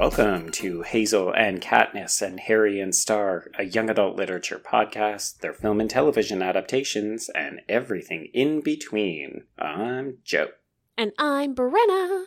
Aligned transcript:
Welcome 0.00 0.48
to 0.52 0.80
Hazel 0.80 1.30
and 1.30 1.60
Katniss 1.60 2.22
and 2.22 2.40
Harry 2.40 2.80
and 2.80 2.94
Star, 2.94 3.48
a 3.58 3.64
young 3.64 3.90
adult 3.90 4.16
literature 4.16 4.58
podcast, 4.58 5.40
their 5.40 5.52
film 5.52 5.78
and 5.78 5.90
television 5.90 6.40
adaptations, 6.40 7.28
and 7.34 7.60
everything 7.68 8.30
in 8.32 8.62
between. 8.62 9.44
I'm 9.58 10.16
Joe. 10.24 10.52
And 10.96 11.12
I'm 11.18 11.54
Brenna. 11.54 12.24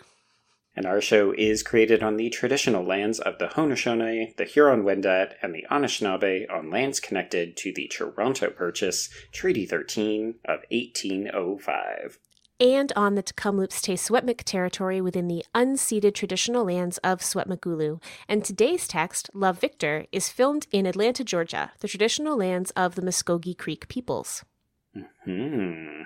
And 0.76 0.86
our 0.86 1.02
show 1.02 1.34
is 1.36 1.64
created 1.64 2.04
on 2.04 2.18
the 2.18 2.30
traditional 2.30 2.86
lands 2.86 3.20
of 3.20 3.40
the 3.40 3.48
Haudenosaunee, 3.48 4.36
the 4.38 4.46
Huron-Wendat, 4.46 5.34
and 5.42 5.56
the 5.56 5.66
Anishinaabe 5.72 6.46
on 6.52 6.70
lands 6.70 7.00
connected 7.00 7.58
to 7.58 7.74
the 7.74 7.88
Toronto 7.88 8.52
Purchase, 8.52 9.10
Treaty 9.32 9.66
13 9.66 10.36
of 10.46 10.60
1805 10.70 12.20
and 12.60 12.92
on 12.96 13.16
the 13.16 13.24
Tk'emlúps 13.24 13.82
te 13.82 14.44
territory 14.44 15.02
within 15.02 15.28
the 15.28 15.44
unceded 15.56 16.14
traditional 16.14 16.66
lands 16.66 16.98
of 17.00 17.20
Secwepemcúlecw. 17.20 18.02
And 18.28 18.44
today's 18.44 18.88
text, 18.88 19.30
Love 19.34 19.60
Victor, 19.60 20.06
is 20.12 20.30
filmed 20.30 20.68
in 20.72 20.86
Atlanta, 20.86 21.24
Georgia, 21.24 21.72
the 21.80 21.88
traditional 21.88 22.38
lands 22.38 22.72
of 22.72 22.96
the 22.96 23.02
Muskogee 23.02 23.58
Creek 23.58 23.88
peoples. 23.88 24.44
Hmm. 25.26 26.04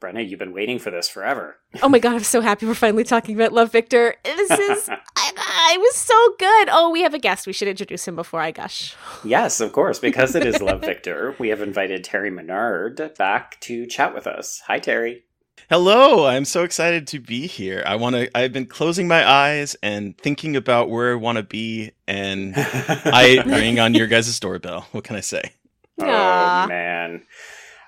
Brenna, 0.00 0.26
you've 0.26 0.38
been 0.38 0.54
waiting 0.54 0.78
for 0.78 0.90
this 0.90 1.08
forever. 1.08 1.58
oh 1.82 1.88
my 1.88 1.98
god, 1.98 2.14
I'm 2.14 2.22
so 2.22 2.40
happy 2.40 2.64
we're 2.64 2.74
finally 2.74 3.04
talking 3.04 3.34
about 3.34 3.52
Love 3.52 3.70
Victor. 3.70 4.14
This 4.24 4.50
is 4.50 4.88
I, 5.16 5.32
I 5.36 5.76
was 5.78 5.94
so 5.94 6.34
good. 6.38 6.68
Oh, 6.72 6.90
we 6.90 7.02
have 7.02 7.12
a 7.12 7.18
guest. 7.18 7.46
We 7.46 7.52
should 7.52 7.68
introduce 7.68 8.08
him 8.08 8.16
before 8.16 8.40
I 8.40 8.50
gush. 8.50 8.96
Yes, 9.24 9.60
of 9.60 9.72
course, 9.72 9.98
because 9.98 10.34
it 10.34 10.46
is 10.46 10.62
Love 10.62 10.80
Victor. 10.84 11.36
We 11.38 11.50
have 11.50 11.60
invited 11.60 12.02
Terry 12.02 12.30
Menard 12.30 13.12
back 13.18 13.60
to 13.60 13.86
chat 13.86 14.14
with 14.14 14.26
us. 14.26 14.62
Hi, 14.66 14.78
Terry. 14.78 15.24
Hello, 15.68 16.26
I'm 16.26 16.44
so 16.44 16.64
excited 16.64 17.06
to 17.08 17.20
be 17.20 17.46
here. 17.46 17.82
I 17.86 17.96
want 17.96 18.16
to 18.16 18.36
I've 18.36 18.52
been 18.52 18.66
closing 18.66 19.06
my 19.06 19.28
eyes 19.28 19.76
and 19.82 20.16
thinking 20.18 20.56
about 20.56 20.90
where 20.90 21.12
I 21.12 21.16
want 21.16 21.36
to 21.36 21.44
be 21.44 21.92
and 22.08 22.54
I 22.56 23.42
ring 23.46 23.78
on 23.78 23.94
your 23.94 24.06
guys' 24.06 24.38
doorbell. 24.40 24.86
What 24.92 25.04
can 25.04 25.16
I 25.16 25.20
say? 25.20 25.52
Aww. 26.00 26.64
Oh 26.64 26.68
man. 26.68 27.22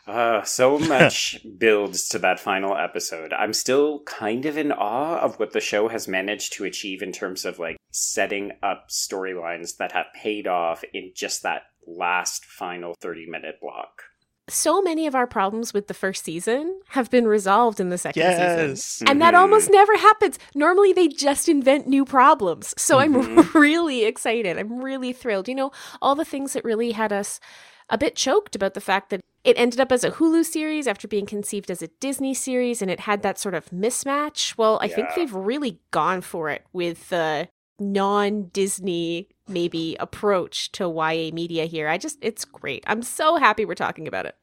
Uh, 0.06 0.42
so 0.42 0.78
much 0.88 1.38
builds 1.58 2.08
to 2.08 2.18
that 2.20 2.40
final 2.40 2.76
episode. 2.76 3.32
I'm 3.32 3.52
still 3.52 4.00
kind 4.00 4.46
of 4.46 4.56
in 4.58 4.72
awe 4.72 5.18
of 5.20 5.38
what 5.38 5.52
the 5.52 5.60
show 5.60 5.88
has 5.88 6.06
managed 6.06 6.52
to 6.54 6.64
achieve 6.64 7.02
in 7.02 7.12
terms 7.12 7.44
of 7.44 7.58
like 7.58 7.76
setting 7.90 8.52
up 8.62 8.90
storylines 8.90 9.76
that 9.78 9.92
have 9.92 10.06
paid 10.14 10.46
off 10.46 10.84
in 10.92 11.12
just 11.14 11.42
that 11.42 11.62
last 11.86 12.44
final 12.44 12.94
30 13.00 13.26
minute 13.26 13.60
block 13.60 14.02
so 14.48 14.82
many 14.82 15.06
of 15.06 15.14
our 15.14 15.26
problems 15.26 15.72
with 15.72 15.86
the 15.86 15.94
first 15.94 16.24
season 16.24 16.80
have 16.88 17.10
been 17.10 17.26
resolved 17.26 17.78
in 17.80 17.90
the 17.90 17.98
second 17.98 18.20
yes. 18.20 18.82
season. 18.82 19.08
And 19.08 19.22
that 19.22 19.34
almost 19.34 19.66
mm-hmm. 19.66 19.74
never 19.74 19.96
happens. 19.96 20.38
Normally 20.54 20.92
they 20.92 21.08
just 21.08 21.48
invent 21.48 21.86
new 21.86 22.04
problems. 22.04 22.74
So 22.76 22.98
mm-hmm. 22.98 23.38
I'm 23.38 23.50
really 23.54 24.04
excited. 24.04 24.58
I'm 24.58 24.82
really 24.82 25.12
thrilled. 25.12 25.48
You 25.48 25.54
know, 25.54 25.72
all 26.00 26.14
the 26.14 26.24
things 26.24 26.54
that 26.54 26.64
really 26.64 26.92
had 26.92 27.12
us 27.12 27.40
a 27.88 27.98
bit 27.98 28.16
choked 28.16 28.56
about 28.56 28.74
the 28.74 28.80
fact 28.80 29.10
that 29.10 29.20
it 29.44 29.58
ended 29.58 29.80
up 29.80 29.92
as 29.92 30.04
a 30.04 30.10
Hulu 30.10 30.44
series 30.44 30.86
after 30.86 31.08
being 31.08 31.26
conceived 31.26 31.70
as 31.70 31.82
a 31.82 31.88
Disney 32.00 32.32
series 32.32 32.80
and 32.80 32.90
it 32.90 33.00
had 33.00 33.22
that 33.22 33.38
sort 33.38 33.54
of 33.54 33.66
mismatch. 33.70 34.56
Well, 34.56 34.78
I 34.80 34.86
yeah. 34.86 34.94
think 34.94 35.08
they've 35.14 35.34
really 35.34 35.80
gone 35.90 36.20
for 36.20 36.48
it 36.48 36.64
with 36.72 37.08
the 37.10 37.48
non 37.78 38.44
Disney 38.44 39.28
maybe 39.48 39.96
approach 40.00 40.72
to 40.72 40.84
YA 40.84 41.30
media 41.32 41.66
here. 41.66 41.88
I 41.88 41.98
just 41.98 42.18
it's 42.22 42.44
great. 42.44 42.84
I'm 42.86 43.02
so 43.02 43.36
happy 43.36 43.64
we're 43.64 43.74
talking 43.74 44.08
about 44.08 44.26
it. 44.26 44.36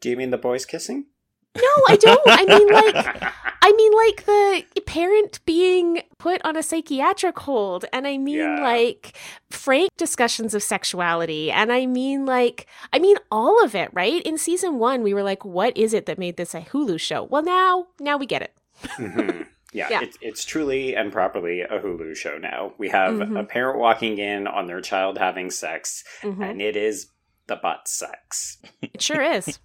Do 0.00 0.10
you 0.10 0.16
mean 0.16 0.30
the 0.30 0.38
boys 0.38 0.64
kissing? 0.64 1.06
No, 1.56 1.62
I 1.88 1.96
don't. 1.96 2.20
I 2.26 2.44
mean 2.46 2.72
like 2.72 3.32
I 3.62 3.72
mean 3.72 3.92
like 3.92 4.24
the 4.74 4.80
parent 4.80 5.40
being 5.44 6.02
put 6.18 6.40
on 6.44 6.56
a 6.56 6.62
psychiatric 6.62 7.38
hold 7.38 7.84
and 7.92 8.06
I 8.06 8.16
mean 8.16 8.38
yeah. 8.38 8.60
like 8.60 9.16
frank 9.50 9.90
discussions 9.96 10.54
of 10.54 10.62
sexuality 10.62 11.50
and 11.50 11.70
I 11.70 11.86
mean 11.86 12.24
like 12.24 12.66
I 12.92 12.98
mean 12.98 13.16
all 13.30 13.62
of 13.62 13.74
it, 13.74 13.90
right? 13.92 14.22
In 14.22 14.38
season 14.38 14.78
1 14.78 15.02
we 15.02 15.12
were 15.12 15.22
like 15.22 15.44
what 15.44 15.76
is 15.76 15.92
it 15.92 16.06
that 16.06 16.18
made 16.18 16.36
this 16.36 16.54
a 16.54 16.62
Hulu 16.62 16.98
show? 16.98 17.24
Well, 17.24 17.42
now 17.42 17.86
now 18.00 18.16
we 18.16 18.26
get 18.26 18.42
it. 18.42 18.54
Mm-hmm. 18.84 19.42
Yeah, 19.74 19.88
yeah. 19.88 20.02
It's, 20.02 20.18
it's 20.20 20.44
truly 20.44 20.94
and 20.94 21.10
properly 21.10 21.62
a 21.62 21.80
Hulu 21.80 22.14
show 22.14 22.36
now. 22.36 22.74
We 22.76 22.90
have 22.90 23.14
mm-hmm. 23.14 23.38
a 23.38 23.44
parent 23.44 23.78
walking 23.78 24.18
in 24.18 24.46
on 24.46 24.66
their 24.66 24.82
child 24.82 25.16
having 25.16 25.50
sex, 25.50 26.04
mm-hmm. 26.20 26.42
and 26.42 26.60
it 26.60 26.76
is 26.76 27.06
the 27.52 27.60
butt 27.60 27.88
sex. 27.88 28.58
It 28.80 29.02
sure 29.02 29.22
is. 29.22 29.58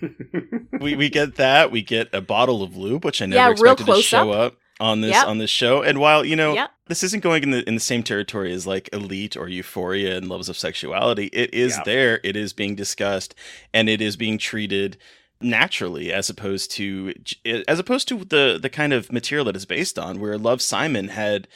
we 0.80 0.96
we 0.96 1.08
get 1.08 1.36
that. 1.36 1.70
We 1.70 1.82
get 1.82 2.08
a 2.12 2.20
bottle 2.20 2.62
of 2.62 2.76
lube, 2.76 3.04
which 3.04 3.22
I 3.22 3.26
never 3.26 3.38
yeah, 3.38 3.50
expected 3.50 3.86
to 3.86 4.02
show 4.02 4.30
up. 4.30 4.52
up 4.52 4.58
on 4.80 5.00
this 5.00 5.12
yep. 5.12 5.26
on 5.26 5.38
this 5.38 5.50
show. 5.50 5.82
And 5.82 5.98
while 5.98 6.24
you 6.24 6.36
know 6.36 6.54
yep. 6.54 6.70
this 6.86 7.02
isn't 7.02 7.22
going 7.22 7.42
in 7.42 7.50
the 7.50 7.68
in 7.68 7.74
the 7.74 7.80
same 7.80 8.02
territory 8.02 8.52
as 8.52 8.66
like 8.66 8.88
Elite 8.92 9.36
or 9.36 9.48
Euphoria 9.48 10.16
and 10.16 10.28
Levels 10.28 10.48
of 10.48 10.56
Sexuality, 10.56 11.26
it 11.26 11.52
is 11.52 11.76
yep. 11.76 11.84
there. 11.84 12.20
It 12.24 12.36
is 12.36 12.52
being 12.52 12.74
discussed, 12.74 13.34
and 13.72 13.88
it 13.88 14.00
is 14.00 14.16
being 14.16 14.38
treated 14.38 14.96
naturally 15.40 16.12
as 16.12 16.30
opposed 16.30 16.70
to 16.72 17.12
as 17.44 17.78
opposed 17.78 18.08
to 18.08 18.24
the 18.24 18.58
the 18.60 18.70
kind 18.70 18.92
of 18.92 19.12
material 19.12 19.44
that 19.44 19.56
is 19.56 19.66
based 19.66 19.98
on 19.98 20.18
where 20.18 20.38
love 20.38 20.62
simon 20.62 21.08
had 21.08 21.46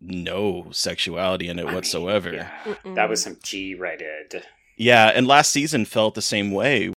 no 0.00 0.66
sexuality 0.72 1.46
in 1.46 1.58
it 1.58 1.66
I 1.66 1.74
whatsoever 1.74 2.30
mean, 2.32 2.46
yeah. 2.84 2.94
that 2.94 3.08
was 3.08 3.22
some 3.22 3.36
g-rated 3.40 4.44
yeah 4.82 5.12
and 5.14 5.26
last 5.26 5.52
season 5.52 5.84
felt 5.84 6.14
the 6.14 6.22
same 6.22 6.50
way 6.50 6.92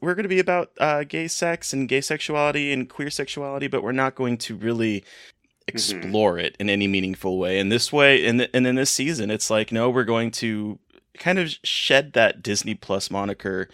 we're 0.00 0.14
going 0.14 0.24
to 0.24 0.28
be 0.28 0.38
about 0.38 0.70
uh, 0.78 1.02
gay 1.04 1.26
sex 1.26 1.72
and 1.72 1.88
gay 1.88 2.00
sexuality 2.00 2.72
and 2.72 2.88
queer 2.88 3.10
sexuality 3.10 3.66
but 3.66 3.82
we're 3.82 3.92
not 3.92 4.14
going 4.14 4.36
to 4.36 4.56
really 4.56 5.00
mm-hmm. 5.00 5.68
explore 5.68 6.34
mm-hmm. 6.34 6.46
it 6.46 6.56
in 6.58 6.70
any 6.70 6.86
meaningful 6.86 7.38
way 7.38 7.58
and 7.58 7.70
this 7.70 7.92
way 7.92 8.26
and, 8.26 8.48
and 8.52 8.66
in 8.66 8.74
this 8.74 8.90
season 8.90 9.30
it's 9.30 9.50
like 9.50 9.72
no 9.72 9.90
we're 9.90 10.04
going 10.04 10.30
to 10.30 10.78
kind 11.18 11.38
of 11.38 11.54
shed 11.62 12.12
that 12.12 12.42
disney 12.42 12.74
plus 12.74 13.10
moniker 13.10 13.68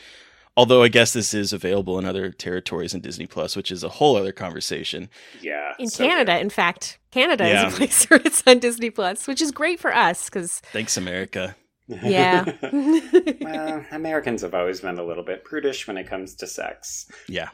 Although 0.56 0.82
I 0.82 0.88
guess 0.88 1.14
this 1.14 1.32
is 1.32 1.54
available 1.54 1.98
in 1.98 2.04
other 2.04 2.30
territories 2.30 2.92
in 2.92 3.00
Disney 3.00 3.26
Plus, 3.26 3.56
which 3.56 3.70
is 3.70 3.84
a 3.84 3.88
whole 3.88 4.16
other 4.16 4.32
conversation. 4.32 5.08
Yeah. 5.40 5.74
In 5.78 5.88
so 5.88 6.06
Canada, 6.06 6.34
good. 6.34 6.42
in 6.42 6.50
fact. 6.50 6.98
Canada 7.10 7.48
yeah. 7.48 7.66
is 7.66 7.72
a 7.72 7.76
place 7.76 8.04
where 8.10 8.20
it's 8.24 8.42
on 8.46 8.58
Disney 8.58 8.90
Plus, 8.90 9.26
which 9.26 9.40
is 9.40 9.52
great 9.52 9.80
for 9.80 9.94
us 9.94 10.26
because 10.26 10.60
Thanks, 10.72 10.96
America. 10.96 11.56
Yeah. 12.02 12.52
well, 13.40 13.84
Americans 13.90 14.42
have 14.42 14.54
always 14.54 14.80
been 14.80 14.98
a 14.98 15.04
little 15.04 15.24
bit 15.24 15.44
prudish 15.44 15.86
when 15.86 15.96
it 15.96 16.08
comes 16.08 16.34
to 16.36 16.46
sex. 16.46 17.10
Yeah. 17.28 17.50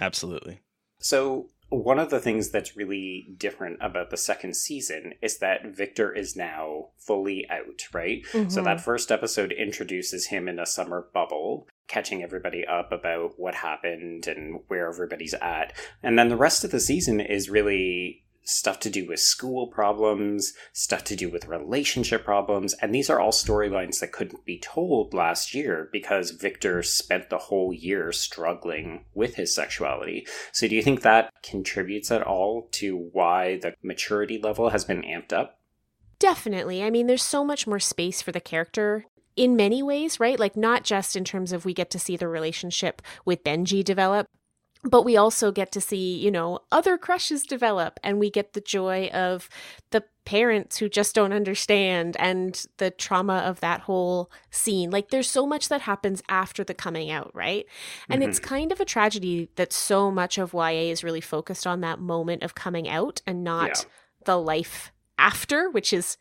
Absolutely. 0.00 0.60
So 1.00 1.48
one 1.70 1.98
of 1.98 2.10
the 2.10 2.20
things 2.20 2.50
that's 2.50 2.76
really 2.76 3.28
different 3.36 3.78
about 3.82 4.10
the 4.10 4.16
second 4.16 4.56
season 4.56 5.12
is 5.20 5.38
that 5.38 5.76
Victor 5.76 6.12
is 6.14 6.34
now 6.34 6.88
fully 6.96 7.46
out, 7.50 7.82
right? 7.92 8.24
Mm-hmm. 8.32 8.48
So 8.48 8.62
that 8.62 8.80
first 8.80 9.12
episode 9.12 9.52
introduces 9.52 10.26
him 10.26 10.48
in 10.48 10.58
a 10.58 10.66
summer 10.66 11.08
bubble, 11.12 11.68
catching 11.86 12.22
everybody 12.22 12.64
up 12.66 12.90
about 12.90 13.34
what 13.36 13.54
happened 13.54 14.26
and 14.26 14.60
where 14.68 14.88
everybody's 14.88 15.34
at. 15.34 15.74
And 16.02 16.18
then 16.18 16.28
the 16.28 16.36
rest 16.36 16.64
of 16.64 16.70
the 16.70 16.80
season 16.80 17.20
is 17.20 17.50
really 17.50 18.24
stuff 18.44 18.80
to 18.80 18.90
do 18.90 19.06
with 19.06 19.20
school 19.20 19.66
problems, 19.66 20.54
stuff 20.72 21.04
to 21.04 21.16
do 21.16 21.30
with 21.30 21.46
relationship 21.46 22.24
problems, 22.24 22.74
and 22.74 22.94
these 22.94 23.10
are 23.10 23.20
all 23.20 23.32
storylines 23.32 24.00
that 24.00 24.12
couldn't 24.12 24.44
be 24.44 24.58
told 24.58 25.12
last 25.12 25.54
year 25.54 25.88
because 25.92 26.30
Victor 26.30 26.82
spent 26.82 27.28
the 27.28 27.38
whole 27.38 27.72
year 27.72 28.10
struggling 28.12 29.04
with 29.14 29.34
his 29.34 29.54
sexuality. 29.54 30.26
So 30.52 30.66
do 30.66 30.74
you 30.74 30.82
think 30.82 31.02
that 31.02 31.32
contributes 31.42 32.10
at 32.10 32.22
all 32.22 32.68
to 32.72 33.10
why 33.12 33.58
the 33.58 33.74
maturity 33.82 34.40
level 34.40 34.70
has 34.70 34.84
been 34.84 35.02
amped 35.02 35.32
up? 35.32 35.58
Definitely. 36.18 36.82
I 36.82 36.90
mean, 36.90 37.06
there's 37.06 37.22
so 37.22 37.44
much 37.44 37.66
more 37.66 37.78
space 37.78 38.22
for 38.22 38.32
the 38.32 38.40
character 38.40 39.04
in 39.36 39.54
many 39.54 39.82
ways, 39.84 40.18
right? 40.18 40.38
Like, 40.38 40.56
not 40.56 40.82
just 40.82 41.14
in 41.14 41.24
terms 41.24 41.52
of 41.52 41.64
we 41.64 41.72
get 41.72 41.90
to 41.90 41.98
see 41.98 42.16
the 42.16 42.26
relationship 42.26 43.00
with 43.24 43.44
Benji 43.44 43.84
develop, 43.84 44.26
but 44.88 45.02
we 45.02 45.16
also 45.16 45.52
get 45.52 45.72
to 45.72 45.80
see, 45.80 46.16
you 46.16 46.30
know, 46.30 46.60
other 46.72 46.98
crushes 46.98 47.42
develop 47.42 48.00
and 48.02 48.18
we 48.18 48.30
get 48.30 48.52
the 48.52 48.60
joy 48.60 49.08
of 49.08 49.48
the 49.90 50.04
parents 50.24 50.76
who 50.76 50.88
just 50.88 51.14
don't 51.14 51.32
understand 51.32 52.16
and 52.18 52.66
the 52.76 52.90
trauma 52.90 53.38
of 53.38 53.60
that 53.60 53.82
whole 53.82 54.30
scene. 54.50 54.90
Like 54.90 55.10
there's 55.10 55.30
so 55.30 55.46
much 55.46 55.68
that 55.68 55.82
happens 55.82 56.22
after 56.28 56.64
the 56.64 56.74
coming 56.74 57.10
out, 57.10 57.30
right? 57.34 57.66
And 58.08 58.20
mm-hmm. 58.20 58.30
it's 58.30 58.38
kind 58.38 58.72
of 58.72 58.80
a 58.80 58.84
tragedy 58.84 59.48
that 59.56 59.72
so 59.72 60.10
much 60.10 60.38
of 60.38 60.52
YA 60.52 60.90
is 60.90 61.04
really 61.04 61.20
focused 61.20 61.66
on 61.66 61.80
that 61.80 61.98
moment 62.00 62.42
of 62.42 62.54
coming 62.54 62.88
out 62.88 63.22
and 63.26 63.42
not 63.42 63.68
yeah. 63.68 63.90
the 64.24 64.36
life 64.36 64.92
after, 65.18 65.70
which 65.70 65.92
is 65.92 66.16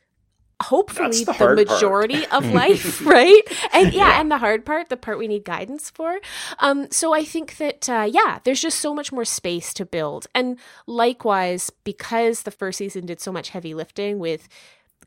hopefully 0.62 1.24
the, 1.24 1.34
the, 1.34 1.66
majority 1.66 2.26
of 2.28 2.46
life 2.54 3.06
right? 3.06 3.42
And 3.74 3.94
yeah, 3.94 4.08
yeah, 4.08 4.22
and 4.22 4.32
the 4.32 4.38
hard 4.38 4.66
part 4.66 4.90
the 4.90 4.98
part 4.98 5.18
we 5.18 5.28
need 5.28 5.44
guidance 5.44 5.90
for. 5.90 6.20
Um 6.60 6.90
so 6.92 7.14
i 7.14 7.24
think 7.24 7.58
that 7.58 7.90
uh, 7.90 8.08
yeah 8.10 8.40
there's 8.44 8.62
just 8.62 8.80
so 8.80 8.94
much 8.94 9.12
more 9.12 9.26
space 9.26 9.74
to 9.76 9.86
build. 9.86 10.28
And 10.34 10.58
likewise 10.86 11.70
because 11.84 12.44
the 12.44 12.52
first 12.52 12.78
season 12.78 13.06
did 13.06 13.20
so 13.20 13.32
much 13.32 13.50
heavy 13.50 13.74
lifting 13.74 14.20
with 14.20 14.48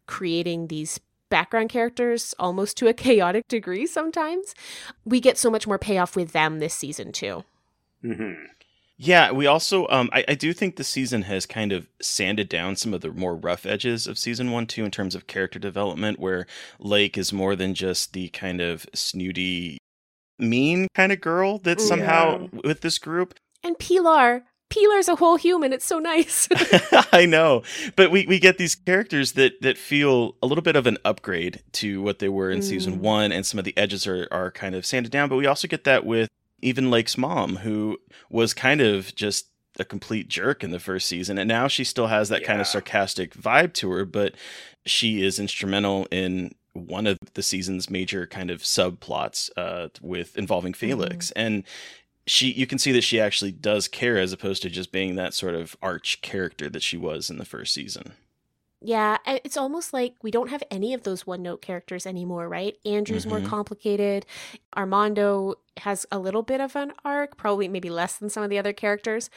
creating 0.06 0.68
these 0.68 1.00
background 1.30 1.70
characters 1.70 2.34
almost 2.38 2.76
to 2.76 2.88
a 2.88 2.92
chaotic 3.04 3.46
degree 3.48 3.86
sometimes 3.86 4.54
we 5.04 5.20
get 5.20 5.38
so 5.38 5.50
much 5.50 5.66
more 5.66 5.78
payoff 5.78 6.16
with 6.16 6.32
them 6.32 6.58
this 6.58 6.74
season 6.74 7.12
too. 7.12 7.44
Mm-hmm. 8.04 8.44
Yeah, 9.02 9.32
we 9.32 9.46
also 9.46 9.88
um 9.88 10.10
I, 10.12 10.24
I 10.28 10.34
do 10.34 10.52
think 10.52 10.76
the 10.76 10.84
season 10.84 11.22
has 11.22 11.46
kind 11.46 11.72
of 11.72 11.88
sanded 12.02 12.50
down 12.50 12.76
some 12.76 12.92
of 12.92 13.00
the 13.00 13.10
more 13.10 13.34
rough 13.34 13.64
edges 13.64 14.06
of 14.06 14.18
season 14.18 14.50
one 14.50 14.66
too 14.66 14.84
in 14.84 14.90
terms 14.90 15.14
of 15.14 15.26
character 15.26 15.58
development, 15.58 16.20
where 16.20 16.46
Lake 16.78 17.16
is 17.16 17.32
more 17.32 17.56
than 17.56 17.72
just 17.72 18.12
the 18.12 18.28
kind 18.28 18.60
of 18.60 18.84
snooty 18.92 19.78
mean 20.38 20.86
kind 20.94 21.12
of 21.12 21.20
girl 21.22 21.56
that's 21.58 21.86
somehow 21.86 22.42
yeah. 22.52 22.60
with 22.62 22.82
this 22.82 22.98
group. 22.98 23.34
And 23.62 23.78
Pilar, 23.78 24.44
Pilar's 24.68 25.08
a 25.08 25.16
whole 25.16 25.36
human. 25.36 25.72
It's 25.72 25.86
so 25.86 25.98
nice. 25.98 26.46
I 27.12 27.24
know, 27.24 27.62
but 27.96 28.10
we, 28.10 28.26
we 28.26 28.38
get 28.38 28.58
these 28.58 28.74
characters 28.74 29.32
that 29.32 29.62
that 29.62 29.78
feel 29.78 30.36
a 30.42 30.46
little 30.46 30.62
bit 30.62 30.76
of 30.76 30.86
an 30.86 30.98
upgrade 31.06 31.62
to 31.72 32.02
what 32.02 32.18
they 32.18 32.28
were 32.28 32.50
in 32.50 32.58
mm. 32.58 32.64
season 32.64 33.00
one, 33.00 33.32
and 33.32 33.46
some 33.46 33.58
of 33.58 33.64
the 33.64 33.76
edges 33.78 34.06
are 34.06 34.28
are 34.30 34.50
kind 34.50 34.74
of 34.74 34.84
sanded 34.84 35.10
down. 35.10 35.30
But 35.30 35.36
we 35.36 35.46
also 35.46 35.68
get 35.68 35.84
that 35.84 36.04
with 36.04 36.28
even 36.62 36.90
Lake's 36.90 37.18
mom, 37.18 37.56
who 37.56 37.98
was 38.30 38.54
kind 38.54 38.80
of 38.80 39.14
just 39.14 39.46
a 39.78 39.84
complete 39.84 40.28
jerk 40.28 40.62
in 40.64 40.70
the 40.70 40.80
first 40.80 41.08
season, 41.08 41.38
and 41.38 41.48
now 41.48 41.68
she 41.68 41.84
still 41.84 42.08
has 42.08 42.28
that 42.28 42.42
yeah. 42.42 42.46
kind 42.46 42.60
of 42.60 42.66
sarcastic 42.66 43.34
vibe 43.34 43.72
to 43.74 43.90
her, 43.90 44.04
but 44.04 44.34
she 44.84 45.22
is 45.22 45.38
instrumental 45.38 46.06
in 46.10 46.54
one 46.72 47.06
of 47.06 47.18
the 47.34 47.42
season's 47.42 47.90
major 47.90 48.26
kind 48.26 48.50
of 48.50 48.62
subplots 48.62 49.50
uh, 49.56 49.88
with 50.00 50.36
involving 50.36 50.72
Felix, 50.72 51.28
mm. 51.28 51.32
and 51.36 51.64
she 52.26 52.52
you 52.52 52.66
can 52.66 52.78
see 52.78 52.92
that 52.92 53.02
she 53.02 53.20
actually 53.20 53.52
does 53.52 53.88
care 53.88 54.18
as 54.18 54.32
opposed 54.32 54.62
to 54.62 54.70
just 54.70 54.92
being 54.92 55.16
that 55.16 55.34
sort 55.34 55.54
of 55.54 55.76
arch 55.82 56.20
character 56.22 56.68
that 56.68 56.82
she 56.82 56.96
was 56.96 57.30
in 57.30 57.38
the 57.38 57.44
first 57.44 57.74
season. 57.74 58.12
Yeah, 58.82 59.18
it's 59.26 59.58
almost 59.58 59.92
like 59.92 60.14
we 60.22 60.30
don't 60.30 60.48
have 60.48 60.62
any 60.70 60.94
of 60.94 61.02
those 61.02 61.26
one 61.26 61.42
note 61.42 61.60
characters 61.60 62.06
anymore, 62.06 62.48
right? 62.48 62.76
Andrew's 62.86 63.26
mm-hmm. 63.26 63.40
more 63.40 63.48
complicated. 63.48 64.24
Armando 64.74 65.56
has 65.78 66.06
a 66.10 66.18
little 66.18 66.42
bit 66.42 66.62
of 66.62 66.74
an 66.76 66.92
arc, 67.04 67.36
probably 67.36 67.68
maybe 67.68 67.90
less 67.90 68.16
than 68.16 68.30
some 68.30 68.42
of 68.42 68.48
the 68.48 68.58
other 68.58 68.72
characters. 68.72 69.28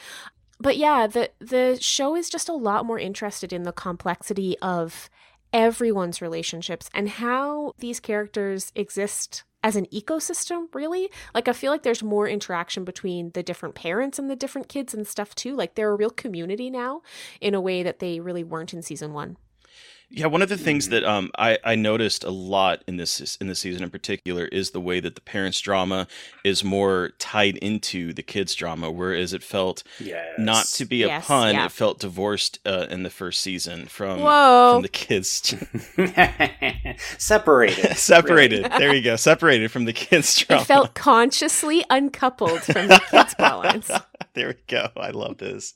But 0.59 0.77
yeah, 0.77 1.07
the 1.07 1.29
the 1.39 1.77
show 1.81 2.15
is 2.15 2.29
just 2.29 2.47
a 2.47 2.53
lot 2.53 2.85
more 2.85 2.99
interested 2.99 3.51
in 3.51 3.63
the 3.63 3.73
complexity 3.73 4.57
of 4.61 5.09
everyone's 5.51 6.21
relationships 6.21 6.89
and 6.93 7.09
how 7.09 7.73
these 7.79 7.99
characters 7.99 8.71
exist 8.75 9.43
as 9.63 9.75
an 9.75 9.85
ecosystem, 9.87 10.67
really. 10.73 11.09
Like, 11.33 11.47
I 11.47 11.53
feel 11.53 11.71
like 11.71 11.83
there's 11.83 12.03
more 12.03 12.27
interaction 12.27 12.83
between 12.83 13.31
the 13.31 13.41
different 13.41 13.75
parents 13.75 14.19
and 14.19 14.29
the 14.29 14.35
different 14.35 14.67
kids 14.67 14.93
and 14.93 15.07
stuff, 15.07 15.33
too. 15.33 15.55
Like, 15.55 15.75
they're 15.75 15.91
a 15.91 15.95
real 15.95 16.09
community 16.09 16.69
now 16.69 17.01
in 17.39 17.55
a 17.55 17.61
way 17.61 17.81
that 17.81 17.99
they 17.99 18.19
really 18.19 18.43
weren't 18.43 18.73
in 18.73 18.81
season 18.81 19.13
one. 19.13 19.37
Yeah, 20.15 20.27
one 20.27 20.43
of 20.43 20.49
the 20.49 20.59
things 20.59 20.89
that 20.89 21.03
um, 21.03 21.31
I, 21.39 21.57
I 21.63 21.73
noticed 21.73 22.23
a 22.23 22.29
lot 22.29 22.83
in 22.85 22.97
this 22.97 23.35
in 23.37 23.47
this 23.47 23.57
season 23.57 23.81
in 23.81 23.89
particular 23.89 24.45
is 24.45 24.69
the 24.69 24.79
way 24.79 24.99
that 24.99 25.15
the 25.15 25.21
parents' 25.21 25.59
drama 25.59 26.07
is 26.43 26.63
more 26.63 27.13
tied 27.17 27.57
into 27.57 28.13
the 28.13 28.21
kids' 28.21 28.53
drama, 28.53 28.91
whereas 28.91 29.33
it 29.33 29.41
felt 29.41 29.81
yes. 29.99 30.35
not 30.37 30.65
to 30.65 30.85
be 30.85 31.01
a 31.01 31.07
yes, 31.07 31.25
pun, 31.25 31.55
yeah. 31.55 31.65
it 31.65 31.71
felt 31.71 31.99
divorced 31.99 32.59
uh, 32.63 32.85
in 32.91 33.01
the 33.01 33.09
first 33.09 33.39
season 33.39 33.87
from 33.87 34.19
from 34.19 34.83
the 34.83 34.87
kids. 34.87 35.55
separated, 37.17 37.97
separated. 37.97 38.65
Really. 38.65 38.77
There 38.77 38.93
you 38.93 39.01
go, 39.01 39.15
separated 39.15 39.71
from 39.71 39.85
the 39.85 39.93
kids' 39.93 40.37
drama. 40.37 40.61
It 40.61 40.65
felt 40.65 40.93
consciously 40.93 41.83
uncoupled 41.89 42.61
from 42.61 42.87
the 42.87 43.01
kids' 43.09 43.33
plotlines. 43.39 44.03
there 44.35 44.47
we 44.49 44.55
go. 44.67 44.89
I 44.97 45.11
love 45.11 45.37
this 45.37 45.73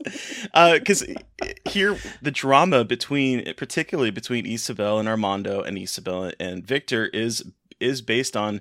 because 0.54 1.04
uh, 1.04 1.48
here 1.65 1.98
the 2.21 2.31
drama 2.31 2.83
between, 2.83 3.54
particularly 3.56 4.12
between 4.12 4.45
Isabel 4.45 5.00
and 5.00 5.07
Armando, 5.07 5.62
and 5.62 5.77
Isabel 5.77 6.31
and 6.39 6.65
Victor 6.65 7.07
is 7.07 7.44
is 7.80 8.01
based 8.01 8.36
on 8.36 8.59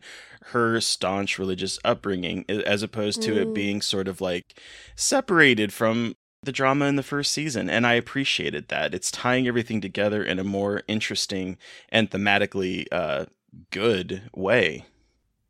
her 0.51 0.81
staunch 0.81 1.39
religious 1.39 1.79
upbringing, 1.85 2.45
as 2.49 2.83
opposed 2.83 3.23
to 3.23 3.33
mm. 3.33 3.37
it 3.39 3.55
being 3.55 3.81
sort 3.81 4.09
of 4.09 4.21
like 4.21 4.61
separated 4.95 5.73
from 5.73 6.15
the 6.43 6.53
drama 6.53 6.85
in 6.85 6.97
the 6.97 7.03
first 7.03 7.33
season. 7.33 7.71
And 7.71 7.87
I 7.87 7.95
appreciated 7.95 8.69
that. 8.69 8.95
It's 8.95 9.11
tying 9.11 9.49
everything 9.49 9.81
together 9.81 10.23
in 10.23 10.39
a 10.39 10.45
more 10.45 10.83
interesting 10.87 11.57
and 11.89 12.11
thematically 12.11 12.87
uh, 12.93 13.25
good 13.71 14.31
way. 14.35 14.85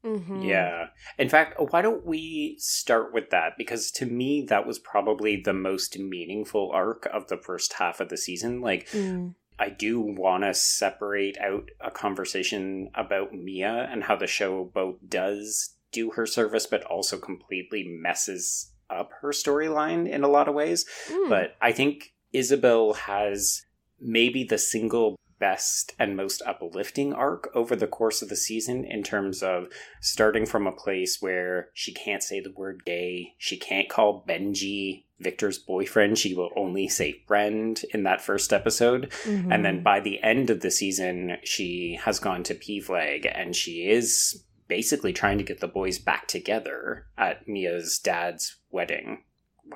Mm-hmm. 0.06 0.42
Yeah. 0.42 0.86
In 1.18 1.28
fact, 1.28 1.56
why 1.58 1.82
don't 1.82 2.06
we 2.06 2.56
start 2.58 3.12
with 3.12 3.30
that? 3.30 3.54
Because 3.58 3.90
to 3.92 4.06
me, 4.06 4.46
that 4.48 4.66
was 4.66 4.78
probably 4.78 5.36
the 5.36 5.52
most 5.52 5.98
meaningful 5.98 6.70
arc 6.72 7.06
of 7.12 7.26
the 7.26 7.36
first 7.36 7.74
half 7.74 8.00
of 8.00 8.08
the 8.08 8.16
season. 8.16 8.60
Like, 8.60 8.88
mm. 8.90 9.34
I 9.58 9.70
do 9.70 10.00
want 10.00 10.44
to 10.44 10.54
separate 10.54 11.38
out 11.38 11.70
a 11.80 11.90
conversation 11.90 12.90
about 12.94 13.34
Mia 13.34 13.88
and 13.90 14.04
how 14.04 14.14
the 14.14 14.26
show 14.26 14.70
both 14.72 14.96
does 15.08 15.74
do 15.90 16.12
her 16.12 16.26
service, 16.26 16.66
but 16.66 16.84
also 16.84 17.18
completely 17.18 17.84
messes 17.88 18.72
up 18.88 19.10
her 19.20 19.30
storyline 19.30 20.08
in 20.08 20.22
a 20.22 20.28
lot 20.28 20.46
of 20.46 20.54
ways. 20.54 20.84
Mm. 21.08 21.28
But 21.28 21.56
I 21.60 21.72
think 21.72 22.12
Isabel 22.32 22.92
has 22.92 23.64
maybe 24.00 24.44
the 24.44 24.58
single 24.58 25.18
best 25.38 25.92
and 25.98 26.16
most 26.16 26.42
uplifting 26.46 27.12
arc 27.12 27.48
over 27.54 27.76
the 27.76 27.86
course 27.86 28.22
of 28.22 28.28
the 28.28 28.36
season 28.36 28.84
in 28.84 29.02
terms 29.02 29.42
of 29.42 29.68
starting 30.00 30.46
from 30.46 30.66
a 30.66 30.72
place 30.72 31.20
where 31.20 31.68
she 31.74 31.92
can't 31.92 32.22
say 32.22 32.40
the 32.40 32.52
word 32.56 32.84
gay, 32.84 33.34
she 33.38 33.56
can't 33.56 33.88
call 33.88 34.24
Benji 34.28 35.04
Victor's 35.18 35.58
boyfriend, 35.58 36.18
she 36.18 36.34
will 36.34 36.50
only 36.56 36.88
say 36.88 37.22
friend 37.26 37.82
in 37.94 38.02
that 38.02 38.20
first 38.20 38.52
episode. 38.52 39.10
Mm-hmm. 39.24 39.50
And 39.50 39.64
then 39.64 39.82
by 39.82 40.00
the 40.00 40.22
end 40.22 40.50
of 40.50 40.60
the 40.60 40.70
season, 40.70 41.38
she 41.42 41.98
has 42.02 42.18
gone 42.18 42.42
to 42.44 42.54
PFLAG 42.54 43.30
and 43.34 43.56
she 43.56 43.88
is 43.88 44.44
basically 44.68 45.12
trying 45.12 45.38
to 45.38 45.44
get 45.44 45.60
the 45.60 45.68
boys 45.68 45.98
back 45.98 46.26
together 46.28 47.06
at 47.16 47.48
Mia's 47.48 47.98
dad's 47.98 48.56
wedding. 48.70 49.22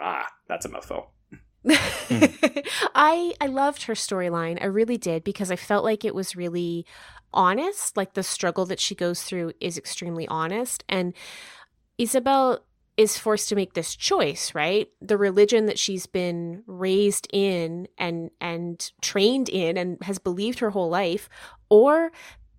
Ah, 0.00 0.26
that's 0.48 0.66
a 0.66 0.68
mouthful. 0.68 1.12
I 2.94 3.34
I 3.40 3.46
loved 3.46 3.84
her 3.84 3.94
storyline. 3.94 4.60
I 4.60 4.66
really 4.66 4.96
did 4.96 5.24
because 5.24 5.50
I 5.50 5.56
felt 5.56 5.84
like 5.84 6.04
it 6.04 6.14
was 6.14 6.36
really 6.36 6.86
honest. 7.32 7.96
Like 7.96 8.14
the 8.14 8.22
struggle 8.22 8.66
that 8.66 8.80
she 8.80 8.94
goes 8.94 9.22
through 9.22 9.52
is 9.60 9.76
extremely 9.76 10.26
honest 10.28 10.84
and 10.88 11.14
Isabel 11.98 12.64
is 12.96 13.16
forced 13.16 13.48
to 13.48 13.56
make 13.56 13.74
this 13.74 13.94
choice, 13.94 14.54
right? 14.54 14.88
The 15.00 15.16
religion 15.16 15.66
that 15.66 15.78
she's 15.78 16.06
been 16.06 16.62
raised 16.66 17.26
in 17.32 17.88
and 17.98 18.30
and 18.40 18.90
trained 19.00 19.48
in 19.48 19.76
and 19.76 19.96
has 20.02 20.18
believed 20.18 20.58
her 20.58 20.70
whole 20.70 20.90
life 20.90 21.28
or 21.68 22.10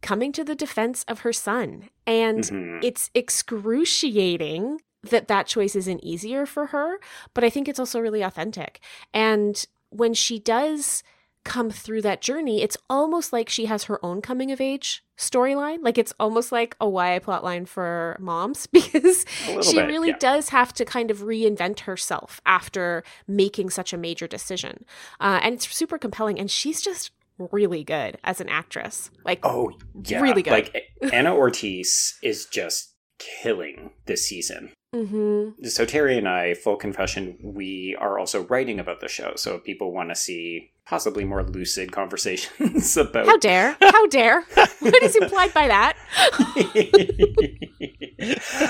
coming 0.02 0.32
to 0.32 0.44
the 0.44 0.56
defense 0.56 1.06
of 1.08 1.20
her 1.20 1.34
son. 1.34 1.90
And 2.08 2.44
mm-hmm. 2.44 2.80
it's 2.82 3.10
excruciating 3.14 4.82
that 5.04 5.28
that 5.28 5.48
choice 5.48 5.76
isn't 5.76 6.04
easier 6.04 6.46
for 6.46 6.68
her, 6.68 7.00
but 7.34 7.44
I 7.44 7.50
think 7.50 7.68
it's 7.68 7.80
also 7.80 8.00
really 8.00 8.22
authentic. 8.22 8.80
And 9.14 9.66
when 9.90 10.14
she 10.14 10.40
does 10.40 11.04
come 11.44 11.72
through 11.72 12.02
that 12.04 12.22
journey, 12.22 12.62
it's 12.62 12.78
almost 12.90 13.34
like 13.34 13.50
she 13.50 13.66
has 13.66 13.86
her 13.86 14.04
own 14.06 14.22
coming 14.22 14.52
of 14.52 14.62
age 14.62 15.04
storyline. 15.18 15.80
Like 15.82 15.98
it's 15.98 16.14
almost 16.20 16.52
like 16.52 16.76
a 16.80 16.86
YA 16.86 17.20
plotline 17.20 17.68
for 17.68 18.16
moms 18.20 18.68
because 18.72 19.26
she 19.64 19.76
bit, 19.76 19.88
really 19.88 20.10
yeah. 20.10 20.18
does 20.20 20.50
have 20.50 20.74
to 20.74 20.86
kind 20.86 21.10
of 21.10 21.20
reinvent 21.20 21.82
herself 21.82 22.42
after 22.46 23.04
making 23.28 23.72
such 23.72 23.94
a 23.94 23.98
major 23.98 24.28
decision. 24.28 24.86
Uh, 25.20 25.40
and 25.42 25.56
it's 25.56 25.68
super 25.74 25.98
compelling. 25.98 26.40
And 26.40 26.50
she's 26.50 26.82
just 26.82 27.12
really 27.52 27.84
good 27.84 28.18
as 28.24 28.40
an 28.40 28.50
actress. 28.50 29.10
Like, 29.26 29.40
oh, 29.44 29.72
yeah. 30.06 30.22
Really 30.22 30.44
good. 30.44 30.52
Like 30.52 30.94
Ana 31.14 31.34
Ortiz 31.34 32.18
is 32.22 32.46
just 32.46 32.94
killing 33.18 33.92
this 34.06 34.28
season. 34.28 34.74
Mm-hmm. 34.94 35.66
So 35.68 35.86
Terry 35.86 36.18
and 36.18 36.28
I, 36.28 36.54
full 36.54 36.76
confession, 36.76 37.38
we 37.42 37.96
are 38.00 38.20
also 38.20 38.44
writing 38.44 38.80
about 38.80 39.00
the 39.00 39.08
show. 39.08 39.34
So 39.36 39.56
if 39.56 39.64
people 39.64 39.94
want 39.94 40.10
to 40.10 40.16
see 40.16 40.72
possibly 40.86 41.24
more 41.24 41.44
lucid 41.44 41.92
conversations 41.94 42.98
about 42.98 43.26
how 43.26 43.38
dare, 43.38 43.78
how 43.80 44.08
dare, 44.08 44.42
what 44.80 45.04
is 45.04 45.16
implied 45.16 45.54
by 45.54 45.68
that? 45.68 45.96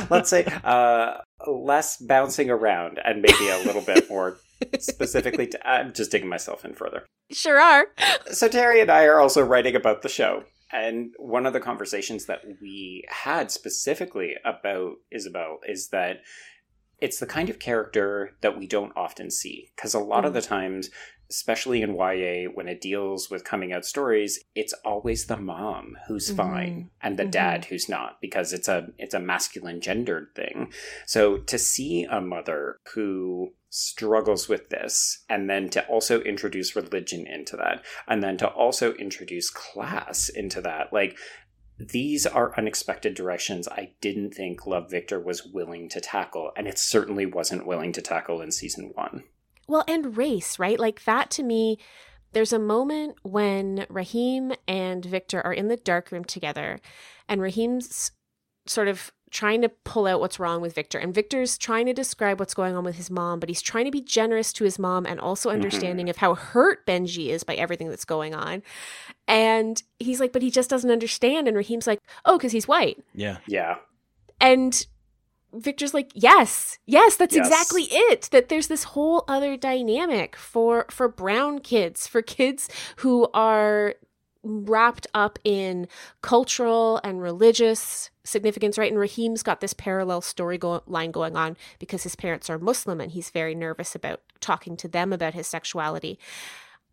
Let's 0.09 0.29
say 0.29 0.45
uh, 0.63 1.17
less 1.47 1.97
bouncing 1.97 2.51
around 2.51 2.99
and 3.03 3.21
maybe 3.21 3.49
a 3.49 3.57
little 3.65 3.81
bit 3.81 4.07
more 4.09 4.37
specifically. 4.79 5.47
To, 5.47 5.67
I'm 5.67 5.91
just 5.91 6.11
digging 6.11 6.29
myself 6.29 6.63
in 6.63 6.75
further. 6.75 7.05
Sure 7.31 7.59
are. 7.59 7.87
So 8.31 8.47
Terry 8.47 8.79
and 8.81 8.91
I 8.91 9.05
are 9.05 9.19
also 9.19 9.41
writing 9.43 9.75
about 9.75 10.03
the 10.03 10.09
show. 10.09 10.43
And 10.71 11.13
one 11.17 11.45
of 11.45 11.53
the 11.53 11.59
conversations 11.59 12.25
that 12.25 12.41
we 12.61 13.05
had 13.09 13.51
specifically 13.51 14.35
about 14.45 14.95
Isabel 15.11 15.59
is 15.67 15.89
that 15.89 16.21
it's 16.99 17.19
the 17.19 17.25
kind 17.25 17.49
of 17.49 17.59
character 17.59 18.35
that 18.41 18.57
we 18.57 18.67
don't 18.67 18.93
often 18.95 19.31
see. 19.31 19.69
Because 19.75 19.93
a 19.93 19.99
lot 19.99 20.23
mm. 20.23 20.27
of 20.27 20.33
the 20.33 20.41
times, 20.41 20.89
especially 21.29 21.81
in 21.81 21.95
YA, 21.95 22.49
when 22.53 22.67
it 22.67 22.79
deals 22.79 23.29
with 23.29 23.43
coming 23.43 23.73
out 23.73 23.85
stories, 23.85 24.39
it's 24.55 24.73
always 24.85 25.25
the 25.25 25.37
mom 25.37 25.97
who's 26.07 26.27
mm-hmm. 26.27 26.37
fine 26.37 26.91
and 27.01 27.17
the 27.17 27.23
mm-hmm. 27.23 27.31
dad 27.31 27.65
who's 27.65 27.89
not, 27.89 28.21
because 28.21 28.53
it's 28.53 28.67
a 28.67 28.89
it's 28.97 29.15
a 29.15 29.19
masculine 29.19 29.81
gendered 29.81 30.27
thing. 30.35 30.71
So 31.05 31.37
to 31.37 31.57
see 31.57 32.03
a 32.03 32.21
mother 32.21 32.77
who 32.93 33.53
struggles 33.73 34.49
with 34.49 34.69
this 34.69 35.23
and 35.29 35.49
then 35.49 35.69
to 35.69 35.83
also 35.87 36.19
introduce 36.21 36.75
religion 36.75 37.25
into 37.25 37.55
that 37.55 37.81
and 38.05 38.21
then 38.21 38.37
to 38.37 38.45
also 38.47 38.93
introduce 38.95 39.49
class 39.49 40.27
into 40.27 40.59
that 40.59 40.91
like 40.91 41.17
these 41.89 42.25
are 42.25 42.57
unexpected 42.57 43.13
directions 43.13 43.67
I 43.67 43.93
didn't 44.01 44.33
think 44.33 44.67
Love 44.67 44.89
Victor 44.89 45.19
was 45.19 45.45
willing 45.45 45.89
to 45.89 46.01
tackle, 46.01 46.51
and 46.55 46.67
it 46.67 46.77
certainly 46.77 47.25
wasn't 47.25 47.65
willing 47.65 47.91
to 47.93 48.01
tackle 48.01 48.41
in 48.41 48.51
season 48.51 48.91
one. 48.93 49.23
Well, 49.67 49.83
and 49.87 50.17
race, 50.17 50.59
right? 50.59 50.79
Like 50.79 51.05
that 51.05 51.31
to 51.31 51.43
me, 51.43 51.79
there's 52.33 52.53
a 52.53 52.59
moment 52.59 53.17
when 53.23 53.85
Rahim 53.89 54.53
and 54.67 55.03
Victor 55.03 55.41
are 55.41 55.53
in 55.53 55.67
the 55.67 55.77
dark 55.77 56.11
room 56.11 56.23
together, 56.23 56.79
and 57.27 57.41
Rahim's 57.41 58.11
sort 58.67 58.87
of 58.87 59.11
trying 59.31 59.61
to 59.61 59.69
pull 59.69 60.07
out 60.07 60.19
what's 60.19 60.39
wrong 60.39 60.61
with 60.61 60.75
Victor. 60.75 60.99
And 60.99 61.13
Victor's 61.13 61.57
trying 61.57 61.85
to 61.85 61.93
describe 61.93 62.39
what's 62.39 62.53
going 62.53 62.75
on 62.75 62.83
with 62.83 62.95
his 62.95 63.09
mom, 63.09 63.39
but 63.39 63.49
he's 63.49 63.61
trying 63.61 63.85
to 63.85 63.91
be 63.91 64.01
generous 64.01 64.51
to 64.53 64.65
his 64.65 64.77
mom 64.77 65.05
and 65.05 65.19
also 65.19 65.49
mm-hmm. 65.49 65.55
understanding 65.55 66.05
mm-hmm. 66.05 66.11
of 66.11 66.17
how 66.17 66.35
hurt 66.35 66.85
Benji 66.85 67.29
is 67.29 67.43
by 67.43 67.55
everything 67.55 67.89
that's 67.89 68.05
going 68.05 68.35
on. 68.35 68.61
And 69.27 69.81
he's 69.99 70.19
like, 70.19 70.33
but 70.33 70.41
he 70.41 70.51
just 70.51 70.69
doesn't 70.69 70.91
understand. 70.91 71.47
And 71.47 71.57
Rahim's 71.57 71.87
like, 71.87 71.99
oh, 72.25 72.37
because 72.37 72.51
he's 72.51 72.67
white. 72.67 73.01
Yeah. 73.15 73.37
Yeah. 73.47 73.77
And 74.39 74.85
Victor's 75.53 75.93
like, 75.93 76.11
yes, 76.13 76.77
yes, 76.85 77.15
that's 77.15 77.35
yes. 77.35 77.47
exactly 77.47 77.83
it. 77.89 78.29
That 78.31 78.49
there's 78.49 78.67
this 78.67 78.83
whole 78.85 79.23
other 79.27 79.57
dynamic 79.57 80.35
for 80.35 80.85
for 80.89 81.07
brown 81.07 81.59
kids, 81.59 82.07
for 82.07 82.21
kids 82.21 82.69
who 82.97 83.27
are 83.33 83.95
wrapped 84.43 85.07
up 85.13 85.37
in 85.43 85.87
cultural 86.21 86.99
and 87.03 87.21
religious 87.21 88.10
significance, 88.23 88.77
right? 88.77 88.91
And 88.91 88.99
Rahim's 88.99 89.43
got 89.43 89.61
this 89.61 89.73
parallel 89.73 90.21
story 90.21 90.57
go- 90.57 90.83
line 90.85 91.11
going 91.11 91.35
on 91.35 91.57
because 91.79 92.03
his 92.03 92.15
parents 92.15 92.49
are 92.49 92.59
Muslim 92.59 93.01
and 93.01 93.11
he's 93.11 93.29
very 93.29 93.55
nervous 93.55 93.95
about 93.95 94.21
talking 94.39 94.77
to 94.77 94.87
them 94.87 95.11
about 95.11 95.33
his 95.33 95.47
sexuality. 95.47 96.19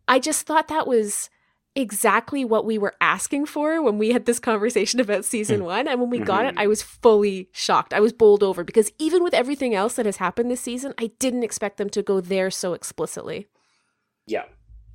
I 0.07 0.19
just 0.19 0.45
thought 0.45 0.67
that 0.69 0.87
was 0.87 1.29
exactly 1.75 2.43
what 2.43 2.65
we 2.65 2.77
were 2.77 2.95
asking 2.99 3.45
for 3.45 3.81
when 3.81 3.97
we 3.97 4.11
had 4.11 4.25
this 4.25 4.39
conversation 4.39 4.99
about 4.99 5.23
season 5.23 5.61
mm. 5.61 5.65
one. 5.65 5.87
And 5.87 6.01
when 6.01 6.09
we 6.09 6.19
got 6.19 6.45
it, 6.45 6.49
mm-hmm. 6.49 6.59
I 6.59 6.67
was 6.67 6.81
fully 6.81 7.49
shocked. 7.51 7.93
I 7.93 7.99
was 7.99 8.11
bowled 8.11 8.43
over 8.43 8.63
because 8.63 8.91
even 8.97 9.23
with 9.23 9.33
everything 9.33 9.75
else 9.75 9.95
that 9.95 10.05
has 10.05 10.17
happened 10.17 10.49
this 10.49 10.61
season, 10.61 10.93
I 10.97 11.11
didn't 11.19 11.43
expect 11.43 11.77
them 11.77 11.89
to 11.91 12.01
go 12.01 12.21
there 12.21 12.49
so 12.49 12.73
explicitly. 12.73 13.47
Yeah. 14.25 14.45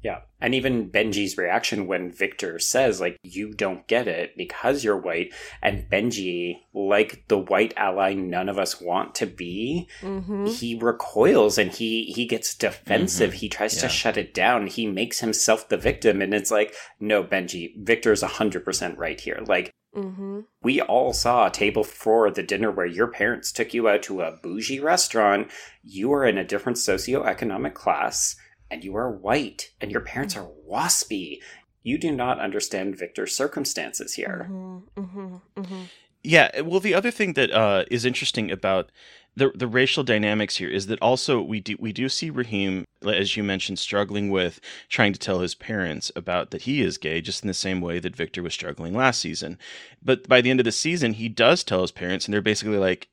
Yeah. 0.05 0.21
And 0.39 0.55
even 0.55 0.91
Benji's 0.91 1.39
reaction 1.39 1.87
when 1.87 2.13
Victor 2.13 2.59
says, 2.59 3.01
like, 3.01 3.17
you 3.23 3.55
don't 3.55 3.87
get 3.89 4.07
it 4.07 4.37
because 4.37 4.85
you're 4.85 5.01
white. 5.01 5.33
And 5.63 5.89
Benji, 5.91 6.59
like 6.75 7.25
the 7.29 7.39
white 7.39 7.73
ally 7.79 8.13
none 8.13 8.51
of 8.51 8.59
us 8.59 8.79
want 8.79 9.15
to 9.17 9.27
be, 9.27 9.89
mm-hmm. 10.03 10.45
he 10.45 10.79
recoils 10.79 11.57
and 11.57 11.73
he, 11.73 12.13
he 12.15 12.27
gets 12.27 12.55
defensive. 12.55 13.31
Mm-hmm. 13.31 13.39
He 13.39 13.49
tries 13.49 13.77
yeah. 13.77 13.83
to 13.83 13.89
shut 13.89 14.19
it 14.19 14.35
down. 14.35 14.67
He 14.67 14.87
makes 14.87 15.21
himself 15.21 15.71
the 15.71 15.79
victim. 15.79 16.21
And 16.21 16.35
it's 16.35 16.51
like, 16.51 16.75
no, 17.01 17.25
Benji, 17.25 17.73
Victor's 17.83 18.23
100% 18.23 18.99
right 18.99 19.19
here. 19.19 19.43
Like, 19.47 19.71
Mm-hmm. 19.97 20.41
We 20.61 20.81
all 20.81 21.13
saw 21.13 21.47
a 21.47 21.53
table 21.53 21.85
for 21.85 22.29
the 22.29 22.43
dinner 22.43 22.69
where 22.69 22.85
your 22.85 23.07
parents 23.07 23.53
took 23.53 23.73
you 23.73 23.89
out 23.89 24.03
to 24.03 24.23
a 24.23 24.37
bougie 24.43 24.81
restaurant. 24.81 25.53
You 25.85 26.13
are 26.15 26.25
in 26.25 26.37
a 26.37 26.43
different 26.43 26.79
socioeconomic 26.79 27.75
class 27.75 28.35
and 28.75 28.83
you 28.83 28.97
are 28.97 29.09
white 29.11 29.71
and 29.81 29.93
your 29.93 30.01
parents 30.01 30.37
are 30.37 30.49
waspy. 30.69 31.39
You 31.85 31.97
do 31.97 32.11
not 32.11 32.41
understand 32.41 32.99
Victor's 32.99 33.35
circumstances 33.35 34.15
here. 34.15 34.49
Mm-hmm, 34.51 35.01
mm-hmm, 35.01 35.37
mm-hmm. 35.57 35.83
Yeah, 36.25 36.61
well, 36.63 36.81
the 36.81 36.95
other 36.95 37.13
thing 37.13 37.35
that 37.35 37.53
uh, 37.53 37.85
is 37.91 38.05
interesting 38.05 38.51
about 38.51 38.91
the 39.37 39.53
the 39.55 39.69
racial 39.69 40.03
dynamics 40.03 40.57
here 40.57 40.71
is 40.71 40.87
that 40.87 41.01
also 41.03 41.41
we 41.41 41.61
do 41.61 41.77
we 41.79 41.93
do 41.93 42.09
see 42.09 42.31
Rahim, 42.31 42.85
as 43.07 43.37
you 43.37 43.45
mentioned, 43.45 43.79
struggling 43.79 44.31
with 44.31 44.61
trying 44.89 45.13
to 45.13 45.21
tell 45.21 45.41
his 45.41 45.55
parents 45.55 46.11
about 46.17 46.51
that 46.51 46.63
he 46.63 46.83
is 46.83 46.99
gay, 46.99 47.21
just 47.21 47.45
in 47.45 47.49
the 47.49 47.55
same 47.55 47.81
way 47.81 48.01
that 48.01 48.17
Victor 48.17 48.43
was 48.43 48.55
struggling 48.55 48.95
last 48.95 49.21
season. 49.21 49.59
But 50.03 50.27
by 50.27 50.41
the 50.41 50.51
end 50.51 50.61
of 50.61 50.65
the 50.65 50.73
season, 50.73 51.13
he 51.13 51.29
does 51.29 51.63
tell 51.63 51.83
his 51.83 51.93
parents, 51.93 52.25
and 52.25 52.33
they're 52.33 52.41
basically 52.41 52.79
like, 52.79 53.07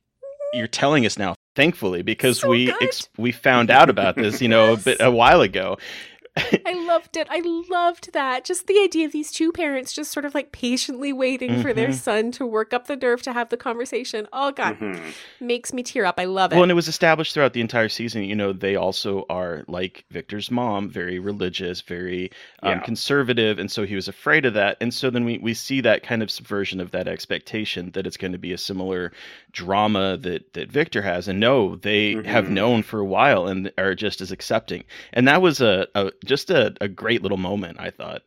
"You're 0.54 0.66
telling 0.66 1.06
us 1.06 1.18
now 1.18 1.34
thankfully 1.54 2.02
because 2.02 2.40
so 2.40 2.48
we 2.48 2.72
ex- 2.80 3.08
we 3.18 3.32
found 3.32 3.70
out 3.70 3.90
about 3.90 4.16
this 4.16 4.40
you 4.40 4.48
know 4.48 4.70
yes. 4.70 4.80
a 4.80 4.84
bit 4.84 4.96
a 5.00 5.10
while 5.10 5.40
ago 5.40 5.78
I 6.36 6.84
loved 6.86 7.18
it. 7.18 7.26
I 7.30 7.42
loved 7.68 8.14
that. 8.14 8.44
Just 8.44 8.66
the 8.66 8.78
idea 8.78 9.04
of 9.04 9.12
these 9.12 9.30
two 9.30 9.52
parents 9.52 9.92
just 9.92 10.10
sort 10.10 10.24
of 10.24 10.34
like 10.34 10.50
patiently 10.50 11.12
waiting 11.12 11.50
mm-hmm. 11.50 11.62
for 11.62 11.74
their 11.74 11.88
mm-hmm. 11.88 11.96
son 11.96 12.32
to 12.32 12.46
work 12.46 12.72
up 12.72 12.86
the 12.86 12.96
nerve 12.96 13.20
to 13.22 13.34
have 13.34 13.50
the 13.50 13.58
conversation. 13.58 14.26
Oh 14.32 14.50
god, 14.50 14.78
mm-hmm. 14.78 15.46
makes 15.46 15.74
me 15.74 15.82
tear 15.82 16.06
up. 16.06 16.18
I 16.18 16.24
love 16.24 16.52
it. 16.52 16.56
Well, 16.56 16.62
and 16.62 16.72
it 16.72 16.76
was 16.76 16.88
established 16.88 17.34
throughout 17.34 17.52
the 17.52 17.60
entire 17.60 17.90
season. 17.90 18.24
You 18.24 18.34
know, 18.34 18.54
they 18.54 18.76
also 18.76 19.26
are 19.28 19.64
like 19.68 20.06
Victor's 20.10 20.50
mom, 20.50 20.88
very 20.88 21.18
religious, 21.18 21.82
very 21.82 22.30
um, 22.62 22.78
yeah. 22.78 22.80
conservative, 22.80 23.58
and 23.58 23.70
so 23.70 23.84
he 23.84 23.94
was 23.94 24.08
afraid 24.08 24.46
of 24.46 24.54
that. 24.54 24.78
And 24.80 24.94
so 24.94 25.10
then 25.10 25.26
we 25.26 25.36
we 25.36 25.52
see 25.52 25.82
that 25.82 26.02
kind 26.02 26.22
of 26.22 26.30
subversion 26.30 26.80
of 26.80 26.92
that 26.92 27.08
expectation 27.08 27.90
that 27.90 28.06
it's 28.06 28.16
going 28.16 28.32
to 28.32 28.38
be 28.38 28.52
a 28.52 28.58
similar 28.58 29.12
drama 29.52 30.16
that 30.16 30.54
that 30.54 30.72
Victor 30.72 31.02
has. 31.02 31.28
And 31.28 31.40
no, 31.40 31.76
they 31.76 32.14
mm-hmm. 32.14 32.26
have 32.26 32.48
known 32.48 32.82
for 32.82 33.00
a 33.00 33.04
while 33.04 33.46
and 33.46 33.70
are 33.76 33.94
just 33.94 34.22
as 34.22 34.32
accepting. 34.32 34.84
And 35.12 35.28
that 35.28 35.42
was 35.42 35.60
a, 35.60 35.86
a 35.94 36.10
just 36.24 36.50
a, 36.50 36.74
a 36.80 36.88
great 36.88 37.22
little 37.22 37.38
moment, 37.38 37.78
I 37.80 37.90
thought. 37.90 38.22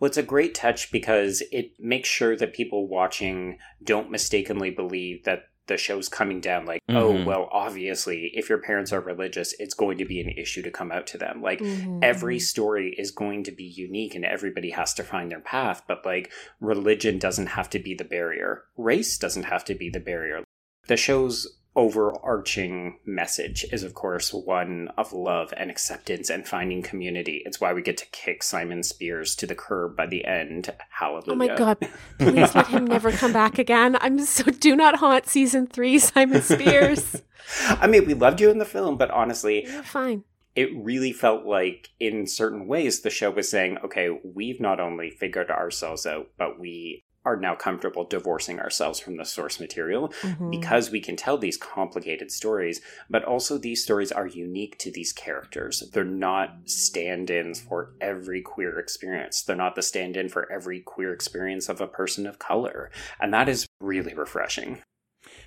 Well, 0.00 0.08
it's 0.08 0.18
a 0.18 0.22
great 0.22 0.54
touch 0.54 0.90
because 0.90 1.42
it 1.52 1.72
makes 1.78 2.08
sure 2.08 2.36
that 2.36 2.52
people 2.52 2.88
watching 2.88 3.58
don't 3.82 4.10
mistakenly 4.10 4.70
believe 4.70 5.24
that 5.24 5.44
the 5.66 5.76
show's 5.76 6.08
coming 6.08 6.40
down 6.40 6.66
like, 6.66 6.82
oh, 6.88 6.92
mm-hmm. 6.92 7.22
oh, 7.22 7.24
well, 7.24 7.48
obviously, 7.50 8.30
if 8.34 8.48
your 8.48 8.58
parents 8.58 8.92
are 8.92 9.00
religious, 9.00 9.54
it's 9.58 9.74
going 9.74 9.96
to 9.98 10.04
be 10.04 10.20
an 10.20 10.28
issue 10.28 10.62
to 10.62 10.70
come 10.70 10.92
out 10.92 11.06
to 11.06 11.18
them. 11.18 11.40
Like, 11.40 11.60
mm-hmm. 11.60 12.00
every 12.02 12.38
story 12.38 12.94
is 12.98 13.10
going 13.10 13.44
to 13.44 13.52
be 13.52 13.64
unique 13.64 14.14
and 14.14 14.24
everybody 14.24 14.70
has 14.70 14.92
to 14.94 15.02
find 15.02 15.30
their 15.30 15.40
path, 15.40 15.82
but 15.88 16.04
like, 16.04 16.30
religion 16.60 17.18
doesn't 17.18 17.46
have 17.46 17.70
to 17.70 17.78
be 17.78 17.94
the 17.94 18.04
barrier, 18.04 18.64
race 18.76 19.16
doesn't 19.16 19.44
have 19.44 19.64
to 19.66 19.74
be 19.74 19.88
the 19.88 20.00
barrier. 20.00 20.44
The 20.86 20.98
show's 20.98 21.56
overarching 21.76 22.98
message 23.04 23.64
is, 23.72 23.82
of 23.82 23.94
course, 23.94 24.32
one 24.32 24.88
of 24.96 25.12
love 25.12 25.52
and 25.56 25.70
acceptance 25.70 26.30
and 26.30 26.46
finding 26.46 26.82
community. 26.82 27.42
It's 27.44 27.60
why 27.60 27.72
we 27.72 27.82
get 27.82 27.96
to 27.98 28.06
kick 28.06 28.42
Simon 28.42 28.82
Spears 28.82 29.34
to 29.36 29.46
the 29.46 29.54
curb 29.54 29.96
by 29.96 30.06
the 30.06 30.24
end. 30.24 30.72
Hallelujah. 30.90 31.32
Oh 31.32 31.34
my 31.34 31.48
God. 31.48 31.78
Please 32.18 32.54
let 32.54 32.68
him 32.68 32.86
never 32.86 33.10
come 33.12 33.32
back 33.32 33.58
again. 33.58 33.96
I'm 34.00 34.20
so 34.20 34.44
do 34.44 34.76
not 34.76 34.96
haunt 34.96 35.26
season 35.26 35.66
three, 35.66 35.98
Simon 35.98 36.42
Spears. 36.42 37.22
I 37.68 37.86
mean, 37.86 38.06
we 38.06 38.14
loved 38.14 38.40
you 38.40 38.50
in 38.50 38.58
the 38.58 38.64
film, 38.64 38.96
but 38.96 39.10
honestly, 39.10 39.66
You're 39.66 39.82
fine. 39.82 40.24
It 40.54 40.70
really 40.72 41.12
felt 41.12 41.44
like, 41.44 41.90
in 41.98 42.28
certain 42.28 42.68
ways, 42.68 43.00
the 43.00 43.10
show 43.10 43.30
was 43.32 43.50
saying, 43.50 43.78
okay, 43.84 44.08
we've 44.22 44.60
not 44.60 44.78
only 44.78 45.10
figured 45.10 45.50
ourselves 45.50 46.06
out, 46.06 46.28
but 46.38 46.60
we 46.60 47.02
are 47.24 47.36
now 47.36 47.54
comfortable 47.54 48.04
divorcing 48.04 48.60
ourselves 48.60 49.00
from 49.00 49.16
the 49.16 49.24
source 49.24 49.58
material 49.60 50.08
mm-hmm. 50.20 50.50
because 50.50 50.90
we 50.90 51.00
can 51.00 51.16
tell 51.16 51.38
these 51.38 51.56
complicated 51.56 52.30
stories, 52.30 52.80
but 53.08 53.24
also 53.24 53.58
these 53.58 53.82
stories 53.82 54.12
are 54.12 54.26
unique 54.26 54.78
to 54.78 54.90
these 54.90 55.12
characters. 55.12 55.82
They're 55.92 56.04
not 56.04 56.58
stand 56.66 57.30
ins 57.30 57.60
for 57.60 57.94
every 58.00 58.42
queer 58.42 58.78
experience, 58.78 59.42
they're 59.42 59.56
not 59.56 59.74
the 59.74 59.82
stand 59.82 60.16
in 60.16 60.28
for 60.28 60.50
every 60.50 60.80
queer 60.80 61.12
experience 61.12 61.68
of 61.68 61.80
a 61.80 61.86
person 61.86 62.26
of 62.26 62.38
color. 62.38 62.90
And 63.20 63.32
that 63.32 63.48
is 63.48 63.66
really 63.80 64.14
refreshing. 64.14 64.82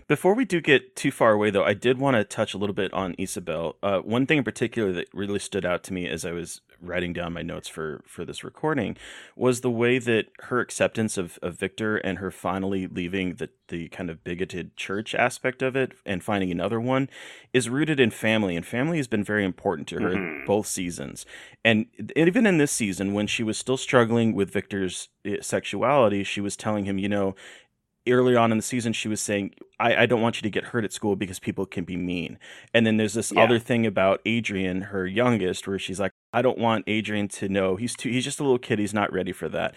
Before 0.07 0.33
we 0.33 0.45
do 0.45 0.61
get 0.61 0.95
too 0.95 1.11
far 1.11 1.33
away, 1.33 1.49
though, 1.49 1.65
I 1.65 1.73
did 1.73 1.99
want 1.99 2.15
to 2.15 2.23
touch 2.23 2.53
a 2.53 2.57
little 2.57 2.73
bit 2.73 2.93
on 2.93 3.13
Isabel. 3.17 3.75
Uh, 3.83 3.99
one 3.99 4.25
thing 4.25 4.37
in 4.37 4.43
particular 4.45 4.93
that 4.93 5.09
really 5.13 5.39
stood 5.39 5.65
out 5.65 5.83
to 5.83 5.93
me 5.93 6.07
as 6.07 6.23
I 6.23 6.31
was 6.31 6.61
writing 6.81 7.13
down 7.13 7.33
my 7.33 7.41
notes 7.41 7.67
for 7.67 8.03
for 8.05 8.23
this 8.23 8.43
recording 8.43 8.95
was 9.35 9.61
the 9.61 9.71
way 9.71 9.97
that 9.97 10.27
her 10.41 10.59
acceptance 10.59 11.17
of, 11.17 11.39
of 11.41 11.55
Victor 11.55 11.97
and 11.97 12.19
her 12.19 12.31
finally 12.31 12.87
leaving 12.87 13.35
the 13.35 13.49
the 13.69 13.87
kind 13.89 14.09
of 14.09 14.23
bigoted 14.23 14.77
church 14.77 15.15
aspect 15.15 15.61
of 15.61 15.75
it 15.75 15.93
and 16.05 16.23
finding 16.23 16.51
another 16.51 16.79
one 16.79 17.09
is 17.51 17.69
rooted 17.69 17.99
in 17.99 18.11
family 18.11 18.55
and 18.55 18.65
family 18.65 18.97
has 18.97 19.07
been 19.07 19.23
very 19.23 19.43
important 19.43 19.87
to 19.87 19.99
her 19.99 20.11
mm-hmm. 20.11 20.45
both 20.45 20.67
seasons 20.67 21.25
and 21.65 21.87
even 22.15 22.45
in 22.45 22.57
this 22.57 22.71
season 22.71 23.13
when 23.13 23.27
she 23.27 23.43
was 23.43 23.57
still 23.57 23.77
struggling 23.77 24.33
with 24.33 24.51
Victor's 24.51 25.09
eh, 25.25 25.37
sexuality 25.41 26.23
she 26.23 26.41
was 26.41 26.55
telling 26.55 26.85
him 26.85 26.97
you 26.97 27.09
know 27.09 27.35
early 28.11 28.35
on 28.35 28.51
in 28.51 28.57
the 28.57 28.63
season 28.63 28.93
she 28.93 29.07
was 29.07 29.21
saying 29.21 29.53
I, 29.79 30.03
I, 30.03 30.05
don't 30.05 30.21
want 30.21 30.37
you 30.37 30.41
to 30.41 30.49
get 30.49 30.65
hurt 30.65 30.83
at 30.83 30.93
school 30.93 31.15
because 31.15 31.39
people 31.39 31.65
can 31.65 31.83
be 31.83 31.95
mean. 31.95 32.39
And 32.73 32.85
then 32.85 32.97
there's 32.97 33.13
this 33.13 33.31
yeah. 33.31 33.43
other 33.43 33.59
thing 33.59 33.85
about 33.85 34.21
adrian 34.25 34.81
her 34.81 35.05
youngest 35.05 35.67
where 35.67 35.79
she's 35.79 35.99
like 35.99 36.11
i 36.33 36.41
don't 36.41 36.57
want 36.57 36.83
adrian 36.87 37.27
to 37.29 37.49
know. 37.49 37.75
He's 37.75 37.95
too 37.95 38.09
he's 38.09 38.23
just 38.23 38.39
a 38.39 38.43
little 38.43 38.59
kid. 38.59 38.79
He's 38.79 38.93
not 38.93 39.11
ready 39.11 39.31
for 39.31 39.49
that. 39.49 39.75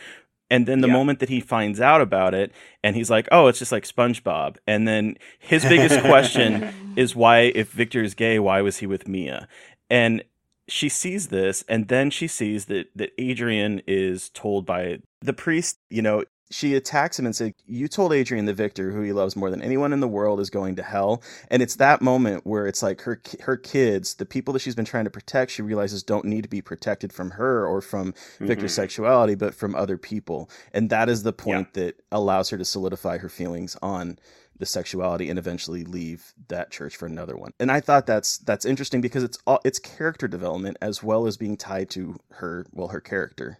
And 0.52 0.66
then 0.66 0.80
the 0.80 0.88
yeah. 0.88 0.94
moment 0.94 1.20
that 1.20 1.28
he 1.28 1.40
finds 1.40 1.80
out 1.80 2.00
about 2.00 2.34
it 2.34 2.52
and 2.82 2.96
he's 2.96 3.10
like 3.10 3.28
oh 3.30 3.48
it's 3.48 3.58
just 3.58 3.72
like 3.72 3.84
spongebob. 3.84 4.56
And 4.66 4.86
then 4.86 5.16
his 5.38 5.64
biggest 5.64 6.00
question 6.00 6.94
is 6.96 7.14
why 7.14 7.52
if 7.54 7.70
victor 7.70 8.02
is 8.02 8.14
gay 8.14 8.38
why 8.38 8.60
was 8.62 8.78
he 8.78 8.86
with 8.86 9.08
mia? 9.08 9.48
And 9.88 10.22
she 10.70 10.88
sees 10.88 11.28
this 11.28 11.64
and 11.68 11.88
then 11.88 12.10
she 12.10 12.28
sees 12.28 12.66
that 12.66 12.86
that 12.94 13.10
adrian 13.18 13.82
is 13.86 14.30
told 14.30 14.64
by 14.64 15.00
the 15.20 15.32
priest 15.32 15.78
you 15.90 16.00
know 16.00 16.24
she 16.50 16.74
attacks 16.74 17.18
him 17.18 17.26
and 17.26 17.34
says, 17.34 17.52
"You 17.66 17.88
told 17.88 18.12
Adrian 18.12 18.44
the 18.44 18.52
Victor, 18.52 18.90
who 18.90 19.02
he 19.02 19.12
loves 19.12 19.36
more 19.36 19.50
than 19.50 19.62
anyone 19.62 19.92
in 19.92 20.00
the 20.00 20.08
world, 20.08 20.40
is 20.40 20.50
going 20.50 20.76
to 20.76 20.82
hell." 20.82 21.22
And 21.48 21.62
it's 21.62 21.76
that 21.76 22.02
moment 22.02 22.44
where 22.44 22.66
it's 22.66 22.82
like 22.82 23.02
her 23.02 23.20
her 23.42 23.56
kids, 23.56 24.14
the 24.14 24.26
people 24.26 24.52
that 24.54 24.60
she's 24.60 24.74
been 24.74 24.84
trying 24.84 25.04
to 25.04 25.10
protect, 25.10 25.52
she 25.52 25.62
realizes 25.62 26.02
don't 26.02 26.24
need 26.24 26.42
to 26.42 26.48
be 26.48 26.60
protected 26.60 27.12
from 27.12 27.30
her 27.32 27.66
or 27.66 27.80
from 27.80 28.12
mm-hmm. 28.12 28.46
Victor's 28.46 28.74
sexuality, 28.74 29.34
but 29.34 29.54
from 29.54 29.74
other 29.74 29.96
people. 29.96 30.50
And 30.72 30.90
that 30.90 31.08
is 31.08 31.22
the 31.22 31.32
point 31.32 31.68
yeah. 31.74 31.84
that 31.84 32.02
allows 32.10 32.50
her 32.50 32.58
to 32.58 32.64
solidify 32.64 33.18
her 33.18 33.28
feelings 33.28 33.76
on 33.80 34.18
the 34.60 34.66
sexuality 34.66 35.30
and 35.30 35.38
eventually 35.38 35.84
leave 35.84 36.34
that 36.48 36.70
church 36.70 36.96
for 36.96 37.06
another 37.06 37.36
one. 37.36 37.52
And 37.58 37.72
I 37.72 37.80
thought 37.80 38.06
that's 38.06 38.38
that's 38.38 38.64
interesting 38.64 39.00
because 39.00 39.22
it's 39.22 39.38
all 39.46 39.60
it's 39.64 39.78
character 39.78 40.28
development 40.28 40.76
as 40.80 41.02
well 41.02 41.26
as 41.26 41.36
being 41.36 41.56
tied 41.56 41.90
to 41.90 42.16
her 42.32 42.66
well 42.72 42.88
her 42.88 43.00
character. 43.00 43.58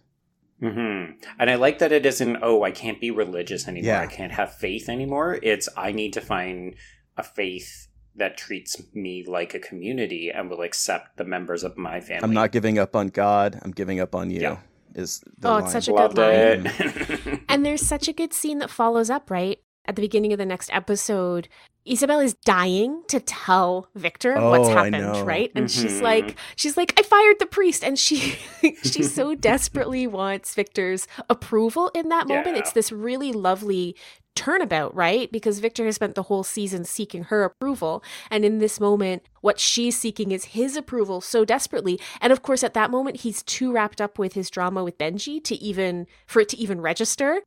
Mm-hmm. 0.61 1.13
And 1.39 1.49
I 1.49 1.55
like 1.55 1.79
that 1.79 1.91
it 1.91 2.05
isn't, 2.05 2.37
oh, 2.41 2.63
I 2.63 2.71
can't 2.71 3.01
be 3.01 3.11
religious 3.11 3.67
anymore. 3.67 3.93
Yeah. 3.93 4.01
I 4.01 4.07
can't 4.07 4.31
have 4.33 4.53
faith 4.55 4.89
anymore. 4.89 5.39
It's, 5.41 5.67
I 5.75 5.91
need 5.91 6.13
to 6.13 6.21
find 6.21 6.75
a 7.17 7.23
faith 7.23 7.87
that 8.15 8.37
treats 8.37 8.81
me 8.93 9.25
like 9.25 9.53
a 9.53 9.59
community 9.59 10.29
and 10.29 10.49
will 10.49 10.61
accept 10.61 11.17
the 11.17 11.23
members 11.23 11.63
of 11.63 11.77
my 11.77 11.99
family. 12.01 12.23
I'm 12.23 12.33
not 12.33 12.51
giving 12.51 12.77
up 12.77 12.95
on 12.95 13.07
God. 13.07 13.59
I'm 13.61 13.71
giving 13.71 13.99
up 13.99 14.13
on 14.15 14.29
you. 14.29 14.41
Yeah. 14.41 14.57
Is 14.93 15.23
oh, 15.43 15.53
line. 15.53 15.63
it's 15.63 15.71
such 15.71 15.87
a 15.87 15.93
Loved 15.93 16.15
good 16.15 16.65
line. 16.65 17.45
and 17.49 17.65
there's 17.65 17.81
such 17.81 18.09
a 18.09 18.13
good 18.13 18.33
scene 18.33 18.59
that 18.59 18.69
follows 18.69 19.09
up, 19.09 19.31
right? 19.31 19.59
At 19.85 19.95
the 19.95 20.01
beginning 20.01 20.31
of 20.31 20.37
the 20.37 20.45
next 20.45 20.69
episode, 20.71 21.49
Isabel 21.85 22.19
is 22.19 22.35
dying 22.35 23.01
to 23.07 23.19
tell 23.19 23.87
Victor 23.95 24.37
oh, 24.37 24.51
what's 24.51 24.69
happened, 24.69 25.25
right? 25.25 25.51
And 25.55 25.65
mm-hmm. 25.65 25.81
she's 25.81 26.01
like, 26.01 26.37
she's 26.55 26.77
like, 26.77 26.93
I 26.99 27.03
fired 27.03 27.39
the 27.39 27.47
priest, 27.47 27.83
and 27.83 27.97
she, 27.97 28.37
she 28.83 29.01
so 29.01 29.33
desperately 29.35 30.05
wants 30.05 30.53
Victor's 30.53 31.07
approval 31.29 31.89
in 31.95 32.09
that 32.09 32.27
moment. 32.27 32.55
Yeah. 32.55 32.59
It's 32.59 32.73
this 32.73 32.91
really 32.91 33.31
lovely 33.31 33.95
turnabout, 34.35 34.95
right? 34.95 35.31
Because 35.31 35.57
Victor 35.57 35.85
has 35.85 35.95
spent 35.95 36.13
the 36.13 36.23
whole 36.23 36.43
season 36.43 36.85
seeking 36.85 37.25
her 37.25 37.43
approval, 37.43 38.03
and 38.29 38.45
in 38.45 38.59
this 38.59 38.79
moment, 38.79 39.23
what 39.41 39.59
she's 39.59 39.97
seeking 39.97 40.31
is 40.31 40.45
his 40.45 40.77
approval 40.77 41.19
so 41.19 41.43
desperately. 41.43 41.99
And 42.21 42.31
of 42.31 42.43
course, 42.43 42.63
at 42.63 42.75
that 42.75 42.91
moment, 42.91 43.21
he's 43.21 43.41
too 43.41 43.71
wrapped 43.71 43.99
up 43.99 44.19
with 44.19 44.33
his 44.33 44.51
drama 44.51 44.83
with 44.83 44.99
Benji 44.99 45.43
to 45.45 45.55
even 45.55 46.05
for 46.27 46.41
it 46.41 46.49
to 46.49 46.57
even 46.57 46.79
register. 46.79 47.41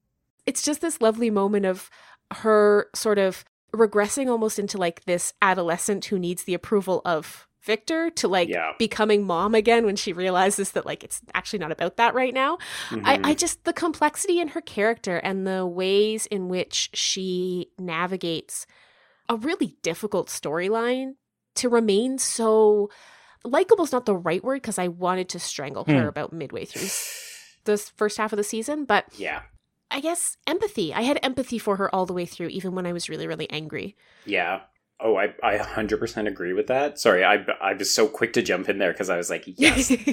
It's 0.45 0.63
just 0.63 0.81
this 0.81 1.01
lovely 1.01 1.31
moment 1.31 1.65
of 1.65 1.89
her 2.33 2.89
sort 2.95 3.19
of 3.19 3.45
regressing 3.75 4.29
almost 4.29 4.59
into 4.59 4.79
like 4.79 5.05
this 5.05 5.33
adolescent 5.43 6.07
who 6.07 6.19
needs 6.19 6.45
the 6.45 6.55
approval 6.55 7.03
of 7.05 7.49
Victor 7.65 8.11
to 8.11 8.29
like 8.29 8.49
yeah. 8.49 8.73
becoming 8.79 9.27
mom 9.27 9.55
again 9.55 9.87
when 9.87 9.97
she 9.97 10.13
realizes 10.13 10.73
that 10.73 10.85
like 10.85 11.03
it's 11.03 11.23
actually 11.33 11.59
not 11.61 11.73
about 11.73 11.97
that 11.97 12.15
right 12.15 12.35
now. 12.35 12.59
Mm-hmm. 12.91 13.07
I, 13.07 13.21
I 13.25 13.35
just 13.35 13.65
the 13.65 13.73
complexity 13.73 14.39
in 14.39 14.49
her 14.49 14.61
character 14.61 15.17
and 15.17 15.47
the 15.47 15.67
ways 15.67 16.27
in 16.27 16.49
which 16.49 16.91
she 16.93 17.71
navigates 17.79 18.67
a 19.31 19.37
really 19.37 19.77
difficult 19.83 20.29
storyline 20.29 21.15
to 21.55 21.71
remain 21.71 22.19
so 22.19 22.91
likable 23.45 23.85
is 23.85 23.93
not 23.93 24.05
the 24.05 24.17
right 24.17 24.45
word 24.45 24.61
because 24.61 24.79
I 24.79 24.89
wanted 24.89 25.31
to 25.31 25.39
strangle 25.39 25.85
her 25.85 26.03
hmm. 26.03 26.09
about 26.09 26.33
midway 26.33 26.67
through 26.67 26.89
the 27.65 27.79
first 27.79 28.19
half 28.19 28.33
of 28.33 28.37
the 28.37 28.45
season, 28.45 28.85
but 28.85 29.07
yeah, 29.17 29.43
I 29.95 30.01
guess 30.01 30.37
empathy. 30.49 30.93
I 30.93 31.03
had 31.03 31.21
empathy 31.23 31.57
for 31.57 31.77
her 31.77 31.95
all 31.95 32.05
the 32.05 32.13
way 32.13 32.27
through, 32.27 32.49
even 32.49 32.75
when 32.75 32.85
I 32.85 32.93
was 32.93 33.09
really, 33.09 33.29
really 33.29 33.49
angry. 33.49 33.97
Yeah. 34.27 34.63
Oh, 34.99 35.17
I, 35.17 35.35
I 35.41 35.57
100% 35.57 36.27
agree 36.27 36.53
with 36.53 36.67
that. 36.67 36.99
Sorry, 36.99 37.25
I, 37.25 37.47
I 37.61 37.75
was 37.75 37.95
so 37.95 38.09
quick 38.09 38.33
to 38.33 38.43
jump 38.43 38.69
in 38.69 38.79
there 38.79 38.91
because 38.91 39.09
I 39.09 39.17
was 39.17 39.31
like, 39.31 39.45
yes. 39.47 39.93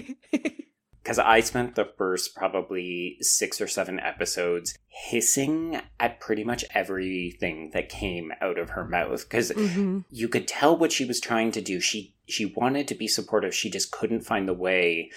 Because 1.03 1.17
I 1.17 1.39
spent 1.39 1.73
the 1.73 1.89
first 1.97 2.35
probably 2.35 3.17
six 3.21 3.59
or 3.59 3.67
seven 3.67 3.99
episodes 3.99 4.77
hissing 4.87 5.81
at 5.99 6.19
pretty 6.19 6.43
much 6.43 6.63
everything 6.75 7.71
that 7.73 7.89
came 7.89 8.31
out 8.39 8.59
of 8.59 8.71
her 8.71 8.85
mouth. 8.85 9.27
Because 9.27 9.49
mm-hmm. 9.51 10.01
you 10.11 10.27
could 10.27 10.47
tell 10.47 10.77
what 10.77 10.91
she 10.91 11.03
was 11.03 11.19
trying 11.19 11.51
to 11.53 11.61
do. 11.61 11.79
She 11.79 12.13
she 12.27 12.45
wanted 12.45 12.87
to 12.87 12.95
be 12.95 13.07
supportive. 13.07 13.55
She 13.55 13.71
just 13.71 13.91
couldn't 13.91 14.21
find 14.21 14.47
the 14.47 14.53
way 14.53 15.09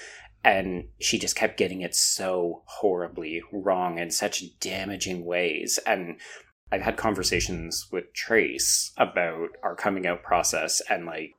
and 0.44 0.84
she 1.00 1.18
just 1.18 1.34
kept 1.34 1.56
getting 1.56 1.80
it 1.80 1.94
so 1.94 2.62
horribly 2.66 3.42
wrong 3.50 3.98
in 3.98 4.10
such 4.10 4.58
damaging 4.60 5.24
ways 5.24 5.78
and 5.86 6.20
i've 6.70 6.82
had 6.82 6.96
conversations 6.96 7.88
with 7.90 8.12
trace 8.12 8.92
about 8.96 9.48
our 9.62 9.74
coming 9.74 10.06
out 10.06 10.22
process 10.22 10.80
and 10.88 11.06
like 11.06 11.34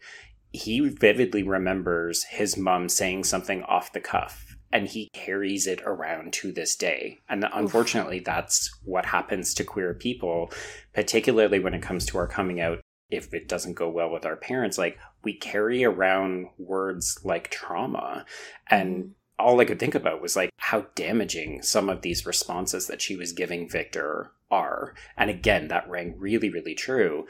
he 0.51 0.79
vividly 0.79 1.43
remembers 1.43 2.23
his 2.23 2.57
mom 2.57 2.89
saying 2.89 3.23
something 3.23 3.63
off 3.63 3.93
the 3.93 3.99
cuff 3.99 4.55
and 4.71 4.87
he 4.87 5.09
carries 5.13 5.67
it 5.67 5.81
around 5.85 6.33
to 6.33 6.51
this 6.51 6.75
day 6.75 7.19
and 7.29 7.45
unfortunately 7.53 8.17
Oof. 8.17 8.25
that's 8.25 8.75
what 8.83 9.05
happens 9.05 9.53
to 9.53 9.63
queer 9.63 9.93
people 9.93 10.51
particularly 10.93 11.59
when 11.59 11.73
it 11.73 11.81
comes 11.81 12.05
to 12.07 12.17
our 12.17 12.27
coming 12.27 12.59
out 12.59 12.79
if 13.09 13.33
it 13.33 13.47
doesn't 13.47 13.73
go 13.73 13.89
well 13.89 14.09
with 14.09 14.25
our 14.25 14.35
parents 14.35 14.77
like 14.77 14.97
we 15.23 15.33
carry 15.33 15.83
around 15.83 16.47
words 16.57 17.19
like 17.23 17.49
trauma. 17.49 18.25
And 18.69 18.95
mm-hmm. 18.95 19.09
all 19.39 19.59
i 19.59 19.65
could 19.65 19.79
think 19.79 19.95
about 19.95 20.21
was 20.21 20.35
like 20.35 20.49
how 20.57 20.87
damaging 20.95 21.61
some 21.61 21.89
of 21.89 22.01
these 22.01 22.25
responses 22.25 22.87
that 22.87 23.01
she 23.01 23.15
was 23.15 23.33
giving 23.33 23.69
victor 23.69 24.31
are. 24.49 24.93
And 25.17 25.29
again 25.29 25.67
that 25.69 25.89
rang 25.89 26.15
really 26.17 26.49
really 26.49 26.75
true. 26.75 27.27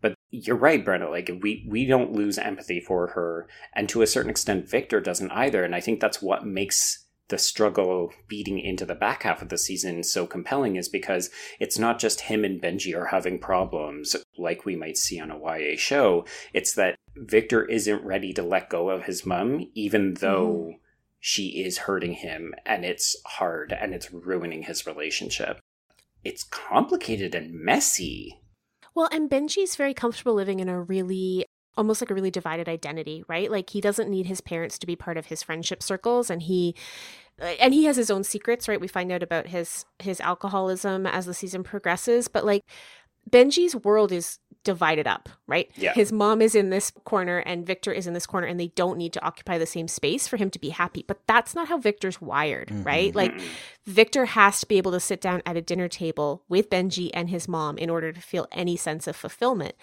But 0.00 0.14
you're 0.30 0.56
right 0.56 0.84
Brenna 0.84 1.10
like 1.10 1.30
we 1.42 1.66
we 1.68 1.86
don't 1.86 2.12
lose 2.12 2.38
empathy 2.38 2.80
for 2.80 3.08
her. 3.08 3.48
And 3.74 3.88
to 3.88 4.02
a 4.02 4.06
certain 4.06 4.30
extent 4.30 4.68
victor 4.68 5.00
doesn't 5.00 5.30
either. 5.30 5.64
And 5.64 5.74
i 5.74 5.80
think 5.80 6.00
that's 6.00 6.22
what 6.22 6.46
makes 6.46 7.05
the 7.28 7.38
struggle 7.38 8.12
beating 8.28 8.58
into 8.58 8.84
the 8.84 8.94
back 8.94 9.24
half 9.24 9.42
of 9.42 9.48
the 9.48 9.58
season 9.58 10.02
so 10.02 10.26
compelling 10.26 10.76
is 10.76 10.88
because 10.88 11.30
it's 11.58 11.78
not 11.78 11.98
just 11.98 12.22
him 12.22 12.44
and 12.44 12.62
Benji 12.62 12.96
are 12.96 13.06
having 13.06 13.38
problems 13.38 14.14
like 14.38 14.64
we 14.64 14.76
might 14.76 14.96
see 14.96 15.18
on 15.18 15.30
a 15.30 15.38
YA 15.38 15.76
show. 15.76 16.24
It's 16.54 16.74
that 16.74 16.96
Victor 17.16 17.64
isn't 17.64 18.04
ready 18.04 18.32
to 18.34 18.42
let 18.42 18.70
go 18.70 18.90
of 18.90 19.04
his 19.04 19.26
mom, 19.26 19.70
even 19.74 20.14
though 20.14 20.72
mm. 20.72 20.78
she 21.18 21.64
is 21.64 21.78
hurting 21.78 22.12
him 22.14 22.54
and 22.64 22.84
it's 22.84 23.16
hard 23.26 23.72
and 23.72 23.94
it's 23.94 24.12
ruining 24.12 24.62
his 24.62 24.86
relationship. 24.86 25.58
It's 26.22 26.44
complicated 26.44 27.34
and 27.34 27.52
messy. 27.52 28.40
Well, 28.94 29.08
and 29.12 29.28
Benji's 29.28 29.76
very 29.76 29.94
comfortable 29.94 30.34
living 30.34 30.60
in 30.60 30.68
a 30.68 30.80
really 30.80 31.44
almost 31.76 32.00
like 32.00 32.10
a 32.10 32.14
really 32.14 32.30
divided 32.30 32.68
identity, 32.68 33.24
right? 33.28 33.50
Like 33.50 33.70
he 33.70 33.80
doesn't 33.80 34.10
need 34.10 34.26
his 34.26 34.40
parents 34.40 34.78
to 34.78 34.86
be 34.86 34.96
part 34.96 35.16
of 35.16 35.26
his 35.26 35.42
friendship 35.42 35.82
circles 35.82 36.30
and 36.30 36.42
he 36.42 36.74
and 37.38 37.74
he 37.74 37.84
has 37.84 37.96
his 37.96 38.10
own 38.10 38.24
secrets, 38.24 38.66
right? 38.66 38.80
We 38.80 38.88
find 38.88 39.12
out 39.12 39.22
about 39.22 39.48
his 39.48 39.84
his 39.98 40.20
alcoholism 40.20 41.06
as 41.06 41.26
the 41.26 41.34
season 41.34 41.62
progresses, 41.62 42.28
but 42.28 42.44
like 42.44 42.62
Benji's 43.28 43.74
world 43.76 44.12
is 44.12 44.38
divided 44.64 45.06
up, 45.06 45.28
right? 45.46 45.70
Yeah. 45.76 45.92
His 45.94 46.10
mom 46.12 46.42
is 46.42 46.54
in 46.54 46.70
this 46.70 46.92
corner 47.04 47.38
and 47.38 47.64
Victor 47.66 47.92
is 47.92 48.06
in 48.06 48.14
this 48.14 48.26
corner 48.26 48.46
and 48.46 48.58
they 48.58 48.68
don't 48.68 48.98
need 48.98 49.12
to 49.12 49.24
occupy 49.24 49.58
the 49.58 49.66
same 49.66 49.86
space 49.86 50.26
for 50.26 50.36
him 50.36 50.50
to 50.50 50.58
be 50.58 50.70
happy. 50.70 51.04
But 51.06 51.20
that's 51.26 51.54
not 51.54 51.68
how 51.68 51.78
Victor's 51.78 52.20
wired, 52.20 52.68
mm-hmm. 52.68 52.82
right? 52.82 53.14
Like. 53.14 53.40
Victor 53.86 54.24
has 54.24 54.58
to 54.60 54.66
be 54.66 54.78
able 54.78 54.90
to 54.90 54.98
sit 54.98 55.20
down 55.20 55.42
at 55.46 55.56
a 55.56 55.62
dinner 55.62 55.86
table 55.86 56.42
with 56.48 56.68
Benji 56.68 57.08
and 57.14 57.30
his 57.30 57.46
mom 57.46 57.78
in 57.78 57.88
order 57.88 58.12
to 58.12 58.20
feel 58.20 58.48
any 58.50 58.76
sense 58.76 59.06
of 59.06 59.14
fulfillment. 59.14 59.76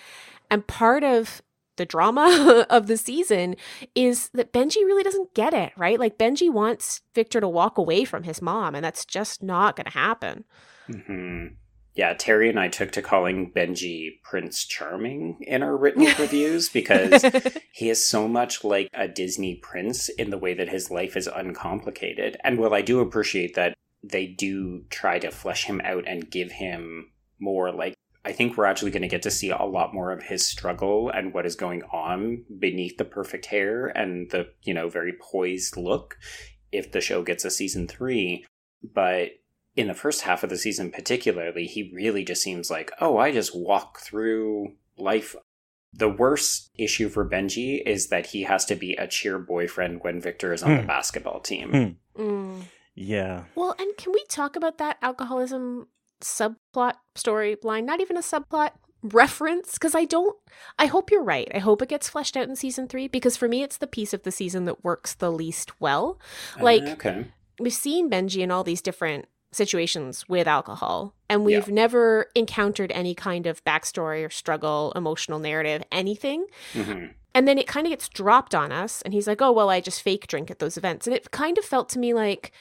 And 0.52 0.68
part 0.68 1.06
of 1.06 1.42
the 1.78 1.86
drama 1.86 2.66
of 2.70 2.88
the 2.88 2.98
season 2.98 3.56
is 3.96 4.30
that 4.34 4.54
Benji 4.54 4.78
really 4.78 5.04
doesn't 5.04 5.34
get 5.34 5.54
it, 5.54 5.74
right? 5.78 6.00
Like 6.00 6.18
Benji 6.18 6.52
wants 6.52 7.02
Victor 7.14 7.40
to 7.42 7.48
walk 7.48 7.78
away 7.78 8.06
from 8.06 8.24
his 8.24 8.42
mom, 8.42 8.76
and 8.76 8.84
that's 8.84 9.06
just 9.06 9.44
not 9.44 9.76
going 9.76 9.86
to 9.86 9.92
happen. 9.92 10.46
Mm-hmm. 10.90 11.56
Yeah, 11.96 12.16
Terry 12.16 12.50
and 12.50 12.60
I 12.60 12.70
took 12.70 12.92
to 12.94 13.04
calling 13.04 13.52
Benji 13.56 14.22
Prince 14.24 14.66
Charming 14.66 15.38
in 15.42 15.62
our 15.62 15.78
written 15.78 16.06
reviews 16.20 16.70
because 16.70 17.24
he 17.72 17.90
is 17.90 18.08
so 18.08 18.28
much 18.28 18.64
like 18.64 18.90
a 18.94 19.08
Disney 19.08 19.56
prince 19.56 20.10
in 20.10 20.32
the 20.32 20.40
way 20.40 20.56
that 20.56 20.70
his 20.70 20.90
life 20.90 21.16
is 21.16 21.28
uncomplicated. 21.28 22.38
And 22.44 22.58
while 22.58 22.74
I 22.74 22.82
do 22.82 23.00
appreciate 23.00 23.54
that 23.56 23.76
they 24.04 24.26
do 24.26 24.84
try 24.90 25.20
to 25.20 25.32
flesh 25.32 25.66
him 25.66 25.82
out 25.84 26.06
and 26.08 26.30
give 26.30 26.52
him 26.52 27.12
more 27.40 27.72
like 27.72 27.94
I 28.26 28.32
think 28.32 28.56
we're 28.56 28.66
actually 28.66 28.92
going 28.92 29.02
to 29.02 29.08
get 29.10 29.22
to 29.24 29.32
see 29.32 29.50
a 29.50 29.64
lot 29.64 29.94
more 29.94 30.12
of 30.12 30.24
his 30.24 30.46
struggle 30.46 31.10
and 31.10 31.34
what 31.34 31.46
is 31.46 31.56
going 31.56 31.84
on 31.92 32.46
beneath 32.58 32.98
the 32.98 33.06
perfect 33.06 33.48
hair 33.48 33.88
and 33.88 34.30
the, 34.32 34.48
you 34.64 34.74
know, 34.74 34.88
very 34.88 35.14
poised 35.20 35.76
look 35.76 36.18
if 36.72 36.92
the 36.92 37.02
show 37.02 37.22
gets 37.22 37.44
a 37.44 37.52
season 37.52 37.88
three. 37.88 38.46
But 38.82 39.32
in 39.76 39.88
the 39.88 39.94
first 39.94 40.22
half 40.22 40.44
of 40.44 40.50
the 40.50 40.58
season, 40.58 40.92
particularly, 40.92 41.66
he 41.66 41.92
really 41.94 42.24
just 42.24 42.42
seems 42.42 42.72
like, 42.72 42.92
oh, 43.02 43.18
I 43.18 43.32
just 43.32 43.56
walk 43.56 44.00
through 44.00 44.74
life. 44.98 45.36
The 45.92 46.10
worst 46.10 46.70
issue 46.78 47.10
for 47.10 47.30
Benji 47.30 47.82
is 47.86 48.08
that 48.08 48.28
he 48.28 48.44
has 48.44 48.66
to 48.66 48.76
be 48.76 48.94
a 48.94 49.08
cheer 49.08 49.38
boyfriend 49.38 50.00
when 50.02 50.22
Victor 50.22 50.54
is 50.54 50.64
on 50.64 50.72
mm. 50.72 50.76
the 50.78 50.82
hmm. 50.82 50.88
basketball 50.88 51.40
team. 51.40 51.72
Mm. 51.72 51.96
Mm. 52.18 52.62
Yeah. 52.96 53.44
Well, 53.56 53.76
and 53.78 53.96
can 53.98 54.12
we 54.12 54.24
talk 54.30 54.56
about 54.56 54.78
that 54.78 54.98
alcoholism 55.02 55.88
subplot 56.24 56.96
storyline, 57.16 57.84
not 57.84 58.02
even 58.02 58.18
a 58.18 58.22
subplot 58.22 58.72
reference 59.04 59.74
because 59.74 59.94
I 59.94 60.06
don't 60.06 60.36
I 60.80 60.86
hope 60.86 61.12
you're 61.12 61.24
right. 61.24 61.52
I 61.54 61.60
hope 61.60 61.82
it 61.82 61.90
gets 61.90 62.10
fleshed 62.10 62.38
out 62.38 62.48
in 62.48 62.56
season 62.56 62.88
3 62.88 63.10
because 63.10 63.36
for 63.36 63.48
me 63.48 63.62
it's 63.62 63.78
the 63.78 63.88
piece 63.88 64.14
of 64.14 64.24
the 64.24 64.32
season 64.32 64.66
that 64.66 64.84
works 64.84 65.14
the 65.14 65.32
least 65.32 65.80
well. 65.82 66.20
Like 66.60 66.84
uh, 66.84 66.92
okay. 66.94 67.26
we've 67.60 67.74
seen 67.74 68.10
Benji 68.10 68.42
in 68.42 68.52
all 68.52 68.64
these 68.64 68.82
different 68.82 69.28
situations 69.52 70.28
with 70.28 70.48
alcohol 70.48 71.14
and 71.30 71.46
we've 71.46 71.68
yeah. 71.68 71.74
never 71.74 72.28
encountered 72.36 72.92
any 72.92 73.14
kind 73.14 73.46
of 73.46 73.64
backstory 73.64 74.26
or 74.26 74.30
struggle 74.30 74.92
emotional 74.96 75.38
narrative 75.40 75.84
anything 75.92 76.46
mm-hmm. 76.74 77.08
and 77.36 77.48
then 77.48 77.58
it 77.58 77.68
kind 77.68 77.86
of 77.86 77.92
gets 77.92 78.10
dropped 78.10 78.56
on 78.56 78.72
us 78.72 79.04
and 79.04 79.14
he's 79.14 79.28
like 79.28 79.42
oh 79.44 79.52
well 79.52 79.70
i 79.70 79.80
just 79.80 80.02
fake 80.02 80.26
drink 80.26 80.50
at 80.50 80.58
those 80.58 80.76
events 80.76 81.06
and 81.06 81.16
it 81.16 81.30
kind 81.30 81.60
of 81.60 81.64
felt 81.64 81.88
to 81.88 82.00
me 82.00 82.16
like 82.16 82.52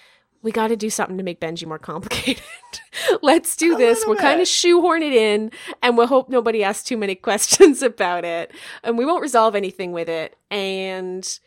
we 0.42 0.50
got 0.52 0.68
to 0.68 0.76
do 0.76 0.90
something 0.90 1.16
to 1.16 1.22
make 1.22 1.40
benji 1.40 1.66
more 1.66 1.78
complicated 1.78 2.42
let's 3.22 3.57
do 3.57 3.76
this 3.76 4.05
we'll 4.07 4.16
kind 4.16 4.40
of 4.40 4.48
shoehorn 4.48 5.02
it 5.02 5.12
in 5.12 5.50
and 5.83 5.96
we'll 5.96 6.07
hope 6.07 6.28
nobody 6.28 6.62
asks 6.62 6.85
too 6.85 6.96
many 6.96 7.14
questions 7.28 7.83
about 7.83 8.24
it 8.24 8.52
and 8.83 8.98
we 8.98 9.05
won't 9.05 9.22
resolve 9.22 9.55
anything 9.55 9.92
with 9.92 10.09
it 10.09 10.37
and 10.50 11.38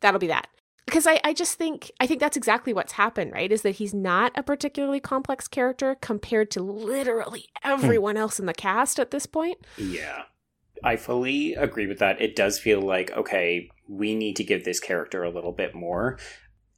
that'll 0.00 0.20
be 0.20 0.26
that 0.26 0.48
because 0.90 1.06
I, 1.06 1.20
I 1.22 1.32
just 1.32 1.56
think 1.56 1.90
I 2.00 2.06
think 2.06 2.20
that's 2.20 2.36
exactly 2.36 2.72
what's 2.72 2.92
happened, 2.92 3.32
right? 3.32 3.52
Is 3.52 3.62
that 3.62 3.76
he's 3.76 3.94
not 3.94 4.32
a 4.34 4.42
particularly 4.42 4.98
complex 4.98 5.46
character 5.46 5.96
compared 6.00 6.50
to 6.52 6.62
literally 6.62 7.46
hmm. 7.62 7.70
everyone 7.70 8.16
else 8.16 8.40
in 8.40 8.46
the 8.46 8.54
cast 8.54 8.98
at 8.98 9.12
this 9.12 9.24
point. 9.24 9.58
Yeah. 9.78 10.22
I 10.82 10.96
fully 10.96 11.54
agree 11.54 11.86
with 11.86 11.98
that. 11.98 12.20
It 12.20 12.34
does 12.34 12.58
feel 12.58 12.80
like, 12.80 13.10
okay, 13.12 13.70
we 13.86 14.14
need 14.14 14.36
to 14.36 14.44
give 14.44 14.64
this 14.64 14.80
character 14.80 15.22
a 15.22 15.30
little 15.30 15.52
bit 15.52 15.74
more. 15.74 16.18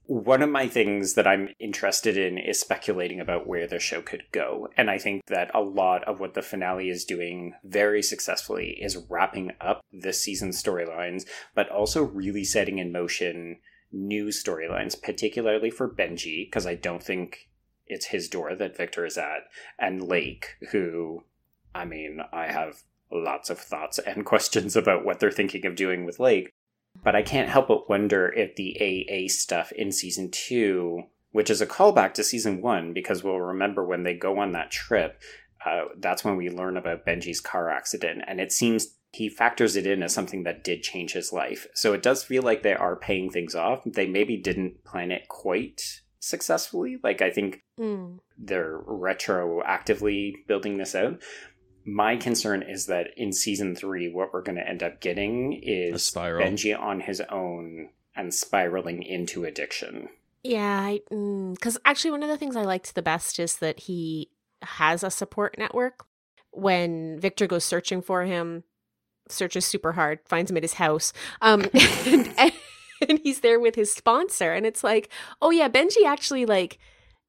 One 0.07 0.43
of 0.43 0.51
my 0.51 0.67
things 0.69 1.15
that 1.15 1.27
I'm 1.27 1.51
interested 1.61 2.17
in 2.17 2.37
is 2.37 2.59
speculating 2.59 3.21
about 3.21 3.47
where 3.47 3.67
the 3.67 3.79
show 3.79 4.03
could 4.03 4.25
go. 4.33 4.69
And 4.77 4.91
I 4.91 4.99
think 4.99 5.23
that 5.29 5.51
a 5.55 5.61
lot 5.61 6.03
of 6.05 6.19
what 6.19 6.35
the 6.35 6.43
finale 6.43 6.89
is 6.89 7.05
doing 7.05 7.55
very 7.65 8.03
successfully 8.03 8.79
is 8.81 9.05
wrapping 9.09 9.53
up 9.61 9.83
this 9.93 10.21
season's 10.21 10.61
storylines, 10.63 11.25
but 11.55 11.71
also 11.71 12.03
really 12.03 12.45
setting 12.45 12.79
in 12.79 12.93
motion 12.93 13.59
new 13.93 14.27
storylines, 14.27 15.01
particularly 15.01 15.71
for 15.71 15.89
Benji, 15.89 16.47
because 16.47 16.67
I 16.67 16.75
don't 16.75 17.03
think 17.03 17.49
it's 17.87 18.07
his 18.07 18.29
door 18.29 18.55
that 18.55 18.77
Victor 18.77 19.05
is 19.05 19.19
at, 19.19 19.45
and 19.79 20.03
Lake, 20.03 20.57
who, 20.73 21.25
I 21.75 21.85
mean, 21.85 22.21
I 22.33 22.51
have 22.51 22.83
lots 23.11 23.51
of 23.51 23.59
thoughts 23.59 23.99
and 23.99 24.25
questions 24.25 24.75
about 24.77 25.05
what 25.05 25.21
they're 25.21 25.31
thinking 25.31 25.67
of 25.67 25.77
doing 25.77 26.05
with 26.05 26.19
Lake. 26.19 26.53
But 27.03 27.17
I 27.17 27.23
can't 27.23 27.49
help 27.49 27.69
but 27.69 27.89
wonder 27.89 28.33
if 28.33 28.57
the 28.57 28.77
AA 28.81 29.29
stuff 29.29 29.73
in 29.73 29.93
season 29.93 30.31
two, 30.31 31.05
which 31.33 31.51
is 31.51 31.61
a 31.61 31.67
callback 31.67 32.15
to 32.15 32.25
season 32.25 32.61
one, 32.61 32.93
because 32.93 33.25
we'll 33.25 33.41
remember 33.41 33.85
when 33.85 34.03
they 34.03 34.15
go 34.15 34.39
on 34.39 34.53
that 34.53 34.71
trip, 34.71 35.21
uh, 35.65 35.85
that's 35.99 36.25
when 36.25 36.37
we 36.37 36.51
learn 36.51 36.77
about 36.77 37.07
Benji's 37.07 37.41
car 37.41 37.71
accident. 37.71 38.23
And 38.27 38.41
it 38.41 38.53
seems 38.53 38.97
he 39.13 39.29
factors 39.29 39.77
it 39.77 39.87
in 39.87 40.03
as 40.03 40.15
something 40.15 40.45
that 40.45 40.65
did 40.65 40.83
change 40.83 41.13
his 41.13 41.33
life. 41.33 41.67
So 41.75 41.93
it 41.93 42.03
does 42.03 42.25
feel 42.25 42.43
like 42.43 42.63
they 42.63 42.75
are 42.75 42.97
paying 42.97 43.31
things 43.31 43.55
off. 43.55 43.83
They 43.85 44.07
maybe 44.07 44.37
didn't 44.37 44.85
plan 44.85 45.11
it 45.11 45.29
quite 45.29 46.01
successfully. 46.19 46.99
Like 47.03 47.21
I 47.21 47.31
think 47.31 47.63
mm. 47.79 48.19
they're 48.39 48.81
retroactively 48.81 50.47
building 50.47 50.79
this 50.79 50.95
out. 50.95 51.21
My 51.85 52.17
concern 52.17 52.63
is 52.63 52.87
that 52.87 53.09
in 53.17 53.33
season 53.33 53.75
three, 53.75 54.09
what 54.09 54.33
we're 54.33 54.43
going 54.43 54.57
to 54.57 54.69
end 54.69 54.83
up 54.83 55.01
getting 55.01 55.53
is 55.63 56.11
Benji 56.11 56.79
on 56.79 57.01
his 57.01 57.21
own 57.23 57.89
and 58.15 58.33
spiraling 58.33 59.03
into 59.03 59.45
addiction. 59.45 60.09
Yeah, 60.43 60.93
because 60.93 61.77
mm, 61.77 61.81
actually, 61.85 62.11
one 62.11 62.23
of 62.23 62.29
the 62.29 62.37
things 62.37 62.57
I 62.57 62.63
liked 62.63 62.95
the 62.95 63.03
best 63.03 63.39
is 63.39 63.57
that 63.57 63.81
he 63.81 64.31
has 64.63 65.03
a 65.03 65.11
support 65.11 65.57
network. 65.59 66.05
When 66.51 67.19
Victor 67.19 67.47
goes 67.47 67.65
searching 67.65 68.03
for 68.03 68.25
him, 68.25 68.65
searches 69.29 69.65
super 69.65 69.93
hard, 69.93 70.21
finds 70.25 70.51
him 70.51 70.57
at 70.57 70.65
his 70.65 70.75
house. 70.75 71.13
Um, 71.41 71.67
and, 72.07 72.53
and 73.09 73.21
he's 73.23 73.41
there 73.41 73.61
with 73.61 73.75
his 73.75 73.93
sponsor. 73.93 74.53
And 74.53 74.67
it's 74.67 74.85
like, 74.85 75.11
oh, 75.41 75.51
yeah, 75.51 75.69
Benji 75.69 76.05
actually 76.05 76.45
like 76.45 76.79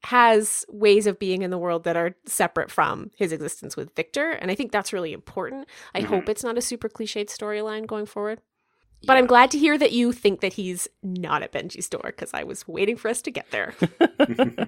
has 0.04 0.66
ways 0.70 1.08
of 1.08 1.18
being 1.18 1.42
in 1.42 1.50
the 1.50 1.58
world 1.58 1.86
that 1.86 1.96
are 1.96 2.16
separate 2.26 2.70
from 2.70 3.12
his 3.16 3.32
existence 3.32 3.78
with 3.78 3.96
Victor. 3.96 4.32
And 4.32 4.52
I 4.52 4.56
think 4.56 4.72
that's 4.72 4.92
really 4.92 5.14
important. 5.14 5.68
I 5.96 6.02
mm-hmm. 6.02 6.10
hope 6.10 6.30
it's 6.30 6.44
not 6.44 6.58
a 6.58 6.62
super 6.62 6.90
cliched 6.90 7.28
storyline 7.28 7.88
going 7.88 8.06
forward. 8.06 8.42
But 9.06 9.14
yeah. 9.14 9.20
I'm 9.20 9.28
glad 9.28 9.52
to 9.52 9.58
hear 9.58 9.78
that 9.78 9.92
you 9.92 10.12
think 10.12 10.42
that 10.42 10.54
he's 10.54 10.88
not 11.02 11.44
at 11.44 11.52
Benji's 11.52 11.90
door 11.90 12.04
because 12.06 12.32
I 12.34 12.44
was 12.44 12.68
waiting 12.68 12.96
for 12.96 13.10
us 13.10 13.22
to 13.24 13.32
get 13.32 13.52
there. 13.52 13.74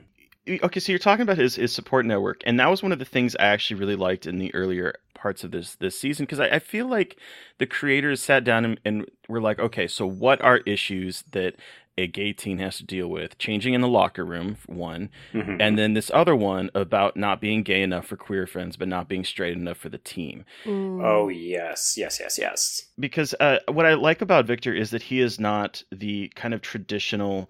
okay, 0.50 0.80
so 0.80 0.92
you're 0.92 1.00
talking 1.00 1.24
about 1.24 1.38
his, 1.38 1.56
his 1.56 1.74
support 1.74 2.06
network, 2.06 2.42
and 2.46 2.60
that 2.60 2.70
was 2.70 2.84
one 2.84 2.92
of 2.92 3.00
the 3.00 3.06
things 3.06 3.36
I 3.38 3.46
actually 3.46 3.80
really 3.80 3.96
liked 3.96 4.26
in 4.26 4.38
the 4.38 4.54
earlier 4.54 4.96
parts 5.14 5.44
of 5.44 5.52
this 5.52 5.76
this 5.78 5.98
season 5.98 6.26
because 6.26 6.40
I, 6.40 6.48
I, 6.50 6.60
feel 6.60 6.88
like 6.88 7.18
the 7.58 7.66
creators 7.66 8.22
sat 8.22 8.44
down 8.44 8.64
and, 8.66 8.80
and 8.86 9.10
were 9.28 9.42
like, 9.42 9.58
okay, 9.58 9.88
so 9.88 10.06
what 10.06 10.40
are 10.42 10.58
issues 10.68 11.24
that 11.32 11.56
a 11.98 12.08
gay 12.08 12.34
teen 12.34 12.58
has 12.60 12.78
to 12.78 12.84
deal 12.84 13.08
with? 13.08 13.38
Changing 13.38 13.74
in 13.74 13.82
the 13.82 13.88
locker 13.88 14.26
room, 14.26 14.58
one, 14.66 15.10
mm-hmm. 15.34 15.60
and 15.60 15.78
then 15.78 15.94
this 15.94 16.12
other 16.14 16.36
one 16.36 16.70
about 16.76 17.16
not 17.16 17.42
being 17.42 17.64
gay 17.64 17.82
enough 17.82 18.06
for 18.06 18.18
queer 18.18 18.48
friends, 18.48 18.78
but 18.78 18.88
not 18.88 19.08
being 19.08 19.24
straight 19.24 19.56
enough 19.56 19.78
for 19.78 19.90
the 19.90 19.98
team. 19.98 20.46
Mm. 20.66 21.04
Oh 21.04 21.30
yes, 21.30 21.98
yes, 21.98 22.20
yes, 22.20 22.38
yes. 22.38 22.86
Because 23.00 23.34
uh, 23.40 23.60
what 23.68 23.86
I 23.86 23.94
like 23.94 24.22
about 24.22 24.46
Victor 24.46 24.74
is 24.74 24.92
that 24.92 25.04
he 25.04 25.20
is 25.20 25.40
not 25.40 25.84
the 25.92 26.32
kind 26.36 26.54
of 26.54 26.62
traditional 26.62 27.50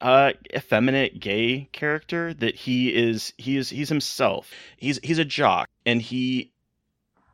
uh 0.00 0.32
effeminate 0.54 1.20
gay 1.20 1.68
character 1.72 2.32
that 2.32 2.54
he 2.54 2.88
is 2.88 3.34
he 3.36 3.58
is 3.58 3.68
he's 3.68 3.90
himself 3.90 4.50
he's 4.78 4.98
he's 5.02 5.18
a 5.18 5.24
jock 5.26 5.68
and 5.84 6.00
he 6.00 6.50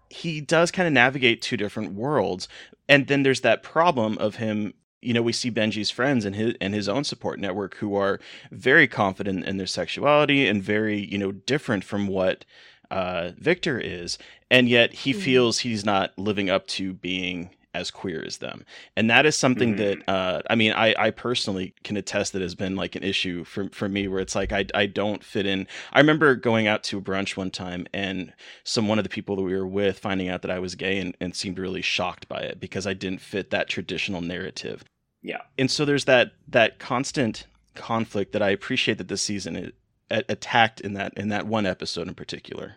he 0.09 0.41
does 0.41 0.73
kind 0.73 0.87
of 0.87 0.93
navigate 0.93 1.41
two 1.41 1.57
different 1.57 1.95
worlds 1.95 2.49
and 2.89 3.07
then 3.07 3.23
there's 3.23 3.43
that 3.43 3.63
problem 3.63 4.19
of 4.19 4.37
him 4.37 4.75
you 5.07 5.15
know 5.15 5.23
we 5.23 5.33
see 5.33 5.51
benji's 5.51 5.91
friends 5.91 6.25
and 6.25 6.35
his 6.35 6.55
and 6.61 6.75
his 6.75 6.89
own 6.89 7.05
support 7.05 7.39
network 7.39 7.77
who 7.77 7.95
are 7.95 8.19
very 8.51 8.89
confident 8.89 9.45
in 9.45 9.57
their 9.57 9.67
sexuality 9.67 10.47
and 10.47 10.63
very 10.63 10.99
you 10.99 11.17
know 11.17 11.33
different 11.33 11.85
from 11.85 12.09
what 12.09 12.45
uh, 12.91 13.33
victor 13.39 13.79
is 13.79 14.19
and 14.51 14.69
yet 14.69 14.93
he 14.93 15.13
mm-hmm. 15.13 15.21
feels 15.21 15.59
he's 15.61 15.85
not 15.85 16.17
living 16.19 16.49
up 16.49 16.67
to 16.67 16.93
being 16.93 17.51
as 17.75 17.91
queer 17.91 18.23
as 18.25 18.39
them 18.39 18.65
and 18.97 19.11
that 19.11 19.27
is 19.27 19.37
something 19.37 19.75
mm-hmm. 19.75 20.01
that 20.01 20.09
uh, 20.09 20.41
i 20.49 20.55
mean 20.55 20.73
I, 20.73 20.95
I 20.97 21.11
personally 21.11 21.75
can 21.85 21.97
attest 21.97 22.33
that 22.33 22.43
has 22.43 22.55
been 22.55 22.75
like 22.75 22.97
an 22.97 23.03
issue 23.03 23.45
for, 23.45 23.69
for 23.71 23.89
me 23.89 24.09
where 24.09 24.21
it's 24.21 24.35
like 24.35 24.53
I, 24.53 24.67
I 24.75 24.87
don't 24.87 25.23
fit 25.23 25.47
in 25.47 25.67
i 25.93 25.99
remember 26.01 26.35
going 26.37 26.67
out 26.67 26.83
to 26.85 26.99
a 26.99 27.03
brunch 27.03 27.37
one 27.37 27.51
time 27.51 27.87
and 27.93 28.33
some 28.65 28.89
one 28.89 28.99
of 28.99 29.05
the 29.05 29.11
people 29.11 29.37
that 29.37 29.43
we 29.43 29.55
were 29.55 29.67
with 29.67 29.99
finding 29.99 30.29
out 30.29 30.43
that 30.43 30.51
i 30.51 30.59
was 30.59 30.75
gay 30.75 30.99
and, 30.99 31.17
and 31.21 31.35
seemed 31.35 31.59
really 31.59 31.83
shocked 31.83 32.29
by 32.29 32.41
it 32.41 32.61
because 32.61 32.87
i 32.87 32.95
didn't 32.95 33.21
fit 33.21 33.51
that 33.51 33.69
traditional 33.69 34.23
narrative 34.23 34.85
yeah 35.27 35.43
and 35.59 35.71
so 35.71 35.85
there's 35.85 36.05
that 36.05 36.33
that 36.49 36.79
constant 36.79 37.47
conflict 37.75 38.33
that 38.33 38.43
i 38.43 38.51
appreciate 38.51 38.99
that 38.99 39.09
this 39.09 39.23
season 39.23 39.57
is, 39.57 39.73
attacked 40.11 40.81
in 40.81 40.95
that 40.95 41.13
in 41.17 41.29
that 41.29 41.47
one 41.47 41.67
episode 41.67 42.07
in 42.09 42.15
particular 42.15 42.77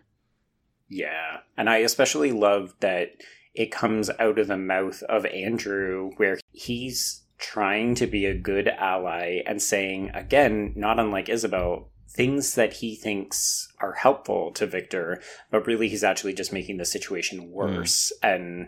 yeah 0.87 1.37
and 1.57 1.69
i 1.69 1.77
especially 1.77 2.31
love 2.31 2.73
that 2.79 3.11
it 3.53 3.71
comes 3.71 4.09
out 4.19 4.39
of 4.39 4.47
the 4.47 4.57
mouth 4.57 5.03
of 5.03 5.25
Andrew 5.25 6.11
where 6.17 6.39
he's 6.51 7.23
trying 7.37 7.95
to 7.95 8.07
be 8.07 8.25
a 8.25 8.37
good 8.37 8.67
ally 8.67 9.41
and 9.45 9.61
saying, 9.61 10.11
again, 10.13 10.73
not 10.75 10.99
unlike 10.99 11.29
Isabel, 11.29 11.89
things 12.09 12.55
that 12.55 12.73
he 12.73 12.95
thinks 12.95 13.67
are 13.79 13.93
helpful 13.93 14.51
to 14.51 14.65
Victor, 14.65 15.21
but 15.51 15.65
really 15.65 15.89
he's 15.89 16.03
actually 16.03 16.33
just 16.33 16.53
making 16.53 16.77
the 16.77 16.85
situation 16.85 17.39
hmm. 17.39 17.51
worse. 17.51 18.11
Mm. 18.23 18.33
And 18.35 18.67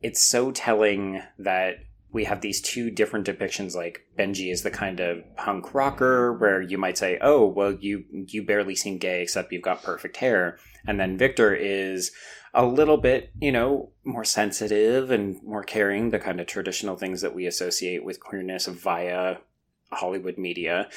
it's 0.00 0.20
so 0.20 0.50
telling 0.50 1.22
that 1.38 1.76
we 2.14 2.24
have 2.24 2.40
these 2.40 2.62
two 2.62 2.90
different 2.90 3.26
depictions 3.26 3.74
like 3.74 4.06
benji 4.18 4.50
is 4.50 4.62
the 4.62 4.70
kind 4.70 5.00
of 5.00 5.18
punk 5.36 5.74
rocker 5.74 6.32
where 6.32 6.62
you 6.62 6.78
might 6.78 6.96
say 6.96 7.18
oh 7.20 7.44
well 7.46 7.72
you 7.72 8.04
you 8.10 8.42
barely 8.42 8.74
seem 8.74 8.96
gay 8.96 9.20
except 9.20 9.52
you've 9.52 9.62
got 9.62 9.82
perfect 9.82 10.16
hair 10.16 10.56
and 10.86 10.98
then 10.98 11.18
victor 11.18 11.54
is 11.54 12.12
a 12.54 12.64
little 12.64 12.96
bit, 12.96 13.32
you 13.40 13.50
know, 13.50 13.90
more 14.04 14.24
sensitive 14.24 15.10
and 15.10 15.42
more 15.42 15.64
caring, 15.64 16.10
the 16.10 16.20
kind 16.20 16.40
of 16.40 16.46
traditional 16.46 16.96
things 16.96 17.20
that 17.20 17.34
we 17.34 17.46
associate 17.46 18.04
with 18.04 18.20
queerness 18.20 18.66
via 18.66 19.38
Hollywood 19.90 20.38
media. 20.38 20.88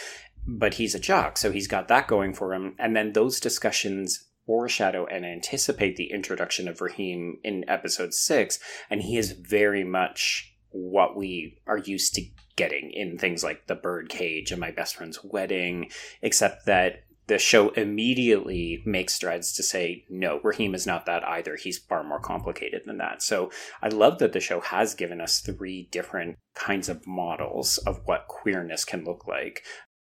But 0.48 0.76
he's 0.76 0.96
a 0.96 1.00
jock, 1.00 1.38
so 1.38 1.52
he's 1.52 1.68
got 1.68 1.88
that 1.88 2.08
going 2.08 2.34
for 2.34 2.54
him. 2.54 2.76
And 2.78 2.96
then 2.96 3.14
those 3.14 3.40
discussions 3.40 4.26
foreshadow 4.46 5.06
and 5.08 5.26
anticipate 5.26 5.98
the 5.98 6.12
introduction 6.12 6.68
of 6.68 6.80
Rahim 6.80 7.40
in 7.44 7.66
episode 7.68 8.14
six, 8.14 8.60
and 8.90 9.02
he 9.02 9.18
is 9.18 9.32
very 9.32 9.84
much 9.84 10.56
what 10.72 11.16
we 11.16 11.60
are 11.68 11.78
used 11.78 12.16
to 12.16 12.26
getting 12.56 12.92
in 12.92 13.18
things 13.18 13.44
like 13.44 13.68
the 13.68 13.76
birdcage 13.76 14.52
and 14.52 14.60
my 14.60 14.72
best 14.72 14.96
friend's 14.96 15.24
wedding, 15.24 15.90
except 16.22 16.66
that 16.66 17.04
the 17.28 17.38
show 17.38 17.70
immediately 17.70 18.82
makes 18.86 19.14
strides 19.14 19.54
to 19.54 19.64
say, 19.64 20.06
no, 20.10 20.40
Rahim 20.44 20.74
is 20.74 20.88
not 20.88 21.06
that 21.06 21.26
either. 21.26 21.58
He's 21.58 21.78
far 21.78 22.04
more 22.04 22.20
complicated 22.20 22.84
than 22.86 22.98
that. 22.98 23.22
So 23.22 23.52
I 23.82 23.90
love 23.90 24.20
that 24.20 24.32
the 24.32 24.40
show 24.40 24.62
has 24.62 24.96
given 24.96 25.20
us 25.20 25.42
three 25.42 25.90
different 25.92 26.38
kinds 26.56 26.88
of 26.88 27.06
models 27.06 27.78
of 27.80 28.02
what 28.06 28.28
queerness 28.28 28.86
can 28.86 29.04
look 29.04 29.28
like. 29.28 29.64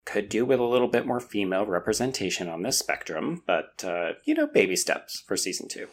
Could 0.04 0.28
do 0.28 0.44
with 0.44 0.60
a 0.60 0.64
little 0.64 0.88
bit 0.88 1.06
more 1.06 1.18
female 1.18 1.64
representation 1.64 2.48
on 2.48 2.62
this 2.62 2.78
spectrum, 2.78 3.42
but, 3.46 3.82
uh, 3.82 4.12
you 4.24 4.34
know, 4.34 4.46
baby 4.46 4.76
steps 4.76 5.24
for 5.26 5.36
season 5.36 5.68
two. 5.68 5.88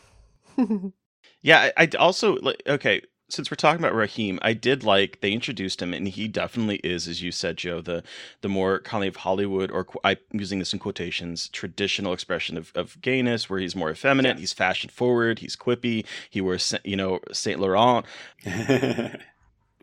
yeah, 1.41 1.71
I, 1.78 1.84
I 1.84 1.89
also, 1.97 2.38
okay, 2.67 3.02
since 3.33 3.49
we're 3.49 3.55
talking 3.55 3.83
about 3.83 3.95
Rahim, 3.95 4.37
I 4.43 4.53
did 4.53 4.83
like 4.83 5.19
they 5.21 5.31
introduced 5.31 5.81
him, 5.81 5.93
and 5.93 6.07
he 6.07 6.27
definitely 6.27 6.75
is, 6.77 7.07
as 7.07 7.23
you 7.23 7.31
said, 7.31 7.57
Joe, 7.57 7.81
the 7.81 8.03
the 8.41 8.49
more 8.49 8.79
kind 8.81 9.03
of 9.05 9.15
Hollywood, 9.15 9.71
or 9.71 9.87
I'm 10.03 10.17
using 10.31 10.59
this 10.59 10.71
in 10.71 10.79
quotations, 10.79 11.49
traditional 11.49 12.13
expression 12.13 12.57
of, 12.57 12.71
of 12.75 13.01
gayness, 13.01 13.49
where 13.49 13.59
he's 13.59 13.75
more 13.75 13.89
effeminate, 13.89 14.37
yeah. 14.37 14.41
he's 14.41 14.53
fashion 14.53 14.89
forward, 14.89 15.39
he's 15.39 15.55
quippy, 15.55 16.05
he 16.29 16.41
wears 16.41 16.75
you 16.83 16.95
know 16.95 17.19
Saint 17.31 17.59
Laurent. 17.59 18.05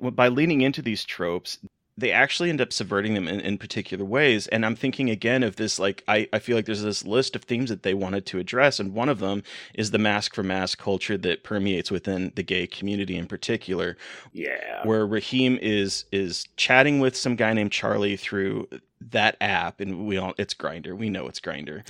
By 0.00 0.28
leaning 0.28 0.62
into 0.62 0.80
these 0.80 1.04
tropes, 1.04 1.58
they 1.96 2.12
actually 2.12 2.48
end 2.48 2.60
up 2.60 2.72
subverting 2.72 3.14
them 3.14 3.28
in, 3.28 3.40
in 3.40 3.58
particular 3.58 4.04
ways. 4.04 4.46
And 4.48 4.64
I'm 4.64 4.76
thinking 4.76 5.10
again 5.10 5.42
of 5.42 5.56
this, 5.56 5.78
like, 5.78 6.02
I, 6.08 6.28
I 6.32 6.38
feel 6.38 6.56
like 6.56 6.66
there's 6.66 6.82
this 6.82 7.04
list 7.04 7.36
of 7.36 7.42
themes 7.42 7.68
that 7.70 7.82
they 7.82 7.94
wanted 7.94 8.26
to 8.26 8.38
address. 8.38 8.80
And 8.80 8.94
one 8.94 9.08
of 9.08 9.18
them 9.18 9.42
is 9.74 9.90
the 9.90 9.98
masc 9.98 10.34
for 10.34 10.42
masc 10.42 10.78
culture 10.78 11.18
that 11.18 11.44
permeates 11.44 11.90
within 11.90 12.32
the 12.36 12.42
gay 12.42 12.66
community 12.66 13.16
in 13.16 13.26
particular. 13.26 13.96
Yeah. 14.32 14.84
Where 14.84 15.06
Rahim 15.06 15.58
is, 15.60 16.04
is 16.10 16.46
chatting 16.56 17.00
with 17.00 17.16
some 17.16 17.36
guy 17.36 17.52
named 17.52 17.72
Charlie 17.72 18.16
through 18.16 18.68
that 19.12 19.36
app 19.40 19.80
and 19.80 20.06
we 20.06 20.18
all 20.18 20.34
it's 20.36 20.52
Grindr 20.52 20.94
we 20.94 21.08
know 21.08 21.26
it's 21.26 21.40
Grindr 21.40 21.80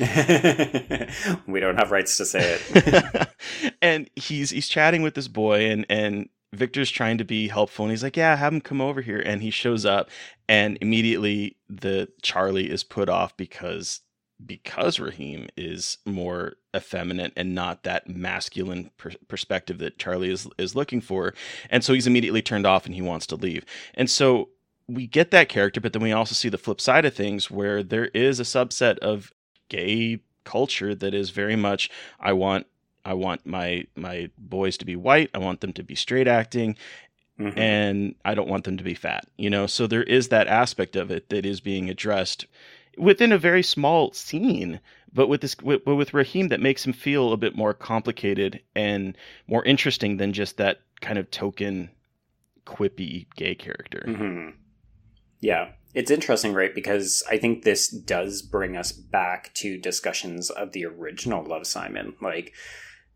we 1.49 1.59
don't 1.59 1.77
have 1.77 1.91
rights 1.91 2.17
to 2.19 2.25
say 2.25 2.57
it 2.61 3.29
and 3.83 4.09
he's 4.15 4.51
he's 4.51 4.69
chatting 4.69 5.03
with 5.03 5.15
this 5.15 5.27
boy 5.27 5.69
and 5.69 5.85
and 5.89 6.29
Victor's 6.53 6.91
trying 6.91 7.19
to 7.19 7.25
be 7.25 7.49
helpful 7.49 7.85
and 7.85 7.93
he's 7.93 8.03
like, 8.03 8.17
Yeah, 8.17 8.37
have 8.37 8.53
him 8.53 8.61
come 8.61 8.81
over 8.81 9.03
here. 9.03 9.21
And 9.21 9.43
he 9.43 9.51
shows 9.51 9.87
up 9.87 10.11
and 10.49 10.79
immediately 10.81 11.57
the 11.69 12.09
Charlie 12.23 12.71
is 12.71 12.83
put 12.83 13.09
off 13.09 13.37
because 13.37 14.01
because 14.45 14.99
Rahim 14.99 15.49
is 15.57 15.99
more 16.07 16.55
effeminate 16.75 17.33
and 17.37 17.55
not 17.55 17.83
that 17.83 18.09
masculine 18.09 18.91
per- 18.97 19.13
perspective 19.29 19.79
that 19.79 19.99
Charlie 19.99 20.31
is 20.31 20.49
is 20.59 20.75
looking 20.75 21.01
for. 21.01 21.35
And 21.69 21.85
so 21.85 21.93
he's 21.93 22.07
immediately 22.07 22.43
turned 22.43 22.67
off 22.67 22.87
and 22.87 22.95
he 22.95 23.03
wants 23.03 23.27
to 23.29 23.37
leave. 23.37 23.65
And 23.95 24.11
so 24.11 24.49
we 24.89 25.07
get 25.07 25.31
that 25.31 25.49
character, 25.49 25.81
but 25.81 25.93
then 25.93 26.03
we 26.03 26.13
also 26.13 26.35
see 26.35 26.49
the 26.49 26.59
flip 26.59 26.81
side 26.81 27.05
of 27.05 27.15
things 27.15 27.51
where 27.51 27.83
there 27.83 28.07
is 28.07 28.41
a 28.41 28.45
subset 28.45 28.99
of 28.99 29.33
gay 29.69 30.21
culture 30.45 30.95
that 30.97 31.15
is 31.15 31.31
very 31.31 31.55
much 31.55 31.91
I 32.19 32.33
want 32.33 32.67
I 33.05 33.15
want 33.15 33.47
my 33.47 33.87
my 33.97 34.31
boys 34.39 34.77
to 34.79 34.85
be 34.85 34.97
white. 34.97 35.31
I 35.35 35.39
want 35.39 35.61
them 35.61 35.73
to 35.75 35.83
be 35.83 35.95
straight 35.95 36.29
acting. 36.29 36.77
Mm-hmm. 37.39 37.59
And 37.59 38.15
I 38.23 38.35
don't 38.35 38.51
want 38.51 38.65
them 38.65 38.77
to 38.77 38.85
be 38.85 38.93
fat, 38.93 39.27
you 39.39 39.49
know. 39.49 39.67
So 39.67 39.87
there 39.87 40.03
is 40.03 40.29
that 40.29 40.47
aspect 40.47 40.95
of 40.95 41.11
it 41.11 41.31
that 41.31 41.47
is 41.47 41.61
being 41.61 41.89
addressed 41.89 42.45
within 42.99 43.33
a 43.33 43.39
very 43.39 43.63
small 43.63 44.13
scene, 44.13 44.81
but 45.13 45.29
with 45.29 45.41
this, 45.41 45.57
with, 45.63 45.87
with 45.87 46.15
Rahim, 46.15 46.49
that 46.49 46.61
makes 46.61 46.85
him 46.85 46.93
feel 46.93 47.33
a 47.33 47.39
bit 47.39 47.57
more 47.57 47.73
complicated 47.73 48.61
and 48.75 49.17
more 49.47 49.65
interesting 49.65 50.19
than 50.19 50.33
just 50.33 50.59
that 50.59 50.81
kind 51.01 51.19
of 51.19 51.31
token, 51.31 51.91
quippy 52.67 53.27
gay 53.37 53.55
character. 53.55 54.05
Mm-hmm. 54.07 54.51
Yeah, 55.41 55.71
it's 55.95 56.11
interesting, 56.11 56.53
right? 56.53 56.75
Because 56.75 57.23
I 57.29 57.39
think 57.39 57.65
this 57.65 57.89
does 57.89 58.43
bring 58.43 58.77
us 58.77 58.93
back 58.93 59.55
to 59.55 59.79
discussions 59.79 60.51
of 60.51 60.73
the 60.73 60.85
original 60.85 61.43
Love 61.43 61.67
Simon, 61.67 62.15
like 62.21 62.53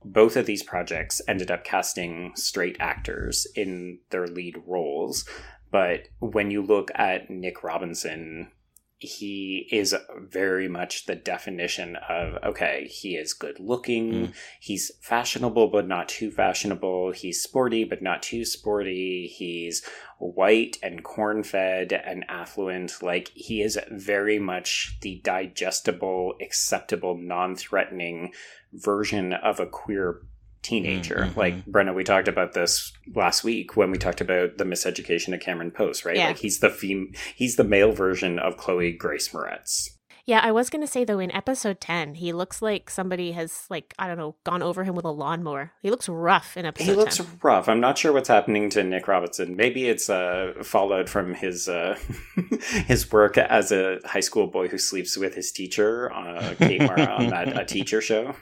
both 0.04 0.36
of 0.36 0.46
these 0.46 0.62
projects 0.62 1.22
ended 1.26 1.50
up 1.50 1.64
casting 1.64 2.32
straight 2.36 2.76
actors 2.78 3.46
in 3.54 3.98
their 4.10 4.26
lead 4.26 4.62
roles. 4.66 5.28
But 5.70 6.08
when 6.20 6.50
you 6.50 6.62
look 6.62 6.90
at 6.94 7.30
Nick 7.30 7.64
Robinson, 7.64 8.52
he 8.98 9.68
is 9.70 9.94
very 10.18 10.68
much 10.68 11.06
the 11.06 11.14
definition 11.14 11.96
of 12.08 12.42
okay, 12.42 12.86
he 12.90 13.16
is 13.16 13.34
good 13.34 13.58
looking, 13.60 14.12
mm. 14.12 14.32
he's 14.60 14.90
fashionable 15.00 15.68
but 15.68 15.86
not 15.86 16.08
too 16.08 16.30
fashionable, 16.30 17.12
he's 17.12 17.42
sporty 17.42 17.84
but 17.84 18.02
not 18.02 18.22
too 18.22 18.44
sporty, 18.44 19.26
he's 19.26 19.84
white 20.18 20.78
and 20.82 21.02
corn 21.02 21.42
fed 21.42 21.92
and 21.92 22.24
affluent. 22.28 23.02
Like 23.02 23.30
he 23.34 23.62
is 23.62 23.78
very 23.90 24.38
much 24.38 24.96
the 25.02 25.20
digestible, 25.24 26.34
acceptable, 26.40 27.16
non 27.18 27.56
threatening 27.56 28.32
version 28.72 29.32
of 29.32 29.60
a 29.60 29.66
queer 29.66 30.22
teenager. 30.64 31.26
Mm-hmm. 31.28 31.38
Like 31.38 31.64
Brenna, 31.66 31.94
we 31.94 32.02
talked 32.02 32.26
about 32.26 32.54
this 32.54 32.92
last 33.14 33.44
week 33.44 33.76
when 33.76 33.90
we 33.90 33.98
talked 33.98 34.20
about 34.20 34.58
the 34.58 34.64
miseducation 34.64 35.32
of 35.34 35.40
Cameron 35.40 35.70
Post, 35.70 36.04
right? 36.04 36.16
Yeah. 36.16 36.28
Like 36.28 36.38
he's 36.38 36.58
the 36.58 36.70
fem- 36.70 37.12
he's 37.36 37.56
the 37.56 37.64
male 37.64 37.92
version 37.92 38.38
of 38.38 38.56
Chloe 38.56 38.92
Grace 38.92 39.28
Moretz. 39.28 39.90
Yeah, 40.26 40.40
I 40.42 40.52
was 40.52 40.70
gonna 40.70 40.86
say 40.86 41.04
though, 41.04 41.18
in 41.18 41.30
episode 41.32 41.82
ten, 41.82 42.14
he 42.14 42.32
looks 42.32 42.62
like 42.62 42.88
somebody 42.88 43.32
has 43.32 43.66
like 43.68 43.92
I 43.98 44.08
don't 44.08 44.16
know 44.16 44.36
gone 44.44 44.62
over 44.62 44.82
him 44.82 44.94
with 44.94 45.04
a 45.04 45.10
lawnmower. 45.10 45.72
He 45.82 45.90
looks 45.90 46.08
rough 46.08 46.56
in 46.56 46.64
episode. 46.64 46.90
He 46.90 46.96
looks 46.96 47.18
10. 47.18 47.26
rough. 47.42 47.68
I'm 47.68 47.80
not 47.80 47.98
sure 47.98 48.10
what's 48.10 48.28
happening 48.28 48.70
to 48.70 48.82
Nick 48.82 49.06
Robinson. 49.06 49.54
Maybe 49.54 49.86
it's 49.86 50.08
uh, 50.08 50.54
fallout 50.62 51.10
from 51.10 51.34
his 51.34 51.68
uh, 51.68 51.98
his 52.86 53.12
work 53.12 53.36
as 53.36 53.70
a 53.70 53.98
high 54.06 54.20
school 54.20 54.46
boy 54.46 54.68
who 54.68 54.78
sleeps 54.78 55.18
with 55.18 55.34
his 55.34 55.52
teacher 55.52 56.10
on 56.10 56.38
uh, 56.38 56.54
Kate 56.58 56.80
Mara 56.80 57.04
on 57.04 57.28
that 57.28 57.60
a 57.60 57.66
teacher 57.66 58.00
show. 58.00 58.34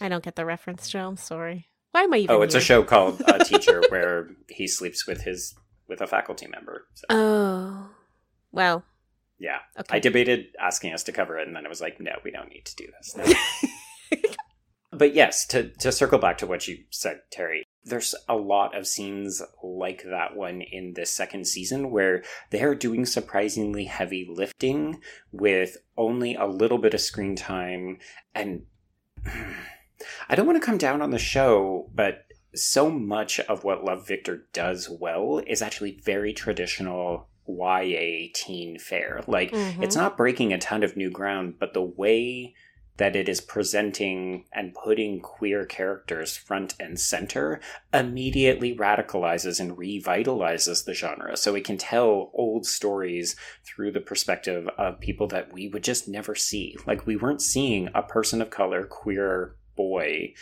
I 0.00 0.08
don't 0.08 0.24
get 0.24 0.36
the 0.36 0.44
reference, 0.44 0.88
Joe. 0.88 1.08
I'm 1.08 1.16
sorry. 1.16 1.68
Why 1.92 2.02
am 2.02 2.12
I 2.12 2.18
even? 2.18 2.34
Oh, 2.34 2.42
it's 2.42 2.54
here? 2.54 2.60
a 2.60 2.64
show 2.64 2.82
called 2.82 3.20
A 3.20 3.36
uh, 3.36 3.38
Teacher 3.44 3.82
where 3.88 4.30
he 4.48 4.66
sleeps 4.66 5.06
with 5.06 5.22
his 5.22 5.54
with 5.88 6.00
a 6.00 6.06
faculty 6.06 6.46
member. 6.46 6.86
So. 6.94 7.04
Oh, 7.10 7.90
well. 8.50 8.84
Yeah, 9.38 9.58
okay. 9.78 9.96
I 9.96 10.00
debated 10.00 10.46
asking 10.60 10.92
us 10.92 11.02
to 11.04 11.12
cover 11.12 11.38
it, 11.38 11.46
and 11.46 11.56
then 11.56 11.66
I 11.66 11.68
was 11.68 11.80
like, 11.80 12.00
no, 12.00 12.12
we 12.24 12.30
don't 12.30 12.48
need 12.48 12.64
to 12.64 12.76
do 12.76 12.86
this. 12.98 13.16
No. 13.16 14.20
but 14.92 15.14
yes, 15.14 15.46
to 15.48 15.68
to 15.68 15.92
circle 15.92 16.18
back 16.18 16.38
to 16.38 16.46
what 16.46 16.66
you 16.66 16.78
said, 16.90 17.20
Terry, 17.30 17.64
there's 17.84 18.14
a 18.28 18.36
lot 18.36 18.76
of 18.76 18.86
scenes 18.86 19.42
like 19.62 20.02
that 20.04 20.34
one 20.34 20.62
in 20.62 20.94
this 20.94 21.10
second 21.10 21.46
season 21.46 21.90
where 21.90 22.22
they're 22.50 22.74
doing 22.74 23.04
surprisingly 23.04 23.84
heavy 23.84 24.26
lifting 24.28 25.00
with 25.30 25.76
only 25.96 26.34
a 26.34 26.46
little 26.46 26.78
bit 26.78 26.94
of 26.94 27.00
screen 27.00 27.36
time 27.36 27.98
and 28.34 28.62
I 30.28 30.34
don't 30.34 30.46
want 30.46 30.60
to 30.60 30.66
come 30.66 30.78
down 30.78 31.02
on 31.02 31.10
the 31.10 31.18
show, 31.18 31.90
but 31.94 32.26
so 32.54 32.90
much 32.90 33.40
of 33.40 33.64
what 33.64 33.84
Love 33.84 34.06
Victor 34.06 34.46
does 34.52 34.88
well 34.88 35.42
is 35.46 35.62
actually 35.62 36.00
very 36.04 36.32
traditional 36.32 37.28
YA 37.46 38.28
teen 38.34 38.78
fare. 38.78 39.22
Like, 39.26 39.52
mm-hmm. 39.52 39.82
it's 39.82 39.96
not 39.96 40.16
breaking 40.16 40.52
a 40.52 40.58
ton 40.58 40.82
of 40.82 40.96
new 40.96 41.10
ground, 41.10 41.54
but 41.58 41.74
the 41.74 41.82
way 41.82 42.54
that 42.96 43.16
it 43.16 43.28
is 43.28 43.40
presenting 43.40 44.44
and 44.52 44.72
putting 44.72 45.20
queer 45.20 45.66
characters 45.66 46.36
front 46.36 46.76
and 46.78 46.98
center 46.98 47.60
immediately 47.92 48.76
radicalizes 48.76 49.58
and 49.58 49.76
revitalizes 49.76 50.84
the 50.84 50.94
genre. 50.94 51.36
So 51.36 51.56
it 51.56 51.64
can 51.64 51.76
tell 51.76 52.30
old 52.32 52.66
stories 52.66 53.34
through 53.64 53.90
the 53.92 54.00
perspective 54.00 54.68
of 54.78 55.00
people 55.00 55.26
that 55.28 55.52
we 55.52 55.66
would 55.66 55.82
just 55.82 56.06
never 56.06 56.36
see. 56.36 56.76
Like, 56.86 57.04
we 57.04 57.16
weren't 57.16 57.42
seeing 57.42 57.88
a 57.94 58.02
person 58.02 58.40
of 58.40 58.50
color, 58.50 58.84
queer 58.84 59.56
boy 59.76 60.34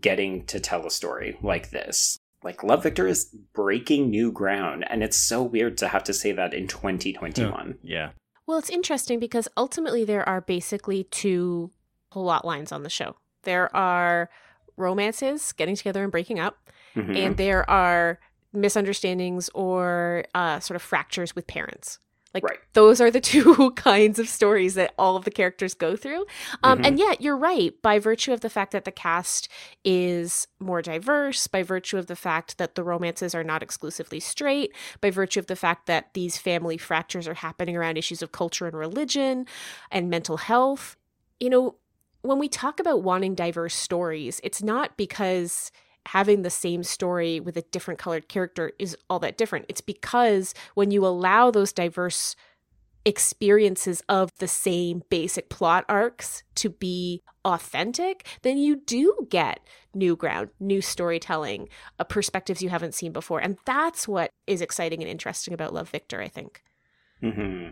getting 0.00 0.44
to 0.46 0.60
tell 0.60 0.86
a 0.86 0.90
story 0.90 1.38
like 1.42 1.70
this. 1.70 2.18
Like 2.42 2.62
Love 2.62 2.82
Victor 2.82 3.06
is 3.06 3.34
breaking 3.54 4.10
new 4.10 4.30
ground, 4.30 4.84
and 4.88 5.02
it's 5.02 5.16
so 5.16 5.42
weird 5.42 5.78
to 5.78 5.88
have 5.88 6.04
to 6.04 6.12
say 6.12 6.32
that 6.32 6.54
in 6.54 6.68
2021. 6.68 7.78
Yeah. 7.82 8.10
Well, 8.46 8.58
it's 8.58 8.70
interesting 8.70 9.18
because 9.18 9.48
ultimately 9.56 10.04
there 10.04 10.26
are 10.28 10.40
basically 10.40 11.04
two 11.04 11.70
plot 12.10 12.44
lines 12.44 12.70
on 12.70 12.82
the 12.82 12.90
show. 12.90 13.16
There 13.42 13.74
are 13.74 14.30
romances 14.76 15.52
getting 15.52 15.74
together 15.74 16.02
and 16.02 16.12
breaking 16.12 16.38
up, 16.38 16.58
mm-hmm. 16.94 17.16
and 17.16 17.36
there 17.36 17.68
are 17.68 18.20
misunderstandings 18.52 19.50
or 19.54 20.24
uh, 20.34 20.60
sort 20.60 20.76
of 20.76 20.82
fractures 20.82 21.34
with 21.34 21.46
parents. 21.46 21.98
Like 22.36 22.50
right. 22.50 22.58
those 22.74 23.00
are 23.00 23.10
the 23.10 23.20
two 23.32 23.70
kinds 23.72 24.18
of 24.18 24.28
stories 24.28 24.74
that 24.74 24.92
all 24.98 25.16
of 25.16 25.24
the 25.24 25.30
characters 25.30 25.72
go 25.72 25.96
through. 25.96 26.26
Um, 26.62 26.78
mm-hmm. 26.78 26.86
And 26.86 26.98
yet, 26.98 27.22
you're 27.22 27.36
right. 27.36 27.72
By 27.80 27.98
virtue 27.98 28.32
of 28.32 28.40
the 28.40 28.50
fact 28.50 28.72
that 28.72 28.84
the 28.84 28.92
cast 28.92 29.48
is 29.84 30.46
more 30.60 30.82
diverse, 30.82 31.46
by 31.46 31.62
virtue 31.62 31.96
of 31.96 32.06
the 32.06 32.16
fact 32.16 32.58
that 32.58 32.74
the 32.74 32.84
romances 32.84 33.34
are 33.34 33.44
not 33.44 33.62
exclusively 33.62 34.20
straight, 34.20 34.72
by 35.00 35.10
virtue 35.10 35.40
of 35.40 35.46
the 35.46 35.56
fact 35.56 35.86
that 35.86 36.12
these 36.12 36.36
family 36.36 36.76
fractures 36.76 37.26
are 37.26 37.34
happening 37.34 37.76
around 37.76 37.96
issues 37.96 38.20
of 38.20 38.32
culture 38.32 38.66
and 38.66 38.76
religion 38.76 39.46
and 39.90 40.10
mental 40.10 40.36
health, 40.36 40.96
you 41.40 41.48
know, 41.48 41.76
when 42.22 42.38
we 42.38 42.48
talk 42.48 42.80
about 42.80 43.02
wanting 43.02 43.34
diverse 43.34 43.74
stories, 43.74 44.40
it's 44.42 44.62
not 44.62 44.96
because 44.96 45.70
having 46.06 46.42
the 46.42 46.50
same 46.50 46.82
story 46.82 47.40
with 47.40 47.56
a 47.56 47.62
different 47.62 47.98
colored 47.98 48.28
character 48.28 48.72
is 48.78 48.96
all 49.10 49.18
that 49.18 49.36
different. 49.36 49.66
It's 49.68 49.80
because 49.80 50.54
when 50.74 50.90
you 50.90 51.04
allow 51.04 51.50
those 51.50 51.72
diverse 51.72 52.36
experiences 53.04 54.02
of 54.08 54.30
the 54.38 54.48
same 54.48 55.02
basic 55.08 55.48
plot 55.48 55.84
arcs 55.88 56.42
to 56.56 56.68
be 56.68 57.22
authentic, 57.44 58.26
then 58.42 58.58
you 58.58 58.76
do 58.76 59.26
get 59.30 59.60
new 59.94 60.16
ground, 60.16 60.50
new 60.58 60.82
storytelling, 60.82 61.68
uh, 61.98 62.04
perspectives 62.04 62.62
you 62.62 62.68
haven't 62.68 62.94
seen 62.94 63.12
before. 63.12 63.40
And 63.40 63.56
that's 63.64 64.08
what 64.08 64.30
is 64.46 64.60
exciting 64.60 65.00
and 65.02 65.10
interesting 65.10 65.54
about 65.54 65.72
Love 65.72 65.88
Victor, 65.88 66.20
I 66.20 66.28
think. 66.28 66.62
Mm-hmm. 67.22 67.68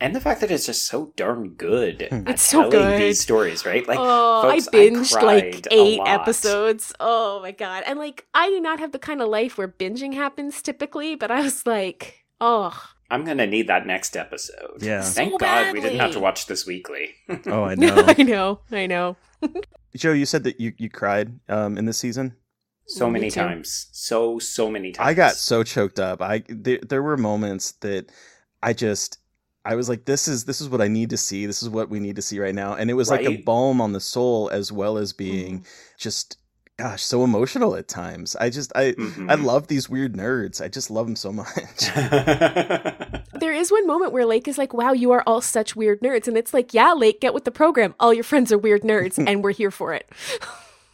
And 0.00 0.14
the 0.14 0.20
fact 0.20 0.40
that 0.40 0.50
it's 0.50 0.66
just 0.66 0.86
so 0.86 1.12
darn 1.16 1.50
good 1.50 2.08
hmm. 2.10 2.26
it's 2.28 2.42
so 2.42 2.70
good 2.70 3.00
these 3.00 3.20
stories 3.20 3.64
right 3.64 3.86
like 3.88 3.98
oh 4.00 4.42
folks, 4.42 4.68
i 4.68 4.70
binged 4.70 5.16
I 5.16 5.22
like 5.22 5.66
eight 5.70 6.00
episodes 6.04 6.92
oh 7.00 7.40
my 7.40 7.52
god 7.52 7.84
and 7.86 7.98
like 7.98 8.26
i 8.34 8.48
do 8.48 8.60
not 8.60 8.80
have 8.80 8.92
the 8.92 8.98
kind 8.98 9.22
of 9.22 9.28
life 9.28 9.58
where 9.58 9.68
binging 9.68 10.14
happens 10.14 10.60
typically 10.62 11.14
but 11.14 11.30
i 11.30 11.40
was 11.40 11.66
like 11.66 12.24
oh 12.40 12.94
I'm 13.10 13.24
gonna 13.24 13.46
need 13.46 13.68
that 13.68 13.86
next 13.86 14.16
episode. 14.16 14.78
Yeah. 14.80 15.02
Thank 15.02 15.32
so 15.32 15.38
God 15.38 15.72
we 15.72 15.80
didn't 15.80 16.00
have 16.00 16.12
to 16.12 16.20
watch 16.20 16.46
this 16.46 16.66
weekly. 16.66 17.14
oh, 17.46 17.64
I 17.64 17.74
know. 17.76 18.02
I 18.06 18.22
know. 18.22 18.60
I 18.72 18.86
know. 18.86 19.16
Joe, 19.96 20.12
you 20.12 20.26
said 20.26 20.42
that 20.44 20.58
you 20.58 20.72
you 20.78 20.90
cried 20.90 21.38
um, 21.48 21.78
in 21.78 21.84
this 21.84 21.98
season. 21.98 22.34
So 22.86 23.08
many 23.08 23.30
times. 23.30 23.88
So 23.92 24.38
so 24.38 24.70
many 24.70 24.92
times. 24.92 25.08
I 25.08 25.14
got 25.14 25.34
so 25.34 25.62
choked 25.62 26.00
up. 26.00 26.20
I 26.20 26.42
there, 26.48 26.80
there 26.86 27.02
were 27.02 27.16
moments 27.16 27.72
that 27.82 28.10
I 28.62 28.72
just 28.72 29.18
I 29.64 29.76
was 29.76 29.88
like, 29.88 30.04
this 30.04 30.28
is 30.28 30.44
this 30.44 30.60
is 30.60 30.68
what 30.68 30.80
I 30.80 30.88
need 30.88 31.10
to 31.10 31.16
see. 31.16 31.46
This 31.46 31.62
is 31.62 31.68
what 31.68 31.88
we 31.88 32.00
need 32.00 32.16
to 32.16 32.22
see 32.22 32.38
right 32.38 32.54
now. 32.54 32.74
And 32.74 32.90
it 32.90 32.94
was 32.94 33.10
right? 33.10 33.24
like 33.24 33.38
a 33.38 33.42
balm 33.42 33.80
on 33.80 33.92
the 33.92 34.00
soul 34.00 34.50
as 34.50 34.70
well 34.70 34.98
as 34.98 35.12
being 35.12 35.60
mm. 35.60 35.66
just 35.96 36.38
gosh, 36.76 37.02
so 37.02 37.24
emotional 37.24 37.76
at 37.76 37.88
times. 37.88 38.36
I 38.36 38.50
just 38.50 38.72
I 38.74 38.92
mm-hmm. 38.92 39.30
I 39.30 39.34
love 39.34 39.68
these 39.68 39.88
weird 39.88 40.14
nerds. 40.14 40.60
I 40.60 40.68
just 40.68 40.90
love 40.90 41.06
them 41.06 41.16
so 41.16 41.32
much. 41.32 41.94
there 43.34 43.52
is 43.52 43.70
one 43.70 43.86
moment 43.86 44.12
where 44.12 44.26
Lake 44.26 44.48
is 44.48 44.58
like, 44.58 44.74
"Wow, 44.74 44.92
you 44.92 45.12
are 45.12 45.22
all 45.26 45.40
such 45.40 45.76
weird 45.76 46.00
nerds." 46.00 46.28
And 46.28 46.36
it's 46.36 46.52
like, 46.52 46.74
"Yeah, 46.74 46.92
Lake, 46.92 47.20
get 47.20 47.34
with 47.34 47.44
the 47.44 47.50
program. 47.50 47.94
All 48.00 48.12
your 48.12 48.24
friends 48.24 48.52
are 48.52 48.58
weird 48.58 48.82
nerds 48.82 49.22
and 49.26 49.42
we're 49.42 49.52
here 49.52 49.70
for 49.70 49.94
it." 49.94 50.10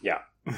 yeah. 0.01 0.19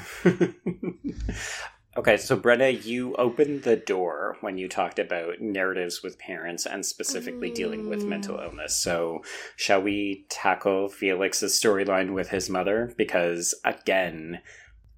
okay, 1.96 2.16
so 2.16 2.36
Brenna, 2.36 2.84
you 2.84 3.14
opened 3.16 3.62
the 3.62 3.76
door 3.76 4.36
when 4.40 4.58
you 4.58 4.68
talked 4.68 4.98
about 4.98 5.40
narratives 5.40 6.02
with 6.02 6.18
parents 6.18 6.66
and 6.66 6.84
specifically 6.84 7.50
mm. 7.50 7.54
dealing 7.54 7.88
with 7.88 8.04
mental 8.04 8.38
mm. 8.38 8.44
illness. 8.44 8.76
So, 8.76 9.22
shall 9.56 9.82
we 9.82 10.26
tackle 10.28 10.88
Felix's 10.88 11.58
storyline 11.58 12.12
with 12.14 12.30
his 12.30 12.50
mother? 12.50 12.92
Because 12.96 13.54
again, 13.64 14.40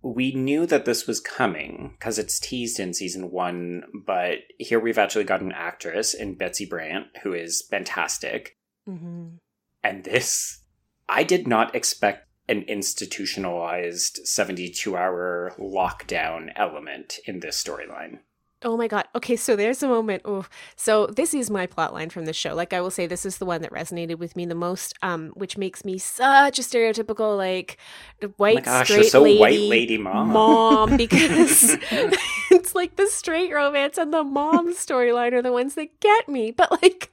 we 0.03 0.33
knew 0.33 0.67
that 0.67 0.85
this 0.85 1.07
was 1.07 1.21
coming 1.21 1.95
because 1.99 2.19
it's 2.19 2.39
teased 2.39 2.79
in 2.79 2.95
season 2.95 3.31
one, 3.31 3.85
but 4.07 4.39
here 4.59 4.79
we've 4.79 4.99
actually 4.99 5.25
got 5.25 5.41
an 5.41 5.53
actress 5.53 6.15
in 6.15 6.35
Betsy 6.35 6.65
Brandt 6.65 7.07
who 7.23 7.33
is 7.33 7.67
fantastic. 7.71 8.57
Mm-hmm. 8.89 9.37
And 9.83 10.05
this, 10.05 10.63
I 11.09 11.25
did 11.25 11.47
not 11.47 11.75
expect 11.75 12.26
an 12.49 12.63
institutionalized 12.63 14.27
72 14.27 14.97
hour 14.97 15.53
lockdown 15.59 16.53
element 16.57 17.19
in 17.27 17.41
this 17.41 17.63
storyline. 17.63 18.21
Oh 18.63 18.77
my 18.77 18.89
god. 18.89 19.07
Okay, 19.15 19.37
so 19.37 19.55
there's 19.55 19.83
a 19.83 19.89
moment. 19.89 20.23
Oh, 20.25 20.47
so 20.77 21.07
this 21.07 21.35
is 21.35 21.51
my 21.51 21.67
plot 21.67 21.93
line 21.93 22.09
from 22.09 22.25
the 22.25 22.33
show. 22.33 22.55
Like 22.55 22.73
I 22.73 22.81
will 22.81 22.91
say, 22.91 23.07
this 23.07 23.27
is 23.27 23.37
the 23.37 23.45
one 23.45 23.61
that 23.61 23.71
resonated 23.71 24.19
with 24.19 24.35
me 24.35 24.47
the 24.47 24.55
most, 24.55 24.95
um, 25.03 25.29
which 25.35 25.59
makes 25.59 25.85
me 25.85 25.99
such 25.99 26.59
a 26.59 26.63
stereotypical 26.63 27.37
like 27.37 27.77
white 28.39 28.59
oh 28.59 28.63
gosh, 28.63 28.89
straight 28.89 29.13
so 29.13 29.23
lady, 29.23 29.39
white 29.39 29.61
lady 29.61 29.99
mom. 29.99 30.29
Mom, 30.31 30.97
because 30.97 31.77
it's 32.51 32.75
like 32.75 32.97
the 32.97 33.07
straight 33.09 33.53
romance 33.53 33.99
and 33.99 34.13
the 34.13 34.25
mom 34.25 34.75
storyline 34.75 35.33
are 35.33 35.43
the 35.43 35.53
ones 35.53 35.75
that 35.75 36.01
get 36.01 36.27
me. 36.29 36.51
But 36.51 36.83
like, 36.83 37.13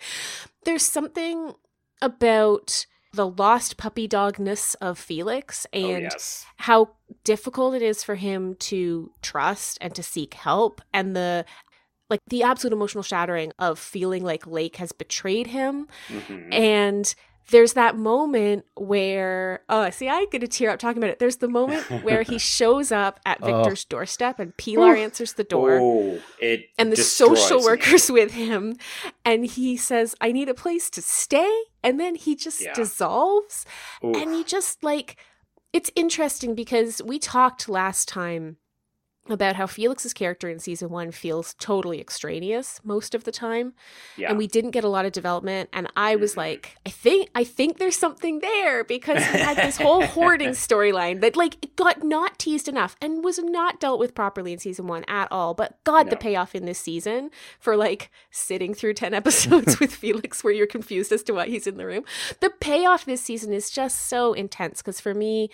there's 0.63 0.83
something 0.83 1.53
about 2.01 2.85
the 3.13 3.27
lost 3.27 3.77
puppy 3.77 4.07
dogness 4.07 4.75
of 4.81 4.97
Felix 4.97 5.67
oh, 5.73 5.77
and 5.77 5.97
oh, 5.97 6.09
yes. 6.11 6.45
how 6.57 6.89
difficult 7.23 7.75
it 7.75 7.81
is 7.81 8.03
for 8.03 8.15
him 8.15 8.55
to 8.55 9.11
trust 9.21 9.77
and 9.79 9.93
to 9.95 10.03
seek 10.03 10.33
help 10.33 10.81
and 10.93 11.15
the 11.15 11.45
like 12.09 12.19
the 12.27 12.43
absolute 12.43 12.73
emotional 12.73 13.03
shattering 13.03 13.51
of 13.59 13.79
feeling 13.79 14.23
like 14.23 14.45
Lake 14.45 14.75
has 14.77 14.91
betrayed 14.91 15.47
him 15.47 15.87
mm-hmm. 16.09 16.51
and 16.51 17.15
there's 17.49 17.73
that 17.73 17.97
moment 17.97 18.65
where 18.75 19.61
oh 19.69 19.89
see 19.89 20.07
i 20.09 20.25
get 20.31 20.43
a 20.43 20.47
tear 20.47 20.69
up 20.69 20.79
talking 20.79 20.97
about 20.97 21.09
it 21.09 21.19
there's 21.19 21.37
the 21.37 21.47
moment 21.47 21.83
where 22.03 22.23
he 22.23 22.37
shows 22.37 22.91
up 22.91 23.19
at 23.25 23.37
oh. 23.41 23.45
victor's 23.45 23.85
oh. 23.85 23.89
doorstep 23.89 24.39
and 24.39 24.55
pilar 24.57 24.95
answers 24.95 25.33
the 25.33 25.43
door 25.43 25.79
oh, 25.81 26.19
and 26.77 26.91
the 26.91 26.95
social 26.95 27.61
workers 27.61 28.09
me. 28.09 28.13
with 28.21 28.33
him 28.33 28.75
and 29.25 29.45
he 29.45 29.75
says 29.75 30.15
i 30.21 30.31
need 30.31 30.49
a 30.49 30.53
place 30.53 30.89
to 30.89 31.01
stay 31.01 31.61
and 31.83 31.99
then 31.99 32.15
he 32.15 32.35
just 32.35 32.61
yeah. 32.61 32.73
dissolves 32.73 33.65
and 34.01 34.33
he 34.33 34.43
just 34.43 34.83
like 34.83 35.17
it's 35.73 35.89
interesting 35.95 36.53
because 36.53 37.01
we 37.03 37.17
talked 37.17 37.67
last 37.67 38.07
time 38.07 38.57
about 39.29 39.55
how 39.55 39.65
Felix's 39.65 40.13
character 40.13 40.49
in 40.49 40.59
season 40.59 40.89
one 40.89 41.09
feels 41.11 41.53
totally 41.53 42.01
extraneous 42.01 42.81
most 42.83 43.15
of 43.15 43.23
the 43.23 43.31
time. 43.31 43.73
Yeah. 44.17 44.29
And 44.29 44.37
we 44.37 44.47
didn't 44.47 44.71
get 44.71 44.83
a 44.83 44.89
lot 44.89 45.05
of 45.05 45.13
development. 45.13 45.69
And 45.71 45.87
I 45.95 46.17
was 46.17 46.31
mm-hmm. 46.31 46.41
like, 46.41 46.77
I 46.85 46.89
think 46.89 47.29
I 47.33 47.45
think 47.45 47.77
there's 47.77 47.97
something 47.97 48.39
there 48.39 48.83
because 48.83 49.23
he 49.23 49.39
had 49.39 49.57
this 49.57 49.77
whole 49.77 50.05
hoarding 50.07 50.49
storyline 50.49 51.21
that 51.21 51.37
like 51.37 51.73
got 51.77 52.03
not 52.03 52.37
teased 52.37 52.67
enough 52.67 52.97
and 53.01 53.23
was 53.23 53.39
not 53.39 53.79
dealt 53.79 53.99
with 53.99 54.13
properly 54.13 54.51
in 54.51 54.59
season 54.59 54.87
one 54.87 55.05
at 55.07 55.31
all. 55.31 55.53
But 55.53 55.81
God, 55.85 56.07
no. 56.07 56.09
the 56.09 56.17
payoff 56.17 56.53
in 56.53 56.65
this 56.65 56.79
season 56.79 57.29
for 57.59 57.77
like 57.77 58.11
sitting 58.29 58.73
through 58.73 58.95
10 58.95 59.13
episodes 59.13 59.79
with 59.79 59.95
Felix 59.95 60.43
where 60.43 60.53
you're 60.53 60.67
confused 60.67 61.13
as 61.13 61.23
to 61.23 61.33
why 61.33 61.47
he's 61.47 61.67
in 61.67 61.77
the 61.77 61.85
room. 61.85 62.03
The 62.41 62.49
payoff 62.49 63.05
this 63.05 63.21
season 63.21 63.53
is 63.53 63.69
just 63.69 64.07
so 64.07 64.33
intense 64.33 64.81
because 64.81 64.99
for 64.99 65.13
me, 65.13 65.49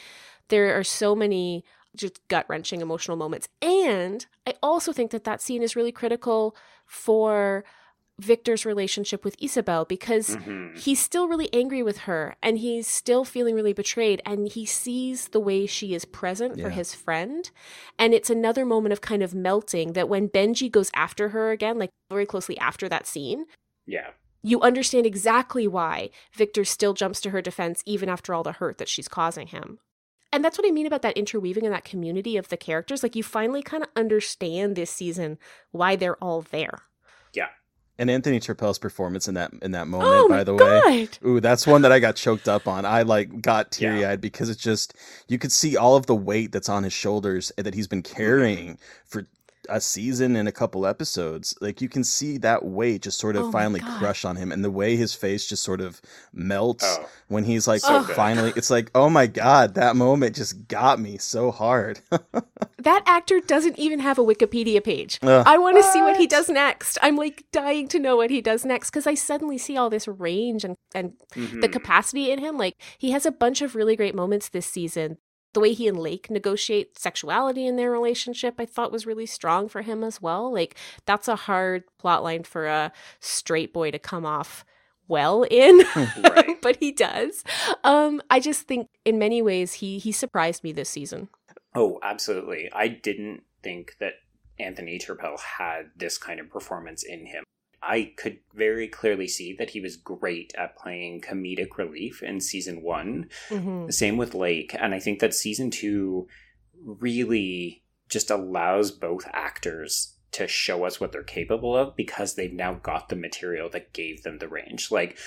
there 0.48 0.78
are 0.78 0.84
so 0.84 1.16
many 1.16 1.64
just 1.95 2.25
gut 2.28 2.45
wrenching 2.47 2.82
emotional 2.82 3.17
moments. 3.17 3.47
And 3.62 4.25
I 4.45 4.56
also 4.62 4.91
think 4.91 5.12
that 5.12 5.23
that 5.23 5.41
scene 5.41 5.63
is 5.63 5.75
really 5.75 5.91
critical 5.91 6.56
for 6.86 7.63
Victor's 8.19 8.65
relationship 8.65 9.23
with 9.23 9.36
Isabel 9.39 9.86
because 9.86 10.36
mm-hmm. 10.36 10.75
he's 10.75 10.99
still 10.99 11.28
really 11.28 11.52
angry 11.54 11.82
with 11.82 11.99
her 11.99 12.36
and 12.43 12.58
he's 12.58 12.88
still 12.88 13.23
feeling 13.23 13.56
really 13.56 13.73
betrayed 13.73 14.21
and 14.25 14.49
he 14.49 14.65
sees 14.65 15.30
the 15.30 15.39
way 15.39 15.65
she 15.65 15.93
is 15.93 16.06
present 16.06 16.58
yeah. 16.58 16.65
for 16.65 16.69
his 16.69 16.93
friend. 16.93 17.49
And 17.97 18.13
it's 18.13 18.30
another 18.30 18.65
moment 18.65 18.93
of 18.93 19.02
kind 19.02 19.23
of 19.23 19.34
melting 19.34 19.93
that 19.93 20.10
when 20.10 20.28
Benji 20.28 20.69
goes 20.69 20.91
after 20.93 21.30
her 21.30 21.52
again, 21.52 21.80
like 21.80 21.91
very 22.10 22.25
closely 22.25 22.58
after 22.58 22.89
that 22.89 23.08
scene. 23.08 23.45
Yeah. 23.86 24.10
You 24.41 24.62
understand 24.62 25.06
exactly 25.06 25.67
why 25.67 26.10
Victor 26.34 26.65
still 26.65 26.93
jumps 26.93 27.21
to 27.21 27.30
her 27.30 27.41
defense 27.41 27.82
even 27.86 28.10
after 28.10 28.34
all 28.34 28.43
the 28.43 28.54
hurt 28.54 28.78
that 28.78 28.89
she's 28.89 29.08
causing 29.08 29.47
him 29.47 29.80
and 30.32 30.44
that's 30.44 30.58
what 30.58 30.68
I 30.68 30.72
mean 30.72 30.86
about 30.86 31.02
that 31.02 31.18
interweaving 31.18 31.65
and 31.65 31.74
that 31.74 31.84
community 31.84 32.38
of 32.38 32.50
the 32.50 32.58
characters. 32.58 33.04
Like 33.04 33.15
you 33.15 33.24
finally 33.24 33.62
kind 33.62 33.84
of 33.84 33.89
understand 33.96 34.76
this 34.76 34.92
season 34.92 35.38
why 35.72 35.96
they're 35.96 36.22
all 36.24 36.42
there. 36.42 36.82
Yeah. 37.34 37.48
And 37.98 38.10
Anthony 38.10 38.39
Turpel's 38.39 38.80
performance 38.80 39.28
in 39.28 39.34
that 39.34 39.52
in 39.62 39.72
that 39.72 39.88
moment, 39.88 40.12
oh 40.12 40.30
by 40.30 40.44
the 40.44 40.56
God. 40.56 40.86
way, 40.86 41.10
ooh, 41.26 41.39
that's 41.39 41.68
one 41.68 41.82
that 41.82 41.92
I 41.92 42.00
got 42.00 42.15
choked 42.15 42.48
up 42.48 42.68
on. 42.68 42.86
I 42.86 43.02
like 43.02 43.42
got 43.42 43.72
teary 43.72 44.06
eyed 44.06 44.12
yeah. 44.12 44.15
because 44.15 44.50
it's 44.50 44.62
just 44.62 44.94
you 45.28 45.38
could 45.38 45.52
see 45.52 45.76
all 45.76 45.96
of 45.98 46.06
the 46.06 46.15
weight 46.15 46.52
that's 46.52 46.70
on 46.70 46.84
his 46.84 46.94
shoulders 46.94 47.52
that 47.58 47.74
he's 47.74 47.88
been 47.88 48.02
mm-hmm. 48.02 48.15
carrying 48.15 48.78
for 49.06 49.28
a 49.70 49.82
season 49.82 50.36
and 50.36 50.48
a 50.48 50.52
couple 50.52 50.86
episodes, 50.86 51.56
like 51.62 51.82
you 51.82 51.90
can 51.90 52.04
see 52.04 52.38
that 52.40 52.66
weight 52.66 53.04
just 53.04 53.20
sort 53.20 53.36
of 53.36 53.46
oh 53.46 53.52
finally 53.52 53.80
crush 53.80 54.26
on 54.26 54.36
him, 54.36 54.52
and 54.52 54.64
the 54.64 54.72
way 54.72 54.96
his 54.96 55.14
face 55.14 55.48
just 55.48 55.64
sort 55.64 55.82
of 55.82 56.02
melts 56.34 56.86
oh, 57.00 57.10
when 57.28 57.44
he's 57.44 57.68
like 57.68 57.82
so 57.82 58.04
finally. 58.04 58.54
It's 58.56 58.70
like, 58.70 58.92
oh 58.96 59.10
my 59.10 59.28
god, 59.28 59.76
that 59.76 59.96
moment 59.96 60.36
just 60.36 60.68
got 60.68 61.00
me 61.00 61.18
so 61.18 61.52
hard. 61.52 62.00
that 62.80 63.04
actor 63.06 63.40
doesn't 63.40 63.78
even 63.78 64.00
have 64.00 64.18
a 64.18 64.24
Wikipedia 64.24 64.84
page. 64.84 65.20
Uh, 65.22 65.44
I 65.46 65.58
want 65.58 65.78
to 65.78 65.84
see 65.84 66.02
what 66.02 66.18
he 66.18 66.28
does 66.28 66.50
next. 66.50 66.98
I'm 67.02 67.16
like 67.16 67.46
dying 67.52 67.88
to 67.90 68.00
know 68.00 68.16
what 68.16 68.30
he 68.30 68.42
does 68.42 68.66
next 68.66 68.90
because 68.90 69.08
I 69.08 69.14
suddenly 69.14 69.58
see 69.58 69.78
all 69.78 69.90
this 69.90 70.08
range 70.08 70.64
and 70.64 70.76
and 70.94 71.14
mm-hmm. 71.34 71.62
the 71.62 71.70
capacity 71.70 72.32
in 72.32 72.40
him. 72.40 72.58
Like 72.58 72.76
he 72.98 73.12
has 73.12 73.26
a 73.26 73.32
bunch 73.32 73.62
of 73.62 73.76
really 73.76 73.96
great 73.96 74.16
moments 74.16 74.50
this 74.50 74.66
season 74.66 75.18
the 75.54 75.60
way 75.60 75.74
he 75.74 75.88
and 75.88 76.00
Lake 76.00 76.30
negotiate 76.30 76.98
sexuality 76.98 77.66
in 77.66 77.76
their 77.76 77.92
relationship, 77.92 78.56
I 78.60 78.66
thought 78.66 78.92
was 78.92 79.06
really 79.06 79.26
strong 79.26 79.68
for 79.68 79.82
him 79.82 80.04
as 80.04 80.22
well. 80.22 80.52
Like 80.52 80.76
that's 81.06 81.28
a 81.28 81.36
hard 81.36 81.84
plot 81.98 82.24
line 82.24 82.44
for 82.44 82.68
a 82.68 82.92
straight 83.20 83.74
boy 83.74 83.92
to 83.92 84.00
come 84.00 84.26
off 84.26 84.64
well 85.08 85.44
in, 85.44 85.84
but 86.62 86.78
he 86.80 86.92
does. 86.92 87.44
Um, 87.84 88.22
I 88.30 88.40
just 88.40 88.64
think 88.64 88.88
in 89.06 89.18
many 89.18 89.42
ways 89.42 89.74
he 89.74 89.98
he 90.00 90.12
surprised 90.12 90.64
me 90.64 90.72
this 90.72 90.90
season. 90.90 91.30
Oh, 91.76 92.00
absolutely. 92.02 92.70
I 92.74 92.88
didn't 92.88 93.44
think 93.62 93.96
that 94.00 94.14
Anthony 94.60 95.00
Turpel 95.00 95.40
had 95.40 95.92
this 95.96 96.18
kind 96.18 96.40
of 96.40 96.50
performance 96.50 97.04
in 97.04 97.28
him. 97.28 97.44
I 97.82 98.13
could 98.18 98.39
very 98.54 98.88
clearly 98.88 99.28
see 99.28 99.56
that 99.58 99.70
he 99.70 99.80
was 99.80 99.96
great 99.96 100.54
at 100.58 100.76
playing 100.76 101.22
comedic 101.22 101.78
relief 101.78 102.22
in 102.22 102.42
season 102.42 102.82
one. 102.82 103.30
Mm-hmm. 103.50 103.89
Same 103.89 104.18
with 104.18 104.36
Lake. 104.36 104.76
And 104.78 104.94
I 104.94 105.00
think 105.00 105.20
that 105.20 105.34
season 105.34 105.72
two 105.72 106.28
really 106.84 107.84
just 108.10 108.30
allows 108.30 108.92
both 108.92 109.26
actors 109.32 110.15
to 110.32 110.48
show 110.48 110.84
us 110.84 111.00
what 111.00 111.12
they're 111.12 111.23
capable 111.23 111.75
of 111.75 111.96
because 111.96 112.36
they've 112.36 112.54
now 112.54 112.73
got 112.73 113.10
the 113.10 113.15
material 113.15 113.69
that 113.69 113.94
gave 113.94 114.23
them 114.23 114.40
the 114.40 114.48
range. 114.48 114.92
Like, 114.92 115.17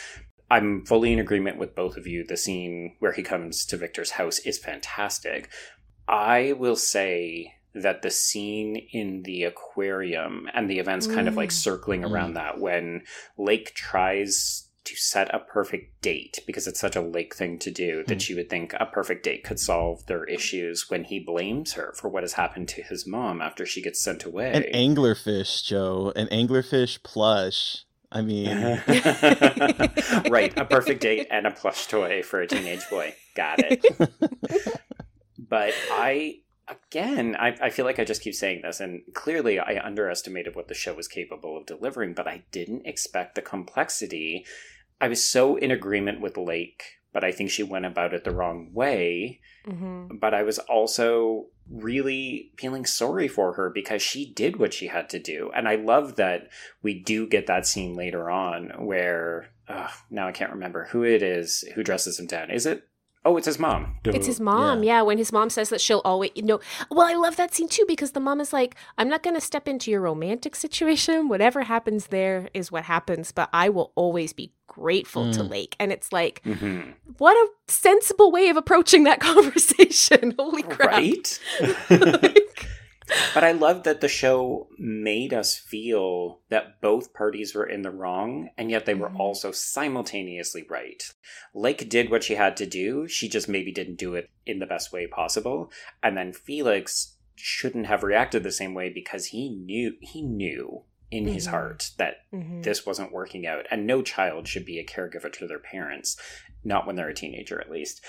I'm 0.50 0.84
fully 0.84 1.12
in 1.12 1.18
agreement 1.18 1.59
with 1.59 1.74
both 1.74 1.96
of 1.96 2.07
you. 2.07 2.24
The 2.24 2.36
scene 2.36 2.96
where 2.98 3.12
he 3.12 3.22
comes 3.22 3.64
to 3.66 3.76
Victor's 3.76 4.12
house 4.12 4.38
is 4.40 4.59
fantastic. 4.59 5.48
I 6.07 6.53
will 6.53 6.76
say 6.76 7.55
that 7.74 8.02
the 8.02 8.10
scene 8.10 8.76
in 8.92 9.22
the 9.22 9.44
aquarium 9.44 10.48
and 10.54 10.68
the 10.68 10.78
events 10.78 11.06
mm. 11.06 11.14
kind 11.14 11.28
of 11.28 11.36
like 11.36 11.50
mm. 11.50 11.52
circling 11.52 12.04
around 12.04 12.32
mm. 12.32 12.34
that 12.34 12.58
when 12.58 13.02
Lake 13.38 13.74
tries 13.74 14.68
to 14.84 14.96
set 14.96 15.32
a 15.32 15.38
perfect 15.38 16.02
date 16.02 16.40
because 16.46 16.66
it's 16.66 16.80
such 16.80 16.96
a 16.96 17.00
Lake 17.00 17.34
thing 17.34 17.58
to 17.58 17.70
do 17.70 18.02
that 18.06 18.18
mm. 18.18 18.20
she 18.20 18.34
would 18.34 18.50
think 18.50 18.74
a 18.74 18.86
perfect 18.86 19.24
date 19.24 19.44
could 19.44 19.60
solve 19.60 20.04
their 20.06 20.24
issues 20.24 20.90
when 20.90 21.04
he 21.04 21.20
blames 21.20 21.74
her 21.74 21.92
for 21.96 22.08
what 22.08 22.24
has 22.24 22.32
happened 22.34 22.68
to 22.68 22.82
his 22.82 23.06
mom 23.06 23.40
after 23.40 23.64
she 23.64 23.80
gets 23.80 24.02
sent 24.02 24.24
away. 24.24 24.52
An 24.52 24.64
anglerfish, 24.74 25.64
Joe. 25.64 26.12
An 26.16 26.26
anglerfish 26.28 27.02
plush. 27.02 27.84
I 28.10 28.20
mean, 28.20 28.48
right. 30.30 30.52
A 30.58 30.66
perfect 30.66 31.00
date 31.00 31.28
and 31.30 31.46
a 31.46 31.50
plush 31.50 31.86
toy 31.86 32.22
for 32.22 32.42
a 32.42 32.46
teenage 32.46 32.88
boy. 32.90 33.14
Got 33.34 33.60
it. 33.60 33.86
but 35.38 35.72
I 35.92 36.40
again, 36.88 37.36
I, 37.38 37.56
I 37.60 37.70
feel 37.70 37.84
like 37.84 37.98
I 37.98 38.04
just 38.04 38.22
keep 38.22 38.34
saying 38.34 38.62
this, 38.62 38.80
and 38.80 39.02
clearly 39.14 39.58
I 39.58 39.84
underestimated 39.84 40.54
what 40.54 40.68
the 40.68 40.74
show 40.74 40.94
was 40.94 41.08
capable 41.08 41.56
of 41.56 41.66
delivering, 41.66 42.14
but 42.14 42.28
I 42.28 42.44
didn't 42.50 42.86
expect 42.86 43.34
the 43.34 43.42
complexity. 43.42 44.44
I 45.00 45.08
was 45.08 45.24
so 45.24 45.56
in 45.56 45.70
agreement 45.70 46.20
with 46.20 46.36
Lake, 46.36 47.00
but 47.12 47.24
I 47.24 47.32
think 47.32 47.50
she 47.50 47.62
went 47.62 47.86
about 47.86 48.14
it 48.14 48.24
the 48.24 48.30
wrong 48.30 48.70
way. 48.72 49.40
Mm-hmm. 49.66 50.16
But 50.16 50.34
I 50.34 50.42
was 50.42 50.58
also 50.58 51.46
really 51.70 52.50
feeling 52.58 52.84
sorry 52.84 53.28
for 53.28 53.54
her 53.54 53.70
because 53.70 54.02
she 54.02 54.32
did 54.32 54.56
what 54.56 54.74
she 54.74 54.88
had 54.88 55.08
to 55.10 55.18
do. 55.18 55.50
And 55.54 55.68
I 55.68 55.76
love 55.76 56.16
that 56.16 56.48
we 56.82 57.00
do 57.00 57.26
get 57.26 57.46
that 57.46 57.66
scene 57.66 57.94
later 57.94 58.30
on 58.30 58.84
where, 58.84 59.50
uh, 59.68 59.88
now 60.10 60.26
I 60.26 60.32
can't 60.32 60.52
remember 60.52 60.86
who 60.86 61.04
it 61.04 61.22
is 61.22 61.64
who 61.74 61.84
dresses 61.84 62.18
him 62.18 62.26
down. 62.26 62.50
Is 62.50 62.66
it 62.66 62.88
Oh, 63.24 63.36
it's 63.36 63.46
his 63.46 63.58
mom. 63.58 63.98
It's 64.04 64.26
his 64.26 64.40
mom. 64.40 64.82
Yeah. 64.82 64.98
yeah. 64.98 65.02
when 65.02 65.16
his 65.16 65.32
mom 65.32 65.48
says 65.48 65.68
that 65.68 65.80
she'll 65.80 66.02
always, 66.04 66.32
you 66.34 66.42
know. 66.42 66.60
Well, 66.90 67.06
I 67.06 67.14
love 67.14 67.36
that 67.36 67.54
scene 67.54 67.68
too 67.68 67.84
because 67.86 68.12
the 68.12 68.20
mom 68.20 68.40
is 68.40 68.52
like, 68.52 68.74
"I'm 68.98 69.08
not 69.08 69.22
going 69.22 69.36
to 69.36 69.40
step 69.40 69.68
into 69.68 69.90
your 69.90 70.00
romantic 70.00 70.56
situation. 70.56 71.28
Whatever 71.28 71.62
happens 71.62 72.08
there 72.08 72.48
is 72.52 72.72
what 72.72 72.84
happens, 72.84 73.30
but 73.30 73.48
I 73.52 73.68
will 73.68 73.92
always 73.94 74.32
be 74.32 74.52
grateful 74.66 75.26
mm. 75.26 75.34
to 75.34 75.42
Lake." 75.44 75.76
And 75.78 75.92
it's 75.92 76.12
like, 76.12 76.42
mm-hmm. 76.44 76.90
what 77.18 77.36
a 77.36 77.48
sensible 77.70 78.32
way 78.32 78.48
of 78.48 78.56
approaching 78.56 79.04
that 79.04 79.20
conversation. 79.32 80.34
Holy 80.36 80.64
crap! 80.64 80.90
Right. 80.90 81.40
like, 81.90 82.68
but 83.34 83.44
I 83.44 83.52
love 83.52 83.82
that 83.84 84.00
the 84.00 84.08
show 84.08 84.68
made 84.78 85.32
us 85.32 85.56
feel 85.56 86.40
that 86.50 86.80
both 86.80 87.14
parties 87.14 87.54
were 87.54 87.66
in 87.66 87.82
the 87.82 87.90
wrong, 87.90 88.50
and 88.56 88.70
yet 88.70 88.86
they 88.86 88.94
were 88.94 89.08
mm-hmm. 89.08 89.20
also 89.20 89.52
simultaneously 89.52 90.64
right. 90.68 91.02
Lake 91.54 91.88
did 91.88 92.10
what 92.10 92.24
she 92.24 92.34
had 92.34 92.56
to 92.58 92.66
do, 92.66 93.06
she 93.08 93.28
just 93.28 93.48
maybe 93.48 93.72
didn't 93.72 93.96
do 93.96 94.14
it 94.14 94.30
in 94.46 94.58
the 94.58 94.66
best 94.66 94.92
way 94.92 95.06
possible. 95.06 95.70
And 96.02 96.16
then 96.16 96.32
Felix 96.32 97.16
shouldn't 97.34 97.86
have 97.86 98.02
reacted 98.02 98.42
the 98.42 98.52
same 98.52 98.74
way 98.74 98.90
because 98.90 99.26
he 99.26 99.50
knew 99.50 99.94
he 100.00 100.22
knew 100.22 100.82
in 101.10 101.24
mm-hmm. 101.24 101.34
his 101.34 101.46
heart 101.46 101.90
that 101.98 102.14
mm-hmm. 102.32 102.62
this 102.62 102.86
wasn't 102.86 103.12
working 103.12 103.46
out 103.46 103.66
and 103.70 103.86
no 103.86 104.02
child 104.02 104.48
should 104.48 104.64
be 104.64 104.78
a 104.78 104.84
caregiver 104.84 105.32
to 105.32 105.46
their 105.46 105.58
parents 105.58 106.16
not 106.64 106.86
when 106.86 106.96
they're 106.96 107.08
a 107.08 107.14
teenager 107.14 107.60
at 107.60 107.70
least 107.70 108.02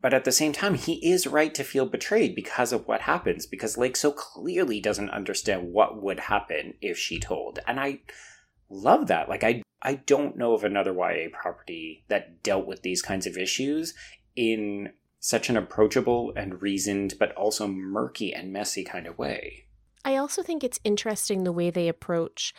but 0.00 0.14
at 0.14 0.24
the 0.24 0.32
same 0.32 0.52
time, 0.52 0.74
he 0.74 0.94
is 1.10 1.26
right 1.26 1.54
to 1.54 1.64
feel 1.64 1.86
betrayed 1.86 2.34
because 2.34 2.72
of 2.72 2.86
what 2.86 3.02
happens, 3.02 3.46
because 3.46 3.78
Lake 3.78 3.96
so 3.96 4.12
clearly 4.12 4.80
doesn't 4.80 5.10
understand 5.10 5.72
what 5.72 6.02
would 6.02 6.20
happen 6.20 6.74
if 6.80 6.98
she 6.98 7.18
told. 7.18 7.58
And 7.66 7.78
I 7.78 8.00
love 8.68 9.06
that. 9.08 9.28
Like, 9.28 9.44
I, 9.44 9.62
I 9.82 9.94
don't 9.94 10.36
know 10.36 10.54
of 10.54 10.64
another 10.64 10.92
YA 10.92 11.28
property 11.32 12.04
that 12.08 12.42
dealt 12.42 12.66
with 12.66 12.82
these 12.82 13.02
kinds 13.02 13.26
of 13.26 13.36
issues 13.36 13.94
in 14.36 14.92
such 15.20 15.48
an 15.48 15.56
approachable 15.56 16.32
and 16.36 16.60
reasoned, 16.60 17.14
but 17.18 17.32
also 17.32 17.66
murky 17.66 18.34
and 18.34 18.52
messy 18.52 18.84
kind 18.84 19.06
of 19.06 19.18
way. 19.18 19.64
I 20.04 20.16
also 20.16 20.42
think 20.42 20.62
it's 20.62 20.80
interesting 20.84 21.44
the 21.44 21.52
way 21.52 21.70
they 21.70 21.88
approach 21.88 22.54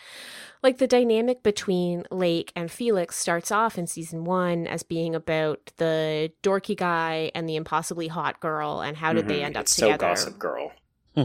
like 0.63 0.79
the 0.79 0.87
dynamic 0.87 1.43
between 1.43 2.03
Lake 2.09 2.51
and 2.55 2.71
Felix 2.71 3.15
starts 3.15 3.51
off 3.51 3.77
in 3.77 3.85
season 3.85 4.23
1 4.25 4.65
as 4.65 4.81
being 4.83 5.13
about 5.13 5.71
the 5.77 6.31
dorky 6.41 6.75
guy 6.75 7.31
and 7.35 7.47
the 7.47 7.55
impossibly 7.55 8.07
hot 8.07 8.39
girl 8.39 8.81
and 8.81 8.97
how 8.97 9.13
did 9.13 9.25
mm-hmm. 9.25 9.27
they 9.27 9.43
end 9.43 9.57
up 9.57 9.63
it's 9.63 9.75
together. 9.75 10.15
So 10.15 10.25
gossip 10.25 10.39
girl. 10.39 10.71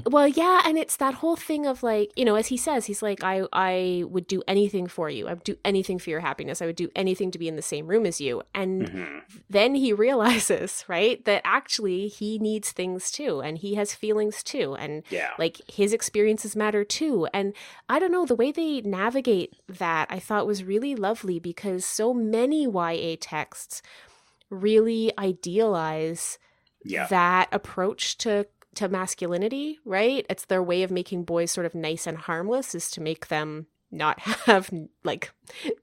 Well, 0.07 0.29
yeah, 0.29 0.63
and 0.65 0.79
it's 0.79 0.97
that 0.97 1.15
whole 1.15 1.37
thing 1.37 1.67
of 1.67 1.83
like, 1.83 2.11
you 2.17 2.25
know, 2.25 2.35
as 2.35 2.49
he 2.49 2.57
says, 2.57 2.87
he's 2.87 3.03
like, 3.03 3.23
I, 3.25 3.43
I 3.53 4.05
would 4.09 4.27
do 4.27 4.43
anything 4.47 4.87
for 4.87 5.11
you. 5.11 5.29
I 5.29 5.35
would 5.35 5.45
do 5.45 5.57
anything 5.65 5.99
for 5.99 6.11
your 6.11 6.21
happiness. 6.21 6.63
I 6.63 6.67
would 6.67 6.77
do 6.77 6.91
anything 6.95 7.31
to 7.33 7.39
be 7.39 7.49
in 7.49 7.57
the 7.57 7.63
same 7.63 7.87
room 7.87 8.07
as 8.07 8.21
you. 8.21 8.43
And 8.55 8.83
mm-hmm. 8.83 9.19
then 9.49 9.75
he 9.75 9.93
realizes, 10.07 10.85
right, 10.89 11.25
that 11.25 11.43
actually 11.45 12.09
he 12.09 12.39
needs 12.39 12.73
things 12.73 13.11
too, 13.11 13.41
and 13.41 13.59
he 13.59 13.75
has 13.75 13.95
feelings 13.95 14.43
too, 14.43 14.75
and 14.75 15.03
yeah. 15.11 15.31
like 15.39 15.61
his 15.71 15.93
experiences 15.93 16.57
matter 16.57 16.85
too. 16.85 17.27
And 17.33 17.55
I 17.89 17.99
don't 17.99 18.13
know, 18.13 18.27
the 18.27 18.35
way 18.35 18.53
they 18.53 18.81
navigate 18.83 19.55
that, 19.69 20.09
I 20.11 20.19
thought 20.19 20.47
was 20.47 20.65
really 20.65 20.95
lovely 20.95 21.39
because 21.39 21.85
so 21.85 22.15
many 22.15 22.65
YA 22.65 23.17
texts 23.21 23.83
really 24.51 25.13
idealize 25.19 26.39
yeah. 26.85 27.07
that 27.07 27.49
approach 27.53 28.19
to 28.19 28.47
to 28.77 28.89
masculinity, 28.89 29.79
right? 29.85 30.25
It's 30.29 30.45
their 30.45 30.63
way 30.63 30.83
of 30.83 30.91
making 30.91 31.25
boys 31.25 31.51
sort 31.51 31.67
of 31.67 31.75
nice 31.75 32.07
and 32.07 32.17
harmless 32.17 32.75
is 32.75 32.91
to 32.93 33.01
make 33.01 33.29
them 33.29 33.67
not 33.91 34.21
have 34.47 34.71
like 35.05 35.33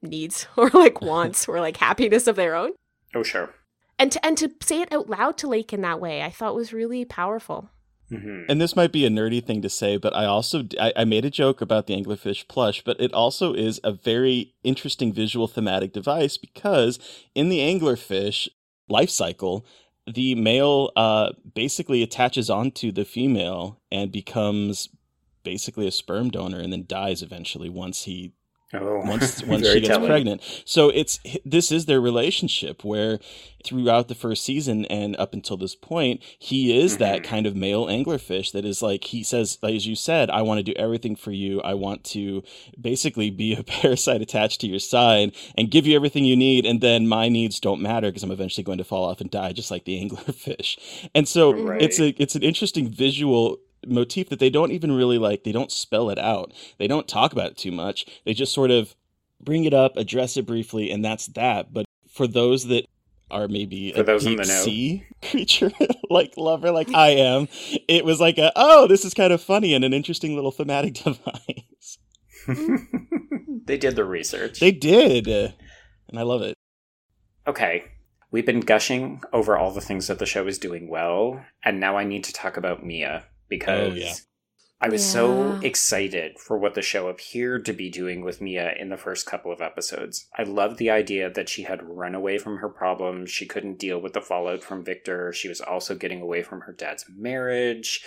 needs 0.02 0.48
or 0.58 0.70
like 0.70 1.02
wants 1.02 1.48
or 1.48 1.60
like 1.60 1.78
happiness 1.78 2.28
of 2.28 2.36
their 2.36 2.56
own. 2.56 2.72
Oh, 3.14 3.24
sure. 3.24 3.54
And 4.00 4.12
to 4.12 4.26
and 4.26 4.38
to 4.38 4.52
say 4.62 4.82
it 4.82 4.94
out 4.94 5.10
loud 5.10 5.38
to 5.40 5.48
Lake 5.48 5.74
in 5.74 5.82
that 5.82 6.00
way, 6.00 6.22
I 6.22 6.30
thought 6.30 6.56
was 6.56 6.72
really 6.72 7.04
powerful. 7.04 7.72
Mm-hmm. 8.12 8.44
And 8.48 8.62
this 8.62 8.76
might 8.76 8.94
be 8.94 9.06
a 9.06 9.10
nerdy 9.10 9.44
thing 9.44 9.62
to 9.62 9.70
say, 9.70 9.98
but 9.98 10.16
I 10.16 10.26
also 10.26 10.64
I, 10.80 10.94
I, 10.96 11.04
made 11.04 11.26
a 11.26 11.30
joke 11.30 11.60
about 11.60 11.88
the 11.88 12.02
anglerfish 12.02 12.48
plush, 12.48 12.82
but 12.82 13.00
it 13.02 13.14
also 13.14 13.54
is 13.54 13.82
a 13.84 13.92
very 13.92 14.54
interesting 14.64 15.12
visual 15.12 15.48
thematic 15.48 15.92
device 15.92 16.38
because 16.38 17.00
in 17.36 17.50
the 17.50 17.60
anglerfish 17.60 18.48
life 18.88 19.10
cycle, 19.10 19.66
the 20.08 20.36
male 20.36 20.92
uh, 20.96 21.32
basically 21.54 22.02
attaches 22.02 22.50
onto 22.50 22.92
the 22.92 23.06
female 23.06 23.82
and 23.92 24.12
becomes 24.12 24.90
basically 25.44 25.88
a 25.88 25.92
sperm 25.92 26.30
donor 26.30 26.60
and 26.60 26.72
then 26.72 26.86
dies 26.88 27.22
eventually 27.22 27.70
once 27.70 28.04
he 28.04 28.34
Oh, 28.74 29.00
once 29.06 29.44
once 29.46 29.66
she 29.66 29.80
gets 29.80 29.88
telling. 29.88 30.10
pregnant. 30.10 30.42
So 30.66 30.90
it's 30.90 31.20
this 31.46 31.72
is 31.72 31.86
their 31.86 32.02
relationship 32.02 32.84
where 32.84 33.20
throughout 33.64 34.08
the 34.08 34.16
first 34.16 34.44
season 34.44 34.86
and 34.86 35.16
up 35.16 35.34
until 35.34 35.56
this 35.56 35.76
point, 35.76 36.22
he 36.38 36.78
is 36.78 36.94
mm-hmm. 36.94 37.04
that 37.04 37.24
kind 37.24 37.46
of 37.46 37.56
male 37.56 37.86
anglerfish 37.86 38.52
that 38.52 38.66
is 38.66 38.82
like 38.82 39.06
he 39.06 39.24
says, 39.24 39.58
as 39.64 39.88
you 39.88 39.96
said, 39.96 40.30
I 40.30 40.42
want 40.42 40.58
to 40.60 40.64
do 40.64 40.74
everything 40.78 41.16
for 41.16 41.32
you. 41.32 41.62
I 41.62 41.76
want 41.76 42.04
to 42.06 42.44
basically 42.80 43.30
be 43.30 43.56
a 43.56 43.64
parasite 43.82 44.22
attached 44.22 44.60
to 44.62 44.68
your 44.68 44.80
side 44.80 45.34
and 45.58 45.72
give 45.72 45.88
you 45.88 45.96
everything 45.96 46.26
you 46.26 46.36
need, 46.36 46.66
and 46.66 46.82
then 46.82 47.08
my 47.08 47.30
needs 47.30 47.62
don't 47.62 47.82
matter 47.82 48.10
because 48.10 48.24
I'm 48.24 48.32
eventually 48.32 48.66
going 48.66 48.80
to 48.80 48.84
fall 48.84 49.06
off 49.06 49.22
and 49.22 49.32
die, 49.32 49.54
just 49.54 49.72
like 49.72 49.86
the 49.86 50.02
anglerfish. 50.04 50.78
And 51.16 51.26
so 51.26 51.54
right. 51.54 51.82
it's 51.82 52.00
a 52.00 52.10
it's 52.22 52.36
an 52.36 52.44
interesting 52.44 52.90
visual 52.90 53.60
motif 53.86 54.30
that 54.30 54.40
they 54.40 54.50
don't 54.50 54.72
even 54.72 54.92
really 54.92 55.18
like. 55.18 55.44
They 55.44 55.52
don't 55.52 55.72
spell 55.72 56.10
it 56.10 56.20
out. 56.20 56.54
They 56.78 56.88
don't 56.88 57.08
talk 57.08 57.32
about 57.32 57.52
it 57.52 57.58
too 57.58 57.72
much. 57.72 58.06
They 58.26 58.34
just 58.34 58.54
sort 58.54 58.72
of 58.72 58.96
bring 59.40 59.66
it 59.66 59.74
up 59.74 59.96
address 59.98 60.36
it 60.38 60.46
briefly 60.46 60.92
and 60.92 61.04
that's 61.04 61.28
that. 61.28 61.74
But 61.74 61.86
for 62.10 62.28
those 62.28 62.66
that 62.68 62.86
are 63.30 63.48
maybe 63.48 63.92
for 63.92 64.02
a 64.02 64.20
deep 64.20 64.46
sea 64.46 65.04
creature 65.22 65.70
like 66.10 66.34
lover 66.38 66.72
like 66.72 66.88
i 66.94 67.10
am 67.10 67.46
it 67.90 68.06
was 68.06 68.22
like 68.22 68.38
a 68.38 68.54
oh 68.56 68.88
this 68.88 69.04
is 69.04 69.14
kind 69.14 69.34
of 69.34 69.42
funny 69.42 69.74
and 69.74 69.84
an 69.84 69.94
interesting 69.94 70.34
little 70.34 70.52
thematic 70.52 70.94
device. 71.04 71.98
They 73.66 73.78
did 73.78 73.98
the 73.98 74.06
research. 74.06 74.62
They 74.62 74.72
did. 74.72 75.28
And 75.28 76.18
i 76.18 76.22
love 76.22 76.42
it. 76.42 76.56
Okay. 77.46 77.84
We've 78.32 78.46
been 78.46 78.62
gushing 78.62 79.22
over 79.34 79.58
all 79.58 79.72
the 79.72 79.82
things 79.82 80.08
that 80.08 80.20
the 80.20 80.26
show 80.26 80.48
is 80.48 80.58
doing 80.58 80.88
well. 80.88 81.44
And 81.66 81.82
now 81.82 81.98
i 81.98 82.06
need 82.06 82.24
to 82.24 82.34
talk 82.34 82.56
about 82.56 82.86
mia 82.86 83.26
because 83.50 83.94
oh, 83.94 83.96
yeah. 83.96 84.14
I 84.80 84.90
was 84.90 85.04
yeah. 85.04 85.12
so 85.12 85.60
excited 85.64 86.38
for 86.40 86.58
what 86.58 86.76
the 86.76 86.84
show 86.84 87.08
appeared 87.08 87.66
to 87.66 87.74
be 87.74 87.90
doing 87.90 88.24
with 88.24 88.42
Mia 88.42 88.74
in 88.78 88.90
the 88.90 88.98
first 88.98 89.26
couple 89.26 89.52
of 89.52 89.62
episodes. 89.62 90.28
I 90.38 90.44
loved 90.44 90.78
the 90.78 90.92
idea 90.92 91.32
that 91.32 91.50
she 91.50 91.64
had 91.64 91.82
run 91.84 92.14
away 92.14 92.38
from 92.38 92.58
her 92.58 92.70
problems. 92.70 93.32
She 93.32 93.48
couldn't 93.48 93.80
deal 93.80 94.00
with 94.00 94.14
the 94.14 94.22
fallout 94.22 94.64
from 94.64 94.86
Victor. 94.86 95.34
She 95.34 95.50
was 95.50 95.62
also 95.62 95.96
getting 95.96 96.22
away 96.22 96.44
from 96.44 96.62
her 96.62 96.74
dad's 96.74 97.06
marriage. 97.10 98.04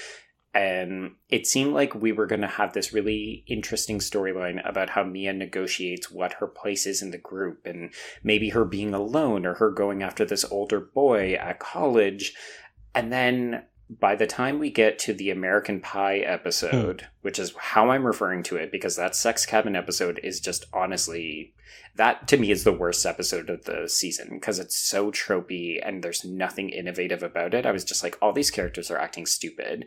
And 0.52 1.12
it 1.28 1.46
seemed 1.46 1.74
like 1.74 1.94
we 1.94 2.10
were 2.12 2.26
going 2.26 2.40
to 2.40 2.48
have 2.48 2.72
this 2.72 2.92
really 2.92 3.44
interesting 3.46 3.98
storyline 3.98 4.68
about 4.68 4.90
how 4.90 5.04
Mia 5.04 5.32
negotiates 5.32 6.10
what 6.10 6.34
her 6.34 6.48
place 6.48 6.86
is 6.86 7.02
in 7.02 7.12
the 7.12 7.18
group 7.18 7.66
and 7.66 7.92
maybe 8.24 8.48
her 8.50 8.64
being 8.64 8.92
alone 8.92 9.46
or 9.46 9.54
her 9.54 9.70
going 9.70 10.02
after 10.02 10.24
this 10.24 10.44
older 10.50 10.80
boy 10.80 11.34
at 11.34 11.60
college. 11.60 12.34
And 12.94 13.12
then 13.12 13.64
by 13.98 14.14
the 14.14 14.26
time 14.26 14.58
we 14.58 14.70
get 14.70 14.98
to 15.00 15.12
the 15.12 15.30
American 15.30 15.80
Pie 15.80 16.18
episode, 16.18 17.00
hmm. 17.00 17.06
which 17.22 17.38
is 17.38 17.54
how 17.56 17.90
I'm 17.90 18.06
referring 18.06 18.42
to 18.44 18.56
it, 18.56 18.70
because 18.70 18.96
that 18.96 19.16
sex 19.16 19.44
cabin 19.44 19.74
episode 19.74 20.20
is 20.22 20.40
just 20.40 20.66
honestly 20.72 21.54
that 21.96 22.28
to 22.28 22.36
me 22.36 22.50
is 22.50 22.64
the 22.64 22.72
worst 22.72 23.04
episode 23.04 23.50
of 23.50 23.64
the 23.64 23.88
season 23.88 24.28
because 24.30 24.58
it's 24.58 24.76
so 24.76 25.10
tropey 25.10 25.80
and 25.84 26.02
there's 26.02 26.24
nothing 26.24 26.70
innovative 26.70 27.22
about 27.22 27.52
it. 27.52 27.66
I 27.66 27.72
was 27.72 27.84
just 27.84 28.02
like, 28.02 28.16
all 28.22 28.32
these 28.32 28.50
characters 28.50 28.90
are 28.90 28.98
acting 28.98 29.26
stupid. 29.26 29.86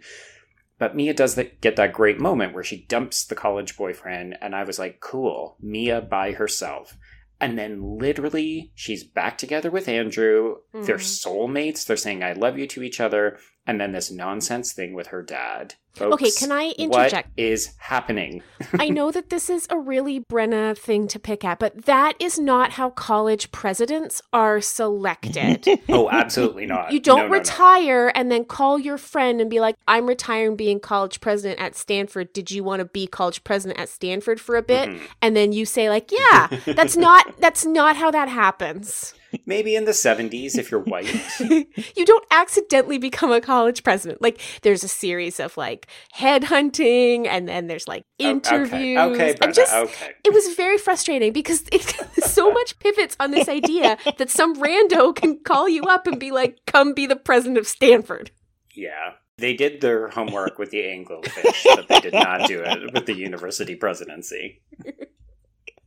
But 0.80 0.96
Mia 0.96 1.14
does 1.14 1.36
the, 1.36 1.46
get 1.46 1.76
that 1.78 1.94
great 1.94 2.20
moment 2.20 2.54
where 2.54 2.64
she 2.64 2.86
dumps 2.86 3.24
the 3.24 3.36
college 3.36 3.78
boyfriend, 3.78 4.38
and 4.42 4.56
I 4.56 4.64
was 4.64 4.80
like, 4.80 5.00
cool, 5.00 5.56
Mia 5.62 6.02
by 6.02 6.32
herself. 6.34 6.98
And 7.40 7.58
then 7.58 7.98
literally, 8.00 8.72
she's 8.74 9.04
back 9.04 9.38
together 9.38 9.70
with 9.70 9.88
Andrew. 9.88 10.58
Mm. 10.74 10.86
They're 10.86 10.98
mm-hmm. 10.98 11.30
soulmates. 11.30 11.86
They're 11.86 11.96
saying, 11.96 12.24
I 12.24 12.34
love 12.34 12.58
you 12.58 12.68
to 12.68 12.84
each 12.84 13.00
other. 13.00 13.38
And 13.66 13.80
then 13.80 13.94
this 13.94 14.12
nonsense 14.12 14.74
thing 14.74 14.94
with 14.94 15.08
her 15.08 15.22
dad. 15.22 15.76
Folks, 15.96 16.14
okay, 16.16 16.32
can 16.32 16.52
I 16.52 16.74
interject? 16.78 17.30
What 17.30 17.44
is 17.46 17.76
happening? 17.78 18.42
I 18.80 18.90
know 18.90 19.12
that 19.12 19.30
this 19.30 19.48
is 19.48 19.68
a 19.70 19.78
really 19.78 20.20
Brenna 20.20 20.76
thing 20.76 21.08
to 21.10 21.20
pick 21.20 21.46
at, 21.46 21.60
but 21.60 21.86
that 21.86 22.14
is 22.20 22.40
not 22.40 22.72
how 22.72 22.90
college 22.90 23.52
presidents 23.52 24.20
are 24.34 24.60
selected. 24.60 25.68
oh, 25.90 26.10
absolutely 26.10 26.66
not. 26.66 26.92
You 26.92 27.00
don't 27.00 27.20
no, 27.20 27.28
no, 27.28 27.32
retire 27.32 28.08
no. 28.08 28.12
and 28.16 28.32
then 28.32 28.44
call 28.44 28.80
your 28.80 28.98
friend 28.98 29.40
and 29.40 29.52
be 29.52 29.60
like, 29.60 29.76
I'm 29.88 30.08
retiring 30.08 30.56
being 30.56 30.80
college 30.80 31.22
president 31.22 31.62
at 31.62 31.76
Stanford. 31.76 32.34
Did 32.34 32.50
you 32.50 32.64
want 32.64 32.80
to 32.80 32.86
be 32.86 33.06
college 33.06 33.44
president 33.44 33.80
at 33.80 33.88
Stanford 33.88 34.42
for 34.42 34.56
a 34.56 34.64
bit? 34.64 34.90
Mm-hmm. 34.90 35.06
And 35.22 35.38
then 35.38 35.54
you 35.54 35.66
say, 35.68 35.90
like, 35.90 36.12
yeah, 36.12 36.48
that's 36.66 36.98
not 36.98 37.40
that's 37.40 37.66
not 37.66 37.98
how 37.98 38.10
that 38.10 38.30
happens. 38.30 39.14
Maybe 39.46 39.76
in 39.76 39.86
the 39.86 39.92
70s 39.92 40.58
if 40.58 40.72
you're 40.72 40.82
white. 40.82 41.14
you 41.40 42.06
don't 42.06 42.26
accidentally 42.32 42.98
become 42.98 43.32
a 43.32 43.42
college 43.42 43.84
president. 43.84 44.22
Like 44.22 44.40
there's 44.62 44.84
a 44.84 44.88
series 44.88 45.40
of 45.40 45.58
like 45.58 45.88
headhunting 46.16 47.28
and 47.28 47.48
then 47.48 47.68
there's 47.68 47.88
like 47.88 48.06
interviews. 48.20 48.98
Oh, 49.00 49.12
okay, 49.14 49.34
okay, 49.34 49.52
just, 49.52 49.74
okay. 49.74 50.12
It 50.24 50.34
was 50.34 50.56
very 50.56 50.78
frustrating 50.78 51.34
because 51.34 51.64
it 51.72 51.82
so 52.24 52.52
much 52.52 52.80
pivots 52.80 53.16
on 53.20 53.32
this 53.32 53.50
idea 53.50 53.98
that 54.18 54.30
some 54.30 54.56
rando 54.56 55.16
can 55.16 55.40
call 55.40 55.68
you 55.68 55.84
up 55.84 56.08
and 56.08 56.20
be 56.20 56.32
like, 56.32 56.60
come 56.66 56.94
be 56.94 57.06
the 57.06 57.16
president 57.16 57.58
of 57.58 57.68
Stanford. 57.68 58.32
Yeah. 58.74 59.14
They 59.38 59.56
did 59.56 59.82
their 59.82 60.10
homework 60.10 60.60
with 60.60 60.70
the 60.70 60.82
anglerfish, 60.82 61.66
but 61.76 61.88
they 61.88 62.00
did 62.00 62.14
not 62.14 62.48
do 62.48 62.62
it 62.62 62.94
with 62.94 63.08
the 63.08 63.16
university 63.16 63.76
presidency 63.76 64.62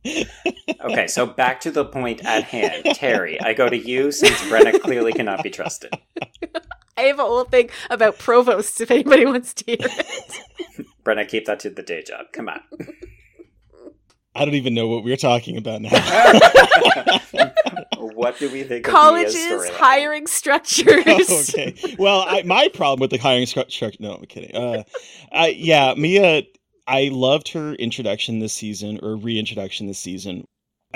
okay, 0.05 1.07
so 1.07 1.25
back 1.25 1.59
to 1.61 1.71
the 1.71 1.85
point 1.85 2.23
at 2.25 2.43
hand. 2.43 2.85
Terry, 2.93 3.39
I 3.41 3.53
go 3.53 3.69
to 3.69 3.77
you 3.77 4.11
since 4.11 4.39
Brenna 4.43 4.79
clearly 4.79 5.13
cannot 5.13 5.43
be 5.43 5.49
trusted. 5.49 5.93
I 6.97 7.01
have 7.01 7.19
a 7.19 7.23
whole 7.23 7.43
thing 7.43 7.69
about 7.89 8.17
provosts 8.17 8.81
if 8.81 8.89
anybody 8.89 9.25
wants 9.25 9.53
to 9.55 9.65
hear 9.65 9.77
it. 9.79 10.87
Brenna, 11.03 11.27
keep 11.27 11.45
that 11.45 11.59
to 11.61 11.69
the 11.69 11.83
day 11.83 12.03
job. 12.03 12.27
Come 12.33 12.49
on. 12.49 12.61
I 14.37 14.45
don't 14.45 14.53
even 14.53 14.73
know 14.75 14.87
what 14.87 15.03
we're 15.03 15.17
talking 15.17 15.57
about 15.57 15.81
now. 15.81 15.89
what 17.97 18.37
do 18.37 18.51
we 18.51 18.63
think? 18.63 18.85
Colleges 18.85 19.67
hiring 19.69 20.27
structures. 20.27 21.03
Oh, 21.07 21.43
okay. 21.49 21.95
Well, 21.97 22.23
I, 22.27 22.43
my 22.43 22.67
problem 22.67 22.99
with 22.99 23.09
the 23.09 23.17
hiring 23.17 23.47
structure. 23.47 23.91
No, 23.99 24.13
I'm 24.13 24.25
kidding. 24.25 24.55
Uh, 24.55 24.83
I, 25.31 25.47
yeah, 25.49 25.95
Mia 25.97 26.43
I 26.87 27.09
loved 27.09 27.49
her 27.49 27.75
introduction 27.75 28.39
this 28.39 28.53
season 28.53 28.99
or 29.03 29.17
reintroduction 29.17 29.87
this 29.87 29.99
season 29.99 30.47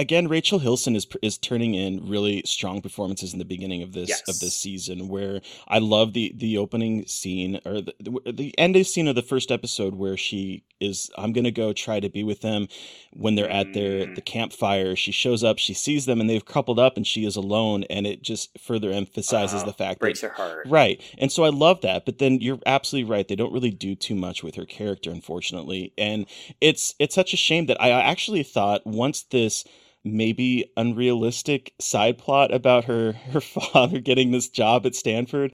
again, 0.01 0.27
Rachel 0.27 0.59
Hilson 0.59 0.95
is 0.95 1.07
is 1.21 1.37
turning 1.37 1.75
in 1.75 2.09
really 2.09 2.41
strong 2.45 2.81
performances 2.81 3.33
in 3.33 3.39
the 3.39 3.45
beginning 3.45 3.83
of 3.83 3.93
this 3.93 4.09
yes. 4.09 4.21
of 4.27 4.39
this 4.39 4.55
season. 4.55 5.07
Where 5.07 5.41
I 5.67 5.77
love 5.77 6.13
the 6.13 6.33
the 6.35 6.57
opening 6.57 7.05
scene 7.05 7.61
or 7.65 7.81
the, 7.81 7.93
the, 7.99 8.31
the 8.31 8.59
ending 8.59 8.83
scene 8.83 9.07
of 9.07 9.15
the 9.15 9.21
first 9.21 9.51
episode 9.51 9.95
where 9.95 10.17
she 10.17 10.63
is. 10.79 11.09
I'm 11.17 11.31
gonna 11.31 11.51
go 11.51 11.71
try 11.71 11.99
to 11.99 12.09
be 12.09 12.23
with 12.23 12.41
them 12.41 12.67
when 13.13 13.35
they're 13.35 13.49
at 13.49 13.73
their 13.73 14.07
mm. 14.07 14.15
the 14.15 14.21
campfire. 14.21 14.95
She 14.95 15.11
shows 15.11 15.43
up, 15.43 15.59
she 15.59 15.73
sees 15.73 16.05
them, 16.05 16.19
and 16.19 16.29
they've 16.29 16.43
coupled 16.43 16.79
up, 16.79 16.97
and 16.97 17.05
she 17.05 17.23
is 17.23 17.35
alone, 17.35 17.83
and 17.89 18.07
it 18.07 18.23
just 18.23 18.57
further 18.59 18.91
emphasizes 18.91 19.63
the 19.63 19.73
fact 19.73 19.99
breaks 19.99 20.21
that, 20.21 20.31
her 20.31 20.33
heart. 20.33 20.67
Right, 20.67 21.01
and 21.19 21.31
so 21.31 21.43
I 21.43 21.49
love 21.49 21.81
that. 21.81 22.05
But 22.05 22.17
then 22.17 22.41
you're 22.41 22.59
absolutely 22.65 23.09
right; 23.09 23.27
they 23.27 23.35
don't 23.35 23.53
really 23.53 23.71
do 23.71 23.95
too 23.95 24.15
much 24.15 24.43
with 24.43 24.55
her 24.55 24.65
character, 24.65 25.11
unfortunately, 25.11 25.93
and 25.97 26.25
it's 26.59 26.95
it's 26.97 27.13
such 27.13 27.33
a 27.33 27.37
shame 27.37 27.67
that 27.67 27.79
I 27.79 27.91
actually 27.91 28.43
thought 28.43 28.85
once 28.85 29.21
this 29.21 29.63
maybe 30.03 30.71
unrealistic 30.77 31.73
side 31.79 32.17
plot 32.17 32.53
about 32.53 32.85
her 32.85 33.13
her 33.31 33.41
father 33.41 33.99
getting 33.99 34.31
this 34.31 34.49
job 34.49 34.85
at 34.85 34.95
Stanford. 34.95 35.53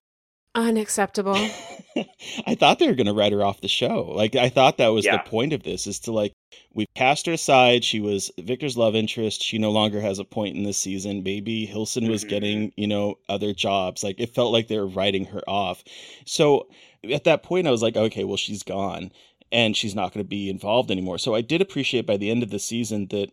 Unacceptable. 0.56 1.36
I 2.48 2.56
thought 2.56 2.80
they 2.80 2.88
were 2.88 2.96
going 2.96 3.08
to 3.08 3.14
write 3.14 3.32
her 3.32 3.44
off 3.44 3.62
the 3.62 3.68
show. 3.68 4.12
Like 4.16 4.36
I 4.36 4.50
thought 4.50 4.78
that 4.78 4.88
was 4.88 5.06
yeah. 5.06 5.18
the 5.18 5.30
point 5.30 5.54
of 5.54 5.62
this 5.62 5.86
is 5.86 6.00
to 6.00 6.12
like 6.12 6.34
we've 6.74 6.88
cast 6.96 7.28
her 7.28 7.34
aside. 7.34 7.84
She 7.84 8.00
was 8.00 8.32
Victor's 8.40 8.76
love 8.76 8.96
interest. 8.96 9.44
She 9.44 9.60
no 9.60 9.72
longer 9.72 10.02
has 10.02 10.18
a 10.18 10.24
point 10.24 10.56
in 10.56 10.64
this 10.64 10.78
season. 10.78 11.22
Maybe 11.22 11.68
Hilson 11.68 12.10
was 12.10 12.22
mm-hmm. 12.22 12.30
getting, 12.30 12.74
you 12.76 12.88
know, 12.88 13.20
other 13.30 13.54
jobs. 13.54 14.04
Like 14.04 14.20
it 14.20 14.34
felt 14.34 14.52
like 14.52 14.68
they 14.68 14.80
were 14.80 14.88
writing 14.88 15.26
her 15.26 15.42
off. 15.48 15.84
So 16.26 16.68
at 17.12 17.26
that 17.26 17.44
point 17.44 17.68
I 17.68 17.72
was 17.72 17.84
like, 17.84 17.96
okay, 17.96 18.24
well 18.24 18.38
she's 18.38 18.64
gone 18.64 19.12
and 19.52 19.78
she's 19.78 19.96
not 19.96 20.14
going 20.14 20.24
to 20.24 20.30
be 20.30 20.50
involved 20.50 20.92
anymore. 20.92 21.18
So 21.18 21.36
I 21.36 21.42
did 21.42 21.62
appreciate 21.62 22.08
by 22.08 22.18
the 22.18 22.32
end 22.32 22.44
of 22.44 22.50
the 22.50 22.60
season 22.60 23.08
that 23.08 23.30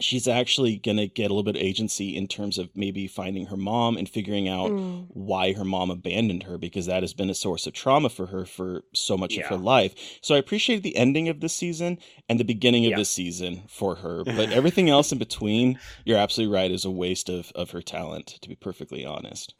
she's 0.00 0.28
actually 0.28 0.76
going 0.76 0.96
to 0.96 1.06
get 1.06 1.30
a 1.30 1.34
little 1.34 1.42
bit 1.42 1.56
of 1.56 1.62
agency 1.62 2.16
in 2.16 2.26
terms 2.26 2.58
of 2.58 2.68
maybe 2.74 3.06
finding 3.06 3.46
her 3.46 3.56
mom 3.56 3.96
and 3.96 4.08
figuring 4.08 4.48
out 4.48 4.70
mm. 4.70 5.06
why 5.08 5.52
her 5.52 5.64
mom 5.64 5.90
abandoned 5.90 6.44
her 6.44 6.58
because 6.58 6.86
that 6.86 7.02
has 7.02 7.14
been 7.14 7.30
a 7.30 7.34
source 7.34 7.66
of 7.66 7.72
trauma 7.72 8.08
for 8.08 8.26
her 8.26 8.44
for 8.44 8.82
so 8.94 9.16
much 9.16 9.34
yeah. 9.34 9.42
of 9.42 9.48
her 9.48 9.56
life. 9.56 10.18
So 10.22 10.34
I 10.34 10.38
appreciate 10.38 10.82
the 10.82 10.96
ending 10.96 11.28
of 11.28 11.40
this 11.40 11.54
season 11.54 11.98
and 12.28 12.38
the 12.38 12.44
beginning 12.44 12.86
of 12.86 12.90
yeah. 12.90 12.96
this 12.96 13.10
season 13.10 13.64
for 13.68 13.96
her, 13.96 14.24
but 14.24 14.50
everything 14.50 14.88
else 14.88 15.12
in 15.12 15.18
between, 15.18 15.78
you're 16.04 16.18
absolutely 16.18 16.54
right, 16.54 16.70
is 16.70 16.84
a 16.84 16.90
waste 16.90 17.28
of 17.28 17.52
of 17.54 17.70
her 17.70 17.82
talent 17.82 18.26
to 18.26 18.48
be 18.48 18.54
perfectly 18.54 19.04
honest. 19.04 19.54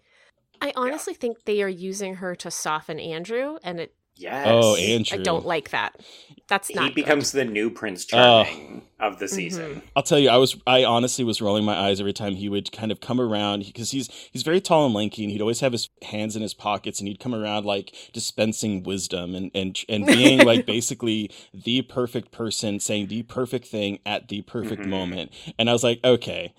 I 0.60 0.72
honestly 0.74 1.12
yeah. 1.12 1.18
think 1.20 1.44
they 1.44 1.62
are 1.62 1.68
using 1.68 2.16
her 2.16 2.34
to 2.36 2.50
soften 2.50 2.98
Andrew 2.98 3.58
and 3.62 3.80
it 3.80 3.94
Yes. 4.18 4.46
Oh, 4.48 4.74
Andrew. 4.74 5.18
I 5.18 5.22
don't 5.22 5.46
like 5.46 5.70
that. 5.70 6.00
That's 6.48 6.74
not. 6.74 6.84
He 6.88 6.90
becomes 6.90 7.30
good. 7.30 7.46
the 7.46 7.50
new 7.52 7.70
Prince 7.70 8.04
Charming 8.04 8.82
uh, 8.98 9.06
of 9.06 9.18
the 9.18 9.26
mm-hmm. 9.26 9.34
season. 9.34 9.70
Mm-hmm. 9.70 9.78
I'll 9.94 10.02
tell 10.02 10.18
you, 10.18 10.28
I 10.28 10.38
was, 10.38 10.56
I 10.66 10.84
honestly 10.84 11.22
was 11.22 11.40
rolling 11.40 11.64
my 11.64 11.74
eyes 11.74 12.00
every 12.00 12.14
time 12.14 12.34
he 12.34 12.48
would 12.48 12.72
kind 12.72 12.90
of 12.90 13.00
come 13.00 13.20
around 13.20 13.64
because 13.66 13.92
he's 13.92 14.10
he's 14.32 14.42
very 14.42 14.60
tall 14.60 14.86
and 14.86 14.94
lanky, 14.94 15.22
and 15.22 15.30
he'd 15.30 15.40
always 15.40 15.60
have 15.60 15.72
his 15.72 15.88
hands 16.02 16.34
in 16.34 16.42
his 16.42 16.54
pockets, 16.54 16.98
and 16.98 17.06
he'd 17.06 17.20
come 17.20 17.34
around 17.34 17.64
like 17.64 17.94
dispensing 18.12 18.82
wisdom 18.82 19.34
and 19.34 19.50
and 19.54 19.78
and 19.88 20.06
being 20.06 20.44
like 20.44 20.66
basically 20.66 21.30
the 21.52 21.82
perfect 21.82 22.32
person, 22.32 22.80
saying 22.80 23.06
the 23.06 23.22
perfect 23.22 23.68
thing 23.68 24.00
at 24.04 24.28
the 24.28 24.42
perfect 24.42 24.82
mm-hmm. 24.82 24.90
moment. 24.90 25.32
And 25.58 25.70
I 25.70 25.72
was 25.72 25.84
like, 25.84 26.00
okay, 26.02 26.54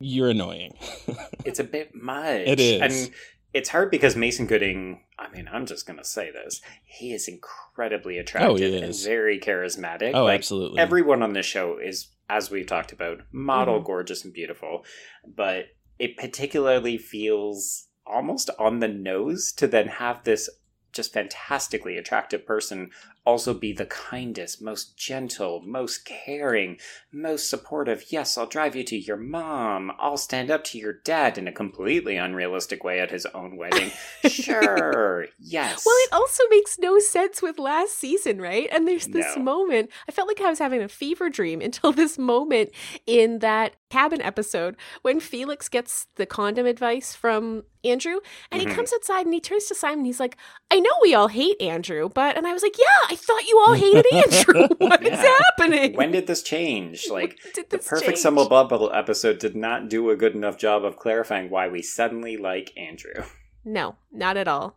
you're 0.00 0.30
annoying. 0.30 0.74
it's 1.44 1.60
a 1.60 1.64
bit 1.64 1.94
much. 1.94 2.42
It 2.46 2.60
is. 2.60 2.80
And 2.80 3.10
it's 3.54 3.68
hard 3.68 3.90
because 3.90 4.16
Mason 4.16 4.46
Gooding, 4.46 5.00
I 5.16 5.28
mean, 5.28 5.48
I'm 5.50 5.64
just 5.64 5.86
going 5.86 5.98
to 5.98 6.04
say 6.04 6.30
this. 6.32 6.60
He 6.84 7.14
is 7.14 7.28
incredibly 7.28 8.18
attractive 8.18 8.74
oh, 8.74 8.84
and 8.84 8.94
very 9.02 9.38
charismatic. 9.38 10.12
Oh, 10.12 10.24
like, 10.24 10.40
absolutely. 10.40 10.80
Everyone 10.80 11.22
on 11.22 11.32
this 11.34 11.46
show 11.46 11.78
is, 11.78 12.08
as 12.28 12.50
we've 12.50 12.66
talked 12.66 12.92
about, 12.92 13.20
model, 13.30 13.76
mm-hmm. 13.76 13.86
gorgeous, 13.86 14.24
and 14.24 14.34
beautiful. 14.34 14.84
But 15.24 15.66
it 16.00 16.16
particularly 16.16 16.98
feels 16.98 17.86
almost 18.04 18.50
on 18.58 18.80
the 18.80 18.88
nose 18.88 19.52
to 19.52 19.68
then 19.68 19.86
have 19.86 20.24
this 20.24 20.50
just 20.92 21.12
fantastically 21.12 21.96
attractive 21.96 22.44
person 22.44 22.90
also 23.26 23.54
be 23.54 23.72
the 23.72 23.86
kindest, 23.86 24.60
most 24.60 24.96
gentle, 24.96 25.62
most 25.64 26.04
caring, 26.04 26.78
most 27.10 27.48
supportive. 27.48 28.06
Yes, 28.10 28.36
I'll 28.36 28.46
drive 28.46 28.76
you 28.76 28.84
to 28.84 28.96
your 28.96 29.16
mom. 29.16 29.92
I'll 29.98 30.16
stand 30.16 30.50
up 30.50 30.64
to 30.64 30.78
your 30.78 30.92
dad 30.92 31.38
in 31.38 31.48
a 31.48 31.52
completely 31.52 32.16
unrealistic 32.16 32.84
way 32.84 33.00
at 33.00 33.10
his 33.10 33.26
own 33.26 33.56
wedding. 33.56 33.90
sure, 34.28 35.26
yes. 35.38 35.84
Well, 35.86 35.96
it 35.98 36.12
also 36.12 36.42
makes 36.50 36.78
no 36.78 36.98
sense 36.98 37.40
with 37.40 37.58
last 37.58 37.98
season, 37.98 38.40
right? 38.40 38.68
And 38.70 38.86
there's 38.86 39.06
this 39.06 39.36
no. 39.36 39.42
moment. 39.42 39.90
I 40.08 40.12
felt 40.12 40.28
like 40.28 40.40
I 40.40 40.50
was 40.50 40.58
having 40.58 40.82
a 40.82 40.88
fever 40.88 41.30
dream 41.30 41.60
until 41.62 41.92
this 41.92 42.18
moment 42.18 42.70
in 43.06 43.38
that 43.38 43.76
cabin 43.90 44.20
episode 44.20 44.76
when 45.02 45.20
Felix 45.20 45.68
gets 45.68 46.06
the 46.16 46.26
condom 46.26 46.66
advice 46.66 47.14
from 47.14 47.64
Andrew 47.84 48.20
and 48.50 48.60
mm-hmm. 48.60 48.70
he 48.70 48.74
comes 48.74 48.92
outside 48.92 49.26
and 49.26 49.34
he 49.34 49.40
turns 49.40 49.66
to 49.66 49.74
Simon. 49.74 50.04
He's 50.04 50.20
like, 50.20 50.36
I 50.70 50.80
know 50.80 50.90
we 51.02 51.14
all 51.14 51.28
hate 51.28 51.60
Andrew, 51.60 52.08
but, 52.08 52.36
and 52.36 52.46
I 52.46 52.52
was 52.52 52.62
like, 52.62 52.78
yeah, 52.78 53.08
I 53.10 53.16
thought 53.16 53.46
you 53.46 53.62
all 53.66 53.74
hated 53.74 54.06
Andrew. 54.12 54.68
What 54.78 55.02
yeah. 55.02 55.14
is 55.14 55.20
happening? 55.20 55.94
When 55.94 56.10
did 56.10 56.26
this 56.26 56.42
change? 56.42 57.06
Like 57.14 57.38
this 57.54 57.64
the 57.70 57.78
Perfect 57.78 58.20
change? 58.20 58.48
Bubble 58.48 58.90
episode 58.92 59.38
did 59.38 59.54
not 59.54 59.88
do 59.88 60.10
a 60.10 60.16
good 60.16 60.34
enough 60.34 60.58
job 60.58 60.84
of 60.84 60.96
clarifying 60.96 61.48
why 61.48 61.68
we 61.68 61.80
suddenly 61.80 62.36
like 62.36 62.72
Andrew. 62.76 63.24
No, 63.64 63.96
not 64.10 64.36
at 64.36 64.48
all. 64.48 64.76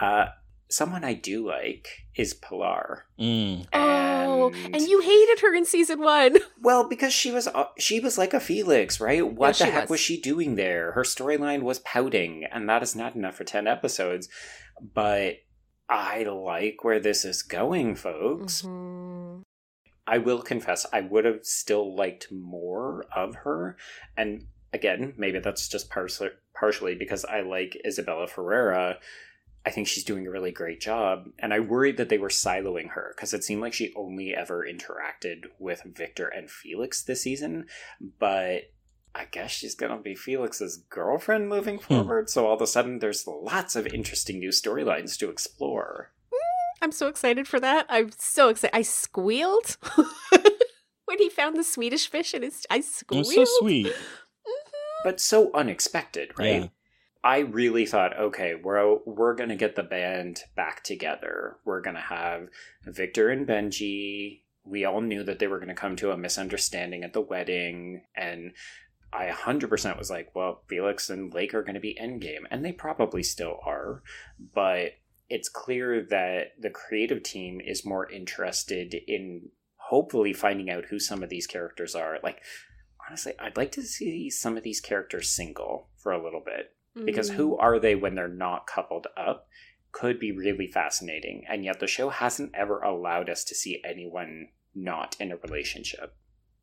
uh, 0.00 0.26
someone 0.70 1.04
I 1.04 1.14
do 1.14 1.46
like 1.46 1.88
is 2.16 2.34
Pilar. 2.34 3.06
Mm. 3.18 3.66
And, 3.72 4.30
oh, 4.30 4.52
and 4.64 4.82
you 4.82 5.00
hated 5.00 5.40
her 5.40 5.54
in 5.54 5.64
season 5.64 6.00
one. 6.00 6.38
Well, 6.60 6.88
because 6.88 7.12
she 7.12 7.30
was 7.30 7.46
uh, 7.46 7.66
she 7.78 8.00
was 8.00 8.18
like 8.18 8.34
a 8.34 8.40
Felix, 8.40 9.00
right? 9.00 9.26
What 9.26 9.56
the 9.56 9.66
heck 9.66 9.82
was. 9.82 9.90
was 9.90 10.00
she 10.00 10.20
doing 10.20 10.56
there? 10.56 10.90
Her 10.92 11.04
storyline 11.04 11.62
was 11.62 11.78
pouting, 11.78 12.44
and 12.50 12.68
that 12.68 12.82
is 12.82 12.96
not 12.96 13.14
enough 13.14 13.36
for 13.36 13.44
ten 13.44 13.68
episodes. 13.68 14.28
But 14.92 15.36
I 15.88 16.24
like 16.24 16.82
where 16.82 16.98
this 16.98 17.24
is 17.24 17.42
going, 17.42 17.94
folks. 17.94 18.62
Mm-hmm. 18.62 19.42
I 20.08 20.18
will 20.18 20.40
confess, 20.40 20.86
I 20.92 21.02
would 21.02 21.26
have 21.26 21.44
still 21.44 21.94
liked 21.94 22.32
more 22.32 23.04
of 23.14 23.34
her. 23.36 23.76
And 24.16 24.46
again, 24.72 25.12
maybe 25.18 25.38
that's 25.38 25.68
just 25.68 25.90
partially, 25.90 26.30
partially 26.58 26.94
because 26.94 27.24
I 27.26 27.42
like 27.42 27.80
Isabella 27.86 28.26
Ferreira. 28.26 28.98
I 29.66 29.70
think 29.70 29.86
she's 29.86 30.04
doing 30.04 30.26
a 30.26 30.30
really 30.30 30.52
great 30.52 30.80
job. 30.80 31.26
And 31.38 31.52
I 31.52 31.60
worried 31.60 31.96
that 31.98 32.08
they 32.08 32.18
were 32.18 32.28
siloing 32.28 32.90
her 32.90 33.12
because 33.14 33.34
it 33.34 33.44
seemed 33.44 33.60
like 33.60 33.74
she 33.74 33.92
only 33.94 34.34
ever 34.34 34.66
interacted 34.66 35.46
with 35.58 35.82
Victor 35.84 36.28
and 36.28 36.50
Felix 36.50 37.02
this 37.02 37.22
season. 37.22 37.66
But 38.18 38.72
I 39.14 39.24
guess 39.30 39.50
she's 39.50 39.74
going 39.74 39.96
to 39.96 40.02
be 40.02 40.14
Felix's 40.14 40.78
girlfriend 40.88 41.48
moving 41.48 41.78
hmm. 41.78 41.84
forward. 41.84 42.30
So 42.30 42.46
all 42.46 42.54
of 42.54 42.62
a 42.62 42.66
sudden, 42.66 43.00
there's 43.00 43.26
lots 43.26 43.76
of 43.76 43.86
interesting 43.86 44.38
new 44.38 44.50
storylines 44.50 45.18
to 45.18 45.28
explore. 45.28 46.12
I'm 46.80 46.92
so 46.92 47.08
excited 47.08 47.48
for 47.48 47.58
that. 47.60 47.86
I'm 47.88 48.10
so 48.16 48.48
excited. 48.48 48.76
I 48.76 48.82
squealed 48.82 49.76
when 51.06 51.18
he 51.18 51.28
found 51.28 51.56
the 51.56 51.64
Swedish 51.64 52.08
fish, 52.08 52.34
and 52.34 52.44
I 52.70 52.80
squealed. 52.80 53.26
It 53.26 53.36
was 53.36 53.48
so 53.48 53.58
sweet, 53.58 53.92
but 55.04 55.20
so 55.20 55.50
unexpected, 55.54 56.32
right? 56.38 56.62
Yeah. 56.62 56.68
I 57.28 57.40
really 57.40 57.84
thought, 57.84 58.18
okay, 58.18 58.54
we're 58.54 59.00
we're 59.04 59.34
gonna 59.34 59.54
get 59.54 59.76
the 59.76 59.82
band 59.82 60.44
back 60.56 60.82
together. 60.82 61.58
We're 61.62 61.82
gonna 61.82 62.00
have 62.00 62.48
Victor 62.86 63.28
and 63.28 63.46
Benji. 63.46 64.44
We 64.64 64.86
all 64.86 65.02
knew 65.02 65.22
that 65.24 65.38
they 65.38 65.46
were 65.46 65.58
gonna 65.58 65.74
come 65.74 65.94
to 65.96 66.10
a 66.10 66.16
misunderstanding 66.16 67.04
at 67.04 67.12
the 67.12 67.20
wedding, 67.20 68.04
and 68.16 68.52
I 69.12 69.26
100% 69.26 69.98
was 69.98 70.08
like, 70.08 70.34
well, 70.34 70.62
Felix 70.68 71.10
and 71.10 71.34
Lake 71.34 71.52
are 71.52 71.62
to 71.62 71.78
be 71.78 71.98
endgame, 72.00 72.46
and 72.50 72.64
they 72.64 72.72
probably 72.72 73.22
still 73.22 73.58
are, 73.62 74.02
but 74.54 74.92
it's 75.28 75.50
clear 75.50 76.02
that 76.08 76.52
the 76.58 76.70
creative 76.70 77.22
team 77.22 77.60
is 77.60 77.84
more 77.84 78.10
interested 78.10 78.94
in 79.06 79.50
hopefully 79.76 80.32
finding 80.32 80.70
out 80.70 80.86
who 80.86 80.98
some 80.98 81.22
of 81.22 81.28
these 81.28 81.46
characters 81.46 81.94
are. 81.94 82.20
Like, 82.22 82.40
honestly, 83.06 83.34
I'd 83.38 83.58
like 83.58 83.72
to 83.72 83.82
see 83.82 84.30
some 84.30 84.56
of 84.56 84.62
these 84.62 84.80
characters 84.80 85.28
single 85.28 85.90
for 85.98 86.10
a 86.10 86.24
little 86.24 86.42
bit 86.42 86.72
because 87.04 87.30
mm. 87.30 87.34
who 87.34 87.56
are 87.56 87.78
they 87.78 87.94
when 87.94 88.14
they're 88.14 88.28
not 88.28 88.66
coupled 88.66 89.06
up 89.16 89.48
could 89.92 90.18
be 90.18 90.32
really 90.32 90.66
fascinating. 90.66 91.44
And 91.48 91.64
yet 91.64 91.80
the 91.80 91.86
show 91.86 92.10
hasn't 92.10 92.54
ever 92.54 92.80
allowed 92.80 93.30
us 93.30 93.44
to 93.44 93.54
see 93.54 93.82
anyone 93.84 94.48
not 94.74 95.16
in 95.18 95.32
a 95.32 95.36
relationship. 95.36 96.14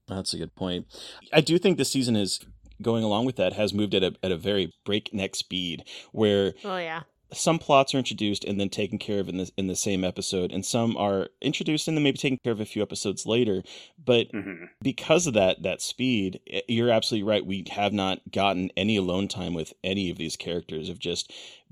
That's 0.08 0.34
a 0.34 0.38
good 0.38 0.56
point. 0.56 0.86
I 1.34 1.42
do 1.42 1.58
think 1.58 1.78
this 1.78 1.92
season 1.92 2.16
is 2.16 2.40
going 2.82 3.04
along 3.04 3.26
with 3.26 3.38
that 3.38 3.54
has 3.54 3.74
moved 3.74 3.96
at 3.96 4.04
a 4.04 4.14
at 4.22 4.32
a 4.32 4.38
very 4.38 4.72
breakneck 4.86 5.36
speed 5.36 5.84
where 6.12 6.54
Oh 6.64 6.78
yeah. 6.78 7.04
Some 7.34 7.60
plots 7.60 7.94
are 7.94 7.98
introduced 7.98 8.44
and 8.44 8.60
then 8.60 8.70
taken 8.70 8.98
care 8.98 9.20
of 9.20 9.30
in 9.30 9.38
the 9.38 9.52
in 9.58 9.68
the 9.68 9.76
same 9.76 10.04
episode, 10.04 10.52
and 10.52 10.66
some 10.66 10.96
are 10.98 11.30
introduced 11.42 11.88
and 11.88 11.98
then 11.98 12.04
maybe 12.04 12.18
taken 12.18 12.40
care 12.44 12.54
of 12.54 12.60
a 12.60 12.66
few 12.66 12.82
episodes 12.82 13.26
later. 13.26 13.64
But 14.04 14.32
mm-hmm. 14.32 14.66
because 14.82 15.28
of 15.28 15.34
that 15.34 15.64
that 15.64 15.82
speed, 15.82 16.40
you're 16.68 16.92
absolutely 16.92 17.28
right. 17.28 17.46
We 17.46 17.66
have 17.72 17.94
not 17.94 18.20
gotten 18.32 18.72
any 18.78 18.96
alone 18.96 19.28
time 19.28 19.54
with 19.54 19.74
any 19.84 20.10
of 20.10 20.18
these 20.18 20.36
characters 20.36 20.90
of 20.90 21.00
just 21.00 21.32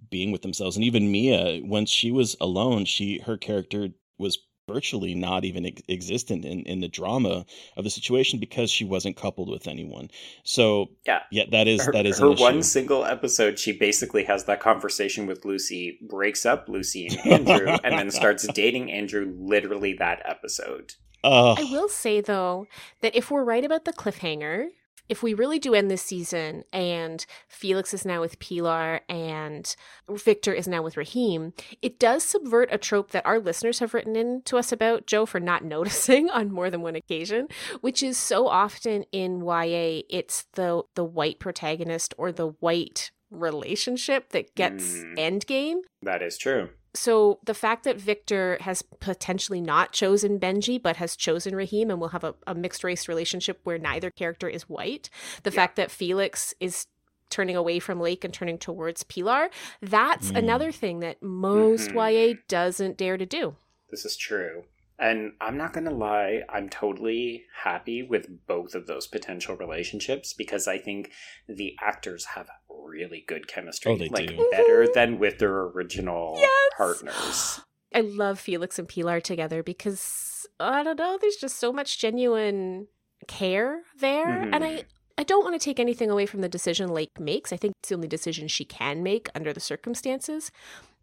being 0.10 0.32
with 0.32 0.42
themselves. 0.42 0.76
And 0.76 0.84
even 0.86 1.12
Mia, 1.12 1.62
once 1.64 1.90
she 1.90 2.12
was 2.12 2.36
alone, 2.42 2.86
she 2.86 3.20
her 3.20 3.38
character 3.38 3.90
was 4.18 4.40
virtually 4.68 5.14
not 5.14 5.46
even 5.46 5.66
ex- 5.66 5.82
existent 5.90 6.46
in, 6.46 6.62
in 6.62 6.80
the 6.80 6.88
drama 6.88 7.46
of 7.76 7.84
the 7.84 7.90
situation 7.90 8.40
because 8.40 8.70
she 8.70 8.86
wasn't 8.86 9.16
coupled 9.16 9.50
with 9.50 9.68
anyone. 9.68 10.10
So 10.44 10.92
yeah, 11.06 11.24
yeah, 11.32 11.44
that 11.52 11.68
is 11.68 11.86
her, 11.86 11.92
that 11.92 12.06
is 12.06 12.20
her 12.20 12.32
one 12.32 12.64
single 12.64 13.06
episode. 13.06 13.60
She 13.60 13.72
basically 13.72 14.24
has 14.26 14.46
that 14.46 14.60
conversation 14.60 15.26
with 15.26 15.46
Lucy, 15.46 16.00
breaks 16.02 16.46
up 16.46 16.70
Lucy 16.70 17.08
and 17.08 17.48
Andrew, 17.50 17.78
and 17.84 17.98
then 17.98 18.12
starts 18.12 18.48
dating 18.54 18.92
Andrew. 18.92 19.34
Literally 19.38 19.94
that 19.94 20.22
episode. 20.26 20.94
Uh, 21.24 21.54
I 21.54 21.64
will 21.64 21.90
say 21.90 22.22
though 22.22 22.68
that 23.02 23.16
if 23.16 23.32
we're 23.32 23.44
right 23.44 23.64
about 23.64 23.86
the 23.86 23.94
cliffhanger, 23.94 24.68
if 25.10 25.22
we 25.22 25.34
really 25.34 25.60
do 25.60 25.74
end 25.74 25.92
this 25.92 26.02
season 26.02 26.64
and 26.72 27.26
Felix 27.48 27.94
is 27.94 28.06
now 28.06 28.22
with 28.22 28.40
Pilar 28.40 29.02
and 29.10 29.76
Victor 30.10 30.54
is 30.54 30.68
now 30.68 30.82
with 30.82 30.98
Rahim, 30.98 31.54
it 31.82 32.00
does 32.00 32.24
subvert 32.24 32.70
a 32.72 32.78
trope 32.78 33.12
that 33.12 33.26
our 33.26 33.40
listeners 33.40 33.80
have 33.80 33.94
written 33.94 34.16
in 34.16 34.42
to 34.46 34.58
us 34.58 34.72
about, 34.72 35.08
Joe, 35.08 35.26
for 35.26 35.40
not 35.40 35.64
noticing 35.74 36.30
on 36.30 36.52
more 36.52 36.70
than 36.70 36.82
one 36.82 36.96
occasion, 36.96 37.48
which 37.82 38.02
is 38.02 38.18
so 38.18 38.48
often 38.48 39.04
in 39.12 39.44
YA, 39.46 40.02
it's 40.10 40.46
the 40.54 40.84
the 40.96 41.04
white 41.04 41.40
protagonist 41.40 42.14
or 42.18 42.32
the 42.32 42.50
white 42.60 43.12
relationship 43.30 44.30
that 44.30 44.56
gets 44.56 44.84
mm, 44.84 45.18
endgame. 45.18 45.80
That 46.02 46.22
is 46.22 46.38
true 46.38 46.70
so 46.96 47.40
the 47.44 47.54
fact 47.54 47.84
that 47.86 48.00
Victor 48.00 48.58
has 48.62 48.82
potentially 48.82 49.62
not 49.62 49.92
chosen 49.92 50.40
Benji 50.40 50.82
but 50.82 50.98
has 50.98 51.16
chosen 51.16 51.56
Rahim 51.56 51.90
and 51.90 52.00
will 52.00 52.10
have 52.10 52.24
a, 52.24 52.36
a 52.46 52.54
mixed 52.54 52.84
race 52.84 53.08
relationship 53.08 53.60
where 53.64 53.78
neither 53.78 54.12
character 54.12 54.48
is 54.48 54.70
white, 54.70 55.10
the 55.44 55.50
yeah. 55.52 55.56
fact 55.56 55.76
that 55.78 55.92
Felix 55.92 56.54
is 56.60 56.88
turning 57.30 57.56
away 57.56 57.80
from 57.80 58.00
Lake 58.00 58.24
and 58.24 58.34
turning 58.34 58.60
towards 58.60 59.04
Pilar, 59.04 59.50
that's 59.82 60.32
mm. 60.32 60.38
another 60.38 60.72
thing 60.72 61.00
that 61.00 61.22
most 61.24 61.90
mm-hmm. 61.90 62.34
YA 62.34 62.40
doesn't 62.48 62.98
dare 62.98 63.18
to 63.18 63.26
do. 63.26 63.56
This 63.90 64.06
is 64.06 64.16
true. 64.16 64.64
And 65.00 65.34
I'm 65.42 65.58
not 65.58 65.74
going 65.74 65.86
to 65.86 65.92
lie, 65.92 66.42
I'm 66.50 66.70
totally 66.70 67.46
happy 67.64 68.04
with 68.04 68.28
both 68.48 68.76
of 68.76 68.88
those 68.88 69.08
potential 69.08 69.56
relationships 69.56 70.34
because 70.34 70.68
I 70.68 70.78
think 70.78 71.12
the 71.48 71.76
actors 71.82 72.26
have 72.36 72.50
really 72.70 73.24
good 73.28 73.48
chemistry. 73.48 73.92
Oh, 73.92 73.98
they 73.98 74.10
like 74.10 74.28
do. 74.28 74.48
better 74.52 74.88
than 74.94 75.20
with 75.20 75.40
their 75.40 75.62
original 75.62 76.36
yes! 76.38 76.50
partners. 76.78 77.62
I 77.94 78.02
love 78.02 78.40
Felix 78.40 78.80
and 78.80 78.88
Pilar 78.88 79.20
together 79.20 79.64
because 79.64 80.46
I 80.60 80.84
don't 80.84 80.98
know, 80.98 81.18
there's 81.20 81.36
just 81.36 81.58
so 81.58 81.72
much 81.72 82.00
genuine 82.00 82.88
care 83.28 83.82
there. 84.00 84.28
Mm-hmm. 84.28 84.54
And 84.54 84.64
I 84.64 84.70
mm-hmm. 84.70 84.88
I 85.18 85.24
don't 85.24 85.44
want 85.44 85.60
to 85.60 85.64
take 85.64 85.80
anything 85.80 86.10
away 86.10 86.26
from 86.26 86.42
the 86.42 86.50
decision 86.50 86.90
Lake 86.90 87.20
makes. 87.20 87.54
I 87.54 87.58
think 87.58 87.76
it's 87.80 87.90
the 87.90 87.96
only 87.96 88.08
decision 88.08 88.48
she 88.48 88.66
can 88.66 89.04
make 89.04 89.30
under 89.36 89.54
the 89.54 89.60
circumstances. 89.60 90.52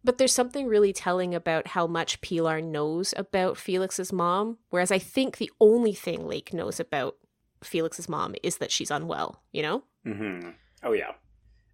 But 0.03 0.17
there's 0.17 0.33
something 0.33 0.67
really 0.67 0.93
telling 0.93 1.35
about 1.35 1.67
how 1.67 1.85
much 1.85 2.21
Pilar 2.21 2.61
knows 2.61 3.13
about 3.17 3.57
Felix's 3.57 4.11
mom, 4.11 4.57
whereas 4.69 4.91
I 4.91 4.99
think 4.99 5.37
the 5.37 5.51
only 5.59 5.93
thing 5.93 6.27
Lake 6.27 6.53
knows 6.53 6.79
about 6.79 7.17
Felix's 7.63 8.09
mom 8.09 8.35
is 8.41 8.57
that 8.57 8.71
she's 8.71 8.89
unwell, 8.89 9.43
you 9.51 9.61
know? 9.61 9.83
Mm-hmm. 10.05 10.49
Oh, 10.83 10.93
yeah. 10.93 11.11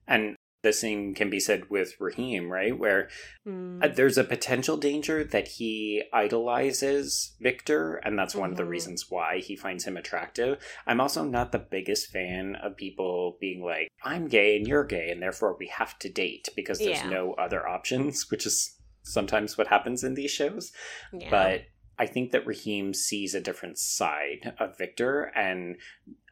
And 0.07 0.35
the 0.67 0.73
same 0.73 1.13
can 1.13 1.29
be 1.29 1.39
said 1.39 1.69
with 1.69 1.95
Rahim, 1.99 2.51
right? 2.51 2.77
Where 2.77 3.09
mm. 3.47 3.83
uh, 3.83 3.87
there's 3.87 4.17
a 4.17 4.23
potential 4.23 4.77
danger 4.77 5.23
that 5.23 5.47
he 5.47 6.03
idolizes 6.13 7.35
Victor, 7.39 7.95
and 7.95 8.19
that's 8.19 8.35
one 8.35 8.47
mm-hmm. 8.47 8.51
of 8.51 8.57
the 8.57 8.63
mm-hmm. 8.63 8.71
reasons 8.71 9.05
why 9.09 9.39
he 9.39 9.55
finds 9.55 9.85
him 9.85 9.97
attractive. 9.97 10.57
I'm 10.85 10.99
also 10.99 11.23
not 11.23 11.51
the 11.51 11.59
biggest 11.59 12.11
fan 12.11 12.57
of 12.61 12.75
people 12.75 13.37
being 13.39 13.63
like, 13.63 13.87
I'm 14.03 14.27
gay 14.27 14.57
and 14.57 14.67
you're 14.67 14.83
gay, 14.83 15.09
and 15.09 15.21
therefore 15.21 15.55
we 15.57 15.67
have 15.67 15.97
to 15.99 16.09
date 16.09 16.49
because 16.55 16.79
there's 16.79 17.01
yeah. 17.01 17.09
no 17.09 17.33
other 17.33 17.67
options, 17.67 18.27
which 18.31 18.45
is 18.45 18.75
sometimes 19.03 19.57
what 19.57 19.67
happens 19.67 20.03
in 20.03 20.15
these 20.15 20.31
shows. 20.31 20.71
Yeah. 21.13 21.29
But 21.29 21.61
I 21.99 22.05
think 22.05 22.31
that 22.31 22.45
Rahim 22.45 22.93
sees 22.93 23.33
a 23.33 23.41
different 23.41 23.79
side 23.79 24.53
of 24.59 24.77
Victor, 24.77 25.31
and 25.35 25.77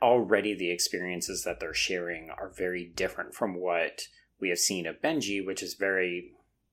already 0.01 0.53
the 0.53 0.71
experiences 0.71 1.43
that 1.43 1.59
they're 1.59 1.73
sharing 1.73 2.29
are 2.29 2.51
very 2.55 2.91
different 2.95 3.33
from 3.33 3.55
what 3.55 4.01
we 4.39 4.49
have 4.49 4.59
seen 4.59 4.85
of 4.85 5.01
Benji, 5.01 5.45
which 5.45 5.63
is 5.63 5.75
very 5.75 6.31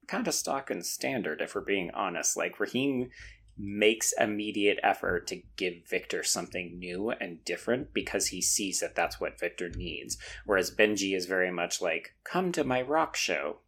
kind 0.08 0.26
of 0.26 0.34
stock 0.34 0.70
and 0.70 0.84
standard, 0.84 1.40
if 1.40 1.54
we're 1.54 1.60
being 1.60 1.90
honest. 1.94 2.36
Like, 2.36 2.58
Rahim 2.60 3.10
makes 3.56 4.12
immediate 4.18 4.78
effort 4.82 5.26
to 5.28 5.42
give 5.56 5.74
Victor 5.88 6.22
something 6.22 6.78
new 6.78 7.10
and 7.10 7.44
different 7.44 7.92
because 7.92 8.28
he 8.28 8.40
sees 8.40 8.80
that 8.80 8.94
that's 8.94 9.20
what 9.20 9.38
Victor 9.38 9.68
needs. 9.68 10.16
Whereas 10.46 10.74
Benji 10.74 11.14
is 11.14 11.26
very 11.26 11.50
much 11.50 11.80
like, 11.80 12.14
come 12.24 12.50
to 12.52 12.64
my 12.64 12.82
rock 12.82 13.14
show. 13.14 13.58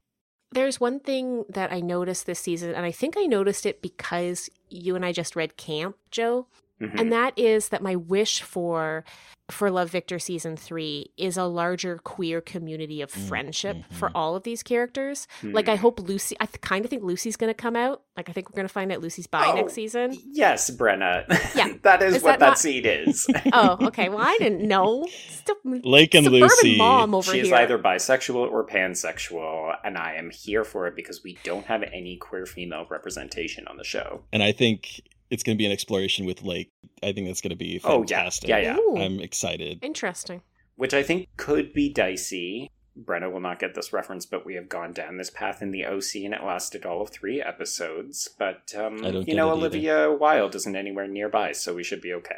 There's 0.51 0.81
one 0.81 1.01
thing 1.01 1.45
that 1.49 1.73
I 1.73 1.81
noticed 1.81 2.27
this 2.27 2.39
season, 2.39 2.75
and 2.75 2.87
I 2.87 2.93
think 2.93 3.17
I 3.17 3.27
noticed 3.27 3.67
it 3.67 3.83
because 3.83 4.49
you 4.69 4.95
and 4.97 5.05
I 5.05 5.13
just 5.13 5.37
read 5.37 5.57
Camp, 5.57 5.97
Joe. 6.11 6.47
Mm-hmm. 6.81 6.99
And 6.99 7.13
that 7.13 7.39
is 7.39 7.69
that 7.69 7.83
my 7.83 7.97
wish 7.97 8.43
for 8.43 9.05
for 9.51 9.71
Love 9.71 9.91
Victor 9.91 10.19
season 10.19 10.57
3 10.57 11.13
is 11.19 11.37
a 11.37 11.45
larger 11.45 11.99
queer 11.99 12.41
community 12.41 13.03
of 13.03 13.13
mm, 13.13 13.29
friendship 13.29 13.77
mm-hmm. 13.77 13.95
for 13.95 14.11
all 14.15 14.37
of 14.37 14.43
these 14.43 14.63
characters. 14.63 15.29
Mm-hmm. 15.43 15.55
Like 15.55 15.69
I 15.69 15.77
hope 15.77 16.01
Lucy 16.01 16.35
I 16.41 16.47
th- 16.47 16.63
kind 16.63 16.85
of 16.85 16.91
think 16.91 17.03
Lucy's 17.03 17.37
going 17.37 17.51
to 17.51 17.55
come 17.55 17.77
out. 17.77 18.03
Like 18.17 18.31
I 18.31 18.33
think 18.33 18.49
we're 18.49 18.57
going 18.57 18.69
to 18.69 18.73
find 18.73 18.91
out 18.91 19.03
Lucy's 19.03 19.27
bi 19.27 19.45
oh, 19.47 19.55
next 19.55 19.75
season. 19.75 20.17
Yes, 20.27 20.71
Brenna. 20.71 21.25
Yeah. 21.55 21.75
that 21.83 22.03
is, 22.03 22.17
is 22.17 22.23
what 22.23 22.33
that, 22.33 22.41
that 22.41 22.47
not... 22.47 22.59
scene 22.59 22.87
is. 22.87 23.27
oh, 23.53 23.77
okay. 23.89 24.09
Well, 24.09 24.21
I 24.21 24.37
didn't 24.39 24.67
know. 24.67 25.07
Still, 25.29 25.57
Lake 25.65 26.15
and 26.15 26.27
Lucy. 26.27 26.79
Mom 26.79 27.15
over 27.15 27.31
she 27.31 27.41
is 27.41 27.49
here. 27.49 27.57
either 27.57 27.79
bisexual 27.79 28.51
or 28.51 28.67
pansexual 28.67 29.77
and 29.85 29.99
I 29.99 30.15
am 30.15 30.31
here 30.31 30.65
for 30.65 30.87
it 30.87 30.97
because 30.97 31.23
we 31.23 31.39
don't 31.45 31.67
have 31.67 31.83
any 31.83 32.17
queer 32.17 32.47
female 32.47 32.87
representation 32.89 33.69
on 33.69 33.77
the 33.77 33.85
show. 33.85 34.23
And 34.33 34.43
I 34.43 34.53
think 34.53 35.03
it's 35.31 35.43
going 35.43 35.57
to 35.57 35.59
be 35.59 35.67
an 35.67 35.73
exploration 35.73 36.27
with 36.27 36.43
Lake. 36.43 36.73
I 37.03 37.13
think 37.13 37.27
that's 37.27 37.41
going 37.41 37.51
to 37.51 37.57
be 37.57 37.79
fantastic. 37.79 38.51
Oh, 38.51 38.57
yeah, 38.57 38.59
yeah, 38.59 38.79
yeah. 38.95 39.03
I'm 39.03 39.21
excited. 39.21 39.79
Interesting. 39.83 40.43
Which 40.77 40.95
I 40.95 41.03
think 41.03 41.29
could 41.37 41.73
be 41.73 41.89
dicey. 41.93 42.71
Brenna 43.01 43.31
will 43.33 43.41
not 43.41 43.59
get 43.59 43.75
this 43.75 43.93
reference, 43.93 44.25
but 44.25 44.47
we 44.47 44.55
have 44.55 44.69
gone 44.69 44.93
down 44.93 45.17
this 45.17 45.31
path 45.31 45.61
in 45.63 45.73
the 45.73 45.85
OC, 45.85 46.17
and 46.25 46.35
it 46.35 46.45
lasted 46.45 46.87
all 46.87 47.03
of 47.03 47.11
three 47.11 47.43
episodes. 47.43 48.29
But 48.39 48.73
um, 48.77 48.99
you 49.27 49.35
know, 49.35 49.51
Olivia 49.51 50.05
either. 50.05 50.17
Wilde 50.17 50.55
isn't 50.55 50.77
anywhere 50.77 51.09
nearby, 51.09 51.53
so 51.53 51.75
we 51.75 51.83
should 51.83 52.01
be 52.01 52.13
okay. 52.15 52.37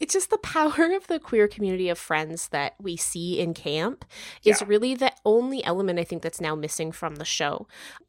It's 0.00 0.12
just 0.12 0.30
the 0.30 0.38
power 0.38 0.92
of 0.94 1.06
the 1.06 1.18
queer 1.18 1.48
community 1.48 1.88
of 1.88 1.98
friends 1.98 2.48
that 2.48 2.74
we 2.80 2.96
see 2.96 3.38
in 3.38 3.54
camp 3.54 4.04
is 4.44 4.60
yeah. 4.60 4.66
really 4.66 4.94
the 4.94 5.12
only 5.24 5.64
element 5.64 5.98
I 5.98 6.04
think 6.04 6.22
that's 6.22 6.40
now 6.40 6.54
missing 6.54 6.92
from 6.92 7.16
the 7.16 7.24
show. 7.24 7.66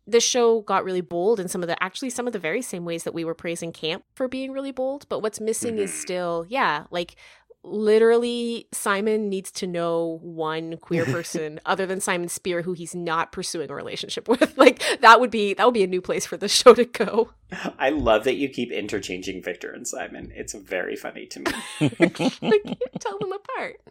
The 0.08 0.20
show 0.20 0.62
got 0.62 0.84
really 0.84 1.02
bold 1.02 1.40
in 1.40 1.48
some 1.48 1.62
of 1.62 1.68
the 1.68 1.82
actually 1.84 2.10
some 2.10 2.26
of 2.26 2.34
the 2.34 2.40
very 2.40 2.62
same 2.62 2.86
ways 2.86 3.04
that 3.04 3.14
we 3.14 3.24
were 3.24 3.36
praising 3.36 3.72
camp 3.72 4.04
for 4.14 4.28
being 4.28 4.52
really 4.52 4.72
bold, 4.72 5.08
but 5.10 5.22
what's 5.22 5.40
missing 5.40 5.76
mm-hmm. 5.76 5.84
is 5.84 5.94
still 5.94 6.46
yeah, 6.50 6.86
like 6.90 7.16
literally 7.64 8.68
Simon 8.72 9.30
needs 9.30 9.52
to 9.52 9.68
know 9.68 10.20
one 10.22 10.78
queer 10.78 11.06
person 11.08 11.60
other 11.66 11.86
than 11.86 12.00
Simon 12.00 12.30
Spier 12.30 12.62
who 12.62 12.74
he's 12.74 12.96
not 12.96 13.32
pursuing 13.32 13.70
a 13.70 13.76
relationship 13.76 14.28
with. 14.28 14.58
Like 14.58 14.82
that 15.02 15.20
would 15.20 15.32
be 15.32 15.54
that 15.54 15.66
would 15.66 15.74
be 15.74 15.84
a 15.84 15.88
new 15.88 16.02
place 16.02 16.26
for 16.26 16.38
the 16.38 16.48
show 16.48 16.74
to 16.74 16.86
go. 16.86 17.32
I 17.80 17.90
love 17.90 18.24
that 18.26 18.36
you 18.36 18.50
keep 18.50 18.72
interchanging 18.72 19.42
Victor 19.44 19.72
and 19.72 19.88
Simon. 19.88 20.32
It's 20.36 20.54
very 20.54 20.96
funny 20.96 21.26
to 21.28 21.40
me. 21.40 21.52
I 21.82 21.90
can't 22.00 23.00
tell 23.00 23.18
them 23.20 23.34
apart. 23.34 23.82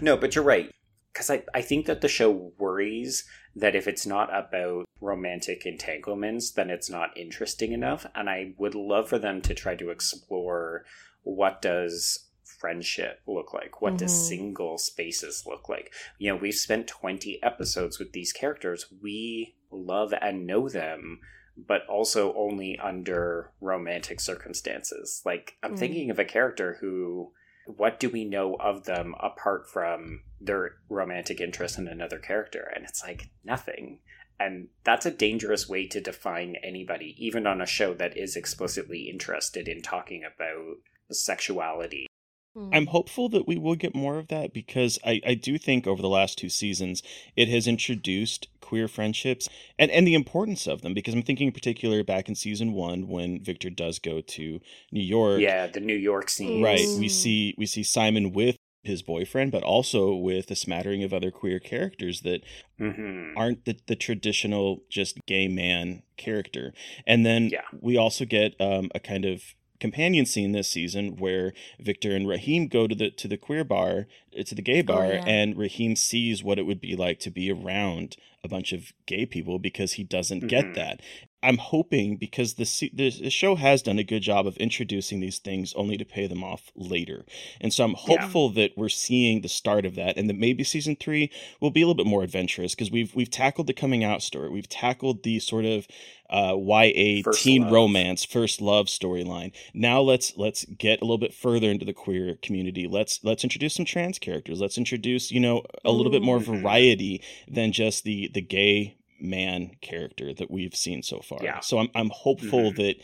no, 0.00 0.16
but 0.16 0.34
you're 0.34 0.44
right. 0.44 0.72
Because 1.12 1.30
I, 1.30 1.42
I 1.54 1.62
think 1.62 1.86
that 1.86 2.00
the 2.00 2.08
show 2.08 2.52
worries 2.58 3.24
that 3.56 3.74
if 3.74 3.88
it's 3.88 4.06
not 4.06 4.28
about 4.32 4.84
romantic 5.00 5.66
entanglements, 5.66 6.52
then 6.52 6.70
it's 6.70 6.88
not 6.88 7.16
interesting 7.16 7.72
enough. 7.72 8.06
And 8.14 8.30
I 8.30 8.54
would 8.58 8.74
love 8.74 9.08
for 9.08 9.18
them 9.18 9.40
to 9.42 9.54
try 9.54 9.74
to 9.74 9.90
explore 9.90 10.84
what 11.22 11.60
does 11.60 12.30
friendship 12.60 13.20
look 13.26 13.52
like? 13.54 13.80
What 13.80 13.94
mm-hmm. 13.94 14.04
does 14.04 14.28
single 14.28 14.78
spaces 14.78 15.44
look 15.46 15.68
like? 15.68 15.92
You 16.18 16.30
know, 16.30 16.36
we've 16.36 16.54
spent 16.54 16.86
20 16.86 17.42
episodes 17.42 17.98
with 17.98 18.12
these 18.12 18.32
characters. 18.32 18.86
We 19.02 19.56
love 19.70 20.12
and 20.20 20.46
know 20.46 20.68
them, 20.68 21.20
but 21.56 21.86
also 21.88 22.34
only 22.34 22.78
under 22.78 23.52
romantic 23.60 24.20
circumstances. 24.20 25.22
Like, 25.24 25.56
I'm 25.62 25.74
mm. 25.74 25.78
thinking 25.78 26.10
of 26.10 26.18
a 26.18 26.24
character 26.24 26.76
who, 26.80 27.32
what 27.76 28.00
do 28.00 28.08
we 28.08 28.24
know 28.24 28.56
of 28.56 28.84
them 28.84 29.14
apart 29.20 29.68
from 29.68 30.22
their 30.40 30.76
romantic 30.88 31.40
interest 31.40 31.78
in 31.78 31.88
another 31.88 32.18
character? 32.18 32.70
And 32.74 32.84
it's 32.84 33.02
like 33.02 33.30
nothing. 33.44 34.00
And 34.38 34.68
that's 34.84 35.06
a 35.06 35.10
dangerous 35.10 35.68
way 35.68 35.86
to 35.88 36.00
define 36.00 36.56
anybody, 36.62 37.14
even 37.18 37.46
on 37.46 37.60
a 37.60 37.66
show 37.66 37.92
that 37.94 38.16
is 38.16 38.36
explicitly 38.36 39.10
interested 39.10 39.68
in 39.68 39.82
talking 39.82 40.24
about 40.24 40.78
sexuality. 41.10 42.06
Hmm. 42.54 42.70
I'm 42.72 42.86
hopeful 42.86 43.28
that 43.30 43.46
we 43.46 43.56
will 43.56 43.76
get 43.76 43.94
more 43.94 44.18
of 44.18 44.28
that 44.28 44.52
because 44.52 44.98
I, 45.04 45.20
I 45.24 45.34
do 45.34 45.56
think 45.58 45.86
over 45.86 46.02
the 46.02 46.08
last 46.08 46.38
two 46.38 46.48
seasons 46.48 47.02
it 47.36 47.48
has 47.48 47.66
introduced 47.66 48.48
queer 48.60 48.88
friendships 48.88 49.48
and, 49.78 49.90
and 49.90 50.06
the 50.06 50.14
importance 50.14 50.66
of 50.66 50.82
them 50.82 50.94
because 50.94 51.14
I'm 51.14 51.22
thinking 51.22 51.48
in 51.48 51.52
particular 51.52 52.02
back 52.02 52.28
in 52.28 52.34
season 52.34 52.72
one 52.72 53.08
when 53.08 53.42
Victor 53.42 53.70
does 53.70 53.98
go 53.98 54.20
to 54.20 54.60
New 54.90 55.02
York. 55.02 55.40
Yeah, 55.40 55.66
the 55.66 55.80
New 55.80 55.96
York 55.96 56.28
scene. 56.28 56.62
Right. 56.62 56.86
We 56.98 57.08
see 57.08 57.54
we 57.56 57.66
see 57.66 57.82
Simon 57.82 58.32
with 58.32 58.56
his 58.82 59.02
boyfriend, 59.02 59.52
but 59.52 59.62
also 59.62 60.14
with 60.14 60.50
a 60.50 60.56
smattering 60.56 61.02
of 61.02 61.12
other 61.12 61.30
queer 61.30 61.58
characters 61.58 62.22
that 62.22 62.40
mm-hmm. 62.80 63.36
aren't 63.36 63.64
the, 63.64 63.78
the 63.86 63.96
traditional 63.96 64.82
just 64.88 65.18
gay 65.26 65.48
man 65.48 66.02
character. 66.16 66.72
And 67.06 67.24
then 67.26 67.50
yeah. 67.50 67.62
we 67.78 67.96
also 67.96 68.24
get 68.24 68.58
um, 68.60 68.90
a 68.94 69.00
kind 69.00 69.24
of 69.24 69.42
companion 69.80 70.26
scene 70.26 70.52
this 70.52 70.68
season 70.68 71.16
where 71.16 71.52
Victor 71.80 72.14
and 72.14 72.28
Rahim 72.28 72.68
go 72.68 72.86
to 72.86 72.94
the 72.94 73.10
to 73.10 73.26
the 73.26 73.36
queer 73.36 73.64
bar, 73.64 74.06
to 74.44 74.54
the 74.54 74.62
gay 74.62 74.80
oh, 74.80 74.84
bar, 74.84 75.04
oh, 75.04 75.10
yeah. 75.10 75.24
and 75.26 75.56
Rahim 75.56 75.96
sees 75.96 76.42
what 76.42 76.58
it 76.58 76.66
would 76.66 76.80
be 76.80 76.96
like 76.96 77.18
to 77.20 77.30
be 77.30 77.50
around 77.50 78.16
a 78.42 78.48
bunch 78.48 78.72
of 78.72 78.92
gay 79.06 79.26
people 79.26 79.58
because 79.58 79.92
he 79.92 80.04
doesn't 80.04 80.38
mm-hmm. 80.40 80.48
get 80.48 80.74
that. 80.74 81.00
I'm 81.42 81.56
hoping 81.56 82.16
because 82.16 82.54
the, 82.54 82.90
the 82.92 83.30
show 83.30 83.54
has 83.54 83.80
done 83.80 83.98
a 83.98 84.04
good 84.04 84.20
job 84.20 84.46
of 84.46 84.56
introducing 84.58 85.20
these 85.20 85.38
things 85.38 85.72
only 85.74 85.96
to 85.96 86.04
pay 86.04 86.26
them 86.26 86.44
off 86.44 86.70
later. 86.74 87.24
And 87.60 87.72
so 87.72 87.84
I'm 87.84 87.94
hopeful 87.94 88.48
yeah. 88.48 88.62
that 88.62 88.72
we're 88.76 88.90
seeing 88.90 89.40
the 89.40 89.48
start 89.48 89.86
of 89.86 89.94
that 89.94 90.18
and 90.18 90.28
that 90.28 90.36
maybe 90.36 90.64
season 90.64 90.96
3 90.96 91.30
will 91.60 91.70
be 91.70 91.80
a 91.80 91.86
little 91.86 92.02
bit 92.02 92.08
more 92.08 92.22
adventurous 92.22 92.74
because 92.74 92.90
we've 92.90 93.14
we've 93.14 93.30
tackled 93.30 93.68
the 93.68 93.72
coming 93.72 94.04
out 94.04 94.22
story. 94.22 94.50
We've 94.50 94.68
tackled 94.68 95.22
the 95.22 95.38
sort 95.38 95.64
of 95.64 95.86
uh, 96.28 96.56
YA 96.56 97.22
first 97.24 97.42
teen 97.42 97.62
love. 97.62 97.72
romance, 97.72 98.24
first 98.24 98.60
love 98.60 98.86
storyline. 98.86 99.52
Now 99.74 100.00
let's 100.00 100.36
let's 100.36 100.64
get 100.66 101.00
a 101.00 101.04
little 101.04 101.18
bit 101.18 101.34
further 101.34 101.70
into 101.70 101.84
the 101.84 101.92
queer 101.92 102.36
community. 102.42 102.86
Let's 102.86 103.24
let's 103.24 103.44
introduce 103.44 103.74
some 103.74 103.86
trans 103.86 104.18
characters. 104.20 104.60
Let's 104.60 104.78
introduce, 104.78 105.30
you 105.30 105.40
know, 105.40 105.62
a 105.84 105.90
little 105.90 106.12
bit 106.12 106.22
more 106.22 106.38
variety 106.38 107.22
than 107.48 107.72
just 107.72 108.04
the 108.04 108.30
the 108.32 108.40
gay 108.40 108.96
man 109.20 109.72
character 109.80 110.32
that 110.34 110.50
we've 110.50 110.74
seen 110.74 111.02
so 111.02 111.20
far. 111.20 111.38
Yeah. 111.42 111.60
So 111.60 111.78
I'm 111.78 111.88
I'm 111.94 112.10
hopeful 112.10 112.70
mm-hmm. 112.70 112.82
that 112.82 112.96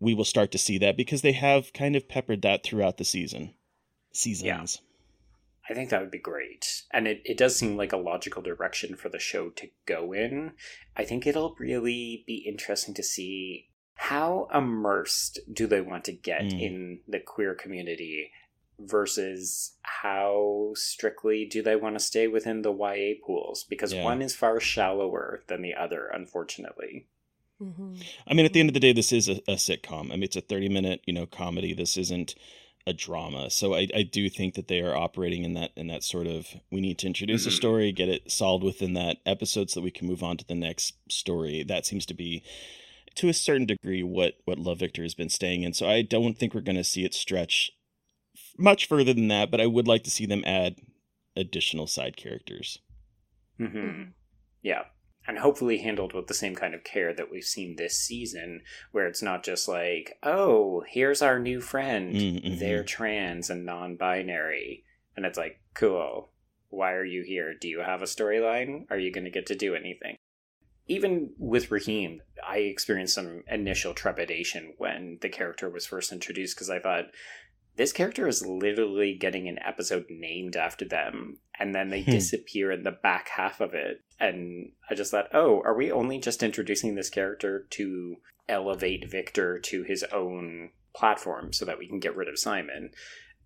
we 0.00 0.14
will 0.14 0.24
start 0.24 0.52
to 0.52 0.58
see 0.58 0.78
that 0.78 0.96
because 0.96 1.22
they 1.22 1.32
have 1.32 1.72
kind 1.72 1.96
of 1.96 2.08
peppered 2.08 2.42
that 2.42 2.62
throughout 2.62 2.98
the 2.98 3.04
season. 3.04 3.54
Seasons. 4.12 4.46
Yeah. 4.46 4.86
I 5.68 5.74
think 5.74 5.90
that 5.90 6.00
would 6.00 6.10
be 6.10 6.18
great. 6.18 6.82
And 6.92 7.08
it, 7.08 7.22
it 7.24 7.36
does 7.36 7.56
seem 7.56 7.76
like 7.76 7.92
a 7.92 7.96
logical 7.96 8.40
direction 8.40 8.94
for 8.94 9.08
the 9.08 9.18
show 9.18 9.50
to 9.50 9.68
go 9.84 10.12
in. 10.12 10.52
I 10.96 11.04
think 11.04 11.26
it'll 11.26 11.56
really 11.58 12.22
be 12.26 12.44
interesting 12.46 12.94
to 12.94 13.02
see 13.02 13.68
how 13.96 14.48
immersed 14.54 15.40
do 15.52 15.66
they 15.66 15.80
want 15.80 16.04
to 16.04 16.12
get 16.12 16.42
mm. 16.42 16.60
in 16.60 17.00
the 17.08 17.18
queer 17.18 17.54
community 17.54 18.30
versus 18.78 19.76
how 19.82 20.72
strictly 20.74 21.44
do 21.44 21.62
they 21.62 21.76
want 21.76 21.96
to 21.96 22.04
stay 22.04 22.26
within 22.28 22.62
the 22.62 22.72
YA 22.72 23.14
pools 23.24 23.64
because 23.64 23.92
yeah. 23.92 24.04
one 24.04 24.20
is 24.20 24.34
far 24.34 24.60
shallower 24.60 25.42
than 25.46 25.62
the 25.62 25.74
other, 25.74 26.10
unfortunately. 26.12 27.06
Mm-hmm. 27.60 27.94
I 28.26 28.34
mean, 28.34 28.44
at 28.44 28.52
the 28.52 28.60
end 28.60 28.68
of 28.68 28.74
the 28.74 28.80
day, 28.80 28.92
this 28.92 29.12
is 29.12 29.28
a, 29.28 29.36
a, 29.48 29.54
sitcom. 29.54 30.06
I 30.06 30.14
mean, 30.14 30.24
it's 30.24 30.36
a 30.36 30.42
thirty-minute, 30.42 31.00
you 31.06 31.14
know, 31.14 31.24
comedy. 31.24 31.72
This 31.72 31.96
isn't 31.96 32.34
a 32.86 32.92
drama. 32.92 33.50
So 33.50 33.74
I, 33.74 33.88
I 33.94 34.02
do 34.02 34.28
think 34.28 34.54
that 34.54 34.68
they 34.68 34.80
are 34.80 34.94
operating 34.94 35.42
in 35.42 35.54
that 35.54 35.70
in 35.74 35.86
that 35.88 36.04
sort 36.04 36.26
of 36.26 36.48
we 36.70 36.80
need 36.80 36.98
to 36.98 37.06
introduce 37.06 37.42
mm-hmm. 37.42 37.48
a 37.48 37.52
story, 37.52 37.92
get 37.92 38.08
it 38.08 38.30
solved 38.30 38.62
within 38.62 38.92
that 38.94 39.18
episode, 39.24 39.70
so 39.70 39.80
that 39.80 39.84
we 39.84 39.90
can 39.90 40.06
move 40.06 40.22
on 40.22 40.36
to 40.36 40.46
the 40.46 40.54
next 40.54 40.94
story. 41.10 41.64
That 41.66 41.86
seems 41.86 42.04
to 42.06 42.14
be 42.14 42.42
to 43.16 43.28
a 43.28 43.34
certain 43.34 43.66
degree 43.66 44.02
what 44.02 44.34
what 44.44 44.58
Love 44.58 44.78
Victor 44.78 45.02
has 45.02 45.14
been 45.14 45.30
staying 45.30 45.62
in. 45.62 45.72
So 45.72 45.88
I 45.88 46.02
don't 46.02 46.38
think 46.38 46.54
we're 46.54 46.60
going 46.60 46.76
to 46.76 46.84
see 46.84 47.04
it 47.04 47.14
stretch 47.14 47.72
much 48.58 48.86
further 48.86 49.12
than 49.12 49.28
that, 49.28 49.50
but 49.50 49.60
I 49.60 49.66
would 49.66 49.88
like 49.88 50.04
to 50.04 50.10
see 50.10 50.26
them 50.26 50.42
add 50.46 50.76
additional 51.36 51.86
side 51.86 52.16
characters. 52.16 52.78
Mm-hmm. 53.60 53.78
mm-hmm. 53.78 54.02
Yeah. 54.62 54.82
And 55.28 55.38
hopefully 55.38 55.78
handled 55.78 56.12
with 56.12 56.28
the 56.28 56.34
same 56.34 56.54
kind 56.54 56.72
of 56.72 56.84
care 56.84 57.12
that 57.12 57.32
we've 57.32 57.42
seen 57.42 57.74
this 57.74 57.98
season, 57.98 58.60
where 58.92 59.08
it's 59.08 59.22
not 59.22 59.42
just 59.42 59.66
like, 59.66 60.16
oh, 60.22 60.84
here's 60.88 61.20
our 61.20 61.40
new 61.40 61.60
friend. 61.60 62.14
Mm-hmm. 62.14 62.58
They're 62.60 62.84
trans 62.84 63.50
and 63.50 63.66
non 63.66 63.96
binary. 63.96 64.84
And 65.16 65.26
it's 65.26 65.36
like, 65.36 65.60
cool. 65.74 66.30
Why 66.68 66.92
are 66.92 67.04
you 67.04 67.24
here? 67.26 67.54
Do 67.60 67.66
you 67.66 67.80
have 67.80 68.02
a 68.02 68.06
storyline? 68.06 68.86
Are 68.88 68.98
you 68.98 69.10
going 69.10 69.24
to 69.24 69.30
get 69.30 69.46
to 69.46 69.56
do 69.56 69.74
anything? 69.74 70.16
even 70.88 71.30
with 71.38 71.70
Rahim, 71.70 72.22
I 72.46 72.58
experienced 72.58 73.14
some 73.14 73.42
initial 73.50 73.92
trepidation 73.92 74.74
when 74.78 75.18
the 75.20 75.28
character 75.28 75.68
was 75.68 75.86
first 75.86 76.12
introduced 76.12 76.56
because 76.56 76.70
I 76.70 76.78
thought, 76.78 77.06
this 77.76 77.92
character 77.92 78.26
is 78.26 78.46
literally 78.46 79.14
getting 79.14 79.48
an 79.48 79.58
episode 79.64 80.06
named 80.08 80.56
after 80.56 80.84
them 80.84 81.38
and 81.58 81.74
then 81.74 81.88
they 81.88 82.02
hmm. 82.02 82.10
disappear 82.10 82.70
in 82.70 82.82
the 82.82 82.90
back 82.90 83.28
half 83.28 83.60
of 83.60 83.74
it. 83.74 84.02
And 84.18 84.72
i 84.90 84.94
just 84.94 85.10
thought 85.10 85.28
oh 85.32 85.62
are 85.64 85.76
we 85.76 85.92
only 85.92 86.18
just 86.18 86.42
introducing 86.42 86.94
this 86.94 87.10
character 87.10 87.66
to 87.70 88.16
elevate 88.48 89.10
victor 89.10 89.58
to 89.58 89.82
his 89.82 90.04
own 90.12 90.70
platform 90.94 91.52
so 91.52 91.64
that 91.64 91.78
we 91.78 91.88
can 91.88 92.00
get 92.00 92.16
rid 92.16 92.28
of 92.28 92.38
simon? 92.38 92.90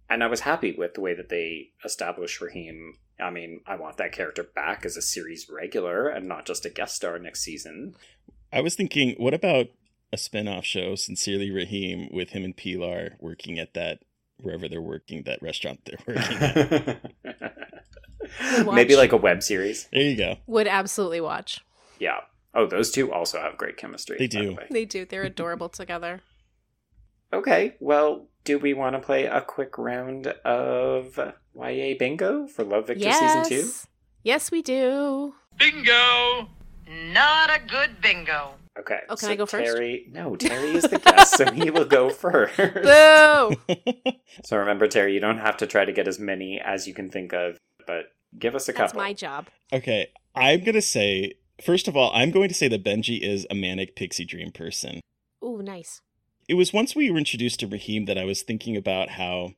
And 0.09 0.23
i 0.23 0.27
was 0.27 0.41
happy 0.41 0.75
with 0.77 0.95
the 0.95 1.01
way 1.01 1.15
that 1.15 1.29
they 1.29 1.71
established 1.85 2.41
rahim. 2.41 2.95
I 3.21 3.31
mean 3.31 3.61
i 3.67 3.77
want 3.77 3.97
that 3.99 4.13
character 4.13 4.45
back 4.45 4.85
as 4.85 4.97
a 4.97 5.03
series 5.03 5.49
regular 5.51 6.09
and 6.09 6.29
not 6.29 6.47
just 6.47 6.65
a 6.65 6.71
guest 6.71 6.97
star 6.97 7.19
next 7.19 7.43
season. 7.43 7.95
I 8.53 8.61
was 8.61 8.75
thinking 8.75 9.15
what 9.19 9.35
about 9.35 9.67
a 10.13 10.17
spin-off 10.17 10.65
show 10.65 10.97
sincerely 10.97 11.51
rahim 11.51 12.09
with 12.13 12.31
him 12.31 12.45
and 12.45 12.57
pilar 12.57 13.17
working 13.21 13.59
at 13.59 13.75
that 13.75 14.01
wherever 14.43 14.69
they're 14.69 14.81
working, 14.81 15.25
that 15.25 15.43
restaurant 15.43 15.81
they're 15.85 15.99
working 16.17 16.39
at. 16.39 17.13
Maybe 18.67 18.97
like 18.97 19.13
a 19.13 19.17
web 19.17 19.43
series. 19.43 19.89
There 19.93 20.03
you 20.03 20.17
go. 20.17 20.37
Would 20.47 20.69
absolutely 20.69 21.21
watch. 21.21 21.61
Yeah. 21.99 22.21
Oh, 22.55 22.67
those 22.67 22.91
two 22.91 23.13
also 23.13 23.41
have 23.41 23.57
great 23.57 23.77
chemistry. 23.77 24.17
They 24.19 24.27
do. 24.27 24.57
The 24.57 24.67
they 24.71 24.85
do. 24.85 25.05
They're 25.05 25.23
adorable 25.23 25.69
together. 25.69 26.21
Okay. 27.33 27.77
Well, 27.81 28.27
do 28.45 28.59
we 28.59 28.75
want 28.75 28.97
to 28.97 29.01
play 29.01 29.27
a 29.27 29.41
quick 29.41 29.79
round 29.79 30.27
of 30.27 31.19
YA 31.55 31.95
Bingo 31.99 32.47
for 32.47 32.65
Love 32.65 32.89
Victor 32.89 33.05
yes. 33.05 33.19
season 33.19 33.49
two? 33.49 33.71
Yes, 34.23 34.51
we 34.51 34.63
do. 34.63 35.35
Bingo! 35.59 36.49
Not 36.89 37.51
a 37.51 37.61
good 37.67 38.01
bingo. 38.01 38.55
Okay. 38.81 39.01
Oh, 39.09 39.17
can 39.17 39.19
so 39.19 39.31
I 39.31 39.37
go 39.37 39.47
first? 39.47 39.65
Terry, 39.65 40.07
no, 40.11 40.37
Terry 40.37 40.75
is 40.75 40.85
the 40.85 40.99
guest, 40.99 41.37
so 41.37 41.51
he 41.53 41.71
will 41.71 41.85
go 41.85 42.11
first. 42.11 42.57
Boo! 42.57 43.75
so 44.45 44.57
remember, 44.57 44.87
Terry, 44.87 45.15
you 45.15 45.21
don't 45.21 45.39
have 45.39 45.57
to 45.59 45.67
try 45.67 45.85
to 45.85 45.93
get 45.93 46.09
as 46.09 46.19
many 46.19 46.61
as 46.61 46.89
you 46.89 46.95
can 46.95 47.11
think 47.11 47.33
of, 47.33 47.59
but 47.87 48.13
give 48.39 48.55
us 48.55 48.69
a 48.69 48.73
That's 48.73 48.93
couple. 48.93 49.01
That's 49.01 49.09
my 49.09 49.13
job. 49.13 49.49
Okay, 49.73 50.09
I'm 50.35 50.65
gonna 50.65 50.83
say 50.83 51.35
first 51.63 51.89
of 51.89 51.97
all, 51.97 52.11
I'm 52.15 52.31
going 52.31 52.49
to 52.49 52.55
say 52.55 52.69
that 52.69 52.85
Benji 52.85 53.21
is 53.21 53.47
a 53.51 53.55
manic 53.55 53.95
pixie 53.97 54.25
dream 54.25 54.51
person. 54.51 55.01
Ooh, 55.45 55.63
nice. 55.63 56.01
it 56.49 56.55
was 56.55 56.73
once 56.73 56.97
we 56.97 57.11
were 57.11 57.19
introduced 57.19 57.61
to 57.61 57.67
Rahim 57.67 58.07
that 58.07 58.19
I 58.19 58.25
was 58.25 58.43
thinking 58.43 58.77
about 58.77 59.11
how 59.11 59.53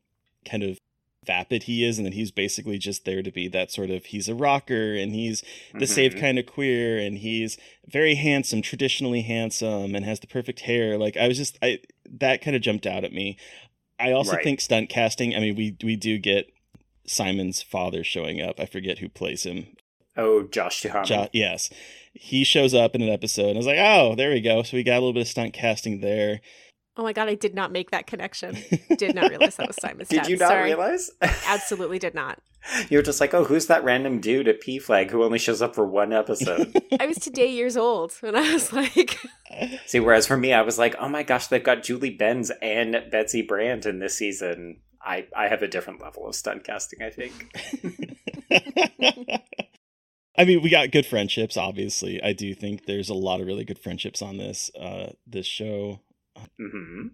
kind 0.44 0.62
of 0.62 0.78
vapid 1.24 1.64
he 1.64 1.84
is 1.84 1.98
and 1.98 2.06
that 2.06 2.14
he's 2.14 2.30
basically 2.30 2.78
just 2.78 3.04
there 3.04 3.22
to 3.22 3.30
be 3.30 3.46
that 3.48 3.70
sort 3.70 3.90
of 3.90 4.06
he's 4.06 4.28
a 4.28 4.34
rocker 4.34 4.94
and 4.94 5.12
he's 5.12 5.42
the 5.72 5.78
mm-hmm. 5.78 5.84
safe 5.84 6.16
kind 6.16 6.38
of 6.38 6.46
queer 6.46 6.98
and 6.98 7.18
he's 7.18 7.56
very 7.86 8.16
handsome 8.16 8.60
traditionally 8.60 9.22
handsome 9.22 9.94
and 9.94 10.04
has 10.04 10.20
the 10.20 10.26
perfect 10.26 10.60
hair. 10.60 10.98
Like 10.98 11.16
i 11.16 11.28
was 11.28 11.36
just 11.36 11.58
i 11.62 11.78
that 12.18 12.42
kind 12.42 12.56
of 12.56 12.62
jumped 12.62 12.86
out 12.86 13.04
at 13.04 13.12
me. 13.12 13.36
I 13.98 14.12
also 14.12 14.32
right. 14.32 14.44
think 14.44 14.60
stunt 14.60 14.88
casting 14.88 15.34
i 15.34 15.40
mean 15.40 15.54
we 15.54 15.76
we 15.82 15.96
do 15.96 16.18
get 16.18 16.52
simon's 17.06 17.62
father 17.62 18.02
showing 18.02 18.40
up. 18.40 18.58
I 18.58 18.66
forget 18.66 18.98
who 18.98 19.08
plays 19.08 19.44
him. 19.44 19.76
Oh 20.16 20.42
josh 20.42 20.82
jo- 21.06 21.28
yes. 21.32 21.70
He 22.14 22.44
shows 22.44 22.74
up 22.74 22.94
in 22.94 23.02
an 23.02 23.08
episode 23.08 23.48
and 23.48 23.56
i 23.56 23.58
was 23.58 23.66
like 23.66 23.78
oh 23.78 24.16
there 24.16 24.30
we 24.30 24.40
go. 24.40 24.64
So 24.64 24.76
we 24.76 24.82
got 24.82 24.94
a 24.94 25.00
little 25.00 25.12
bit 25.12 25.22
of 25.22 25.28
stunt 25.28 25.52
casting 25.52 26.00
there 26.00 26.40
Oh 26.96 27.02
my 27.02 27.12
god, 27.14 27.28
I 27.28 27.34
did 27.34 27.54
not 27.54 27.72
make 27.72 27.90
that 27.90 28.06
connection. 28.06 28.56
Did 28.98 29.14
not 29.14 29.30
realize 29.30 29.56
that 29.56 29.66
was 29.66 29.76
Simon's 29.80 30.08
did 30.08 30.22
dad. 30.22 30.28
you 30.28 30.36
not 30.36 30.48
Sorry. 30.48 30.64
realize? 30.64 31.10
Absolutely 31.46 31.98
did 31.98 32.14
not. 32.14 32.38
You 32.90 32.98
were 32.98 33.02
just 33.02 33.18
like, 33.20 33.32
oh, 33.32 33.44
who's 33.44 33.66
that 33.66 33.82
random 33.82 34.20
dude 34.20 34.46
at 34.46 34.60
PFLAG 34.62 35.10
who 35.10 35.24
only 35.24 35.38
shows 35.38 35.62
up 35.62 35.74
for 35.74 35.86
one 35.86 36.12
episode? 36.12 36.76
I 37.00 37.06
was 37.06 37.16
today 37.16 37.50
years 37.50 37.76
old 37.78 38.12
and 38.22 38.36
I 38.36 38.52
was 38.52 38.72
like 38.72 39.18
See, 39.86 40.00
whereas 40.00 40.26
for 40.26 40.36
me, 40.36 40.52
I 40.52 40.60
was 40.62 40.78
like, 40.78 40.94
oh 41.00 41.08
my 41.08 41.22
gosh, 41.22 41.46
they've 41.46 41.64
got 41.64 41.82
Julie 41.82 42.10
Benz 42.10 42.52
and 42.60 43.02
Betsy 43.10 43.40
Brandt 43.42 43.86
in 43.86 43.98
this 43.98 44.16
season. 44.16 44.80
I, 45.02 45.26
I 45.34 45.48
have 45.48 45.62
a 45.62 45.68
different 45.68 46.02
level 46.02 46.26
of 46.28 46.34
stunt 46.34 46.62
casting, 46.64 47.02
I 47.02 47.10
think. 47.10 47.56
I 50.36 50.44
mean, 50.44 50.62
we 50.62 50.70
got 50.70 50.90
good 50.90 51.06
friendships. 51.06 51.56
Obviously, 51.56 52.22
I 52.22 52.32
do 52.32 52.54
think 52.54 52.86
there's 52.86 53.08
a 53.08 53.14
lot 53.14 53.40
of 53.40 53.46
really 53.46 53.64
good 53.64 53.78
friendships 53.78 54.22
on 54.22 54.36
this 54.38 54.70
uh, 54.80 55.12
this 55.26 55.46
show. 55.46 56.00
Mm-hmm. 56.60 57.08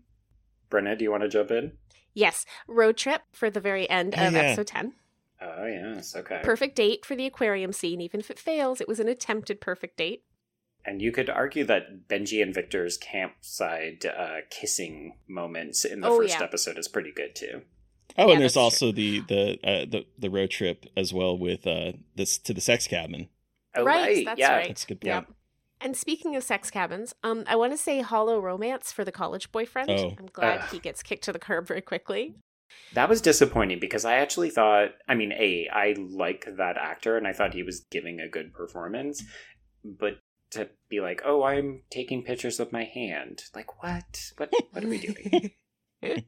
Brenna, 0.71 0.99
do 0.99 1.05
you 1.05 1.11
want 1.11 1.23
to 1.23 1.29
jump 1.29 1.51
in? 1.51 1.73
Yes. 2.15 2.45
Road 2.67 2.97
trip 2.97 3.23
for 3.33 3.51
the 3.51 3.61
very 3.61 3.89
end 3.89 4.15
of 4.15 4.33
yeah. 4.33 4.39
episode 4.41 4.67
10. 4.67 4.93
Oh, 5.41 5.67
yes. 5.67 6.17
Okay. 6.17 6.41
Perfect 6.43 6.77
date 6.77 7.07
for 7.07 7.15
the 7.15 7.27
aquarium 7.27 7.73
scene. 7.73 8.01
Even 8.01 8.21
if 8.21 8.31
it 8.31 8.39
fails, 8.39 8.81
it 8.81 8.89
was 8.89 9.01
an 9.01 9.09
attempted 9.09 9.61
perfect 9.61 9.97
date. 9.97 10.25
And 10.85 11.03
you 11.03 11.13
could 11.13 11.29
argue 11.29 11.65
that 11.65 12.09
Benji 12.09 12.43
and 12.43 12.55
Victor's 12.55 12.97
campsite 12.97 14.05
uh, 14.05 14.39
kissing 14.51 15.17
moments 15.29 15.85
in 15.85 16.01
the 16.01 16.09
oh, 16.09 16.19
first 16.19 16.39
yeah. 16.39 16.45
episode 16.45 16.79
is 16.79 16.89
pretty 16.89 17.13
good 17.13 17.35
too. 17.35 17.63
Oh, 18.17 18.27
yeah, 18.27 18.33
and 18.33 18.41
there's 18.41 18.57
also 18.57 18.87
true. 18.87 18.93
the 18.93 19.21
the, 19.21 19.53
uh, 19.63 19.85
the 19.85 20.07
the 20.19 20.31
road 20.31 20.51
trip 20.51 20.87
as 20.97 21.13
well 21.13 21.37
with 21.37 21.67
uh 21.67 21.93
this 22.17 22.39
to 22.39 22.55
the 22.55 22.61
sex 22.61 22.87
cabin. 22.87 23.29
Oh, 23.77 23.85
right, 23.85 24.01
right. 24.01 24.25
that's 24.25 24.41
yeah. 24.41 24.57
right. 24.57 24.69
That's 24.69 24.85
a 24.85 24.87
good 24.87 25.01
point. 25.01 25.15
Yep. 25.15 25.35
And 25.81 25.97
speaking 25.97 26.35
of 26.35 26.43
sex 26.43 26.71
cabins, 26.71 27.15
um, 27.23 27.45
I 27.47 27.57
want 27.57 27.73
to 27.73 27.79
say 27.79 28.01
hollow 28.01 28.41
romance 28.41 28.91
for 28.91 29.05
the 29.05 29.13
college 29.13 29.53
boyfriend. 29.53 29.91
Oh. 29.91 30.15
I'm 30.19 30.27
glad 30.27 30.65
he 30.71 30.79
gets 30.79 31.03
kicked 31.03 31.25
to 31.25 31.33
the 31.33 31.39
curb 31.39 31.69
very 31.69 31.81
quickly. 31.81 32.35
That 32.95 33.09
was 33.09 33.21
disappointing 33.21 33.79
because 33.81 34.05
I 34.05 34.15
actually 34.15 34.51
thought, 34.51 34.91
I 35.09 35.15
mean, 35.15 35.33
A, 35.33 35.69
I 35.73 35.95
like 35.97 36.47
that 36.57 36.77
actor 36.77 37.17
and 37.17 37.27
I 37.27 37.33
thought 37.33 37.55
he 37.55 37.63
was 37.63 37.81
giving 37.91 38.21
a 38.21 38.29
good 38.29 38.53
performance. 38.53 39.23
But 39.85 40.19
to 40.51 40.69
be 40.89 41.01
like, 41.01 41.23
oh, 41.25 41.45
I'm 41.45 41.83
taking 41.91 42.23
pictures 42.23 42.61
of 42.61 42.73
my 42.73 42.85
hand. 42.85 43.45
Like, 43.55 43.83
what? 43.83 44.33
What, 44.37 44.53
what 44.73 44.85
are 44.85 44.89
we 44.89 44.99
doing? 44.99 45.53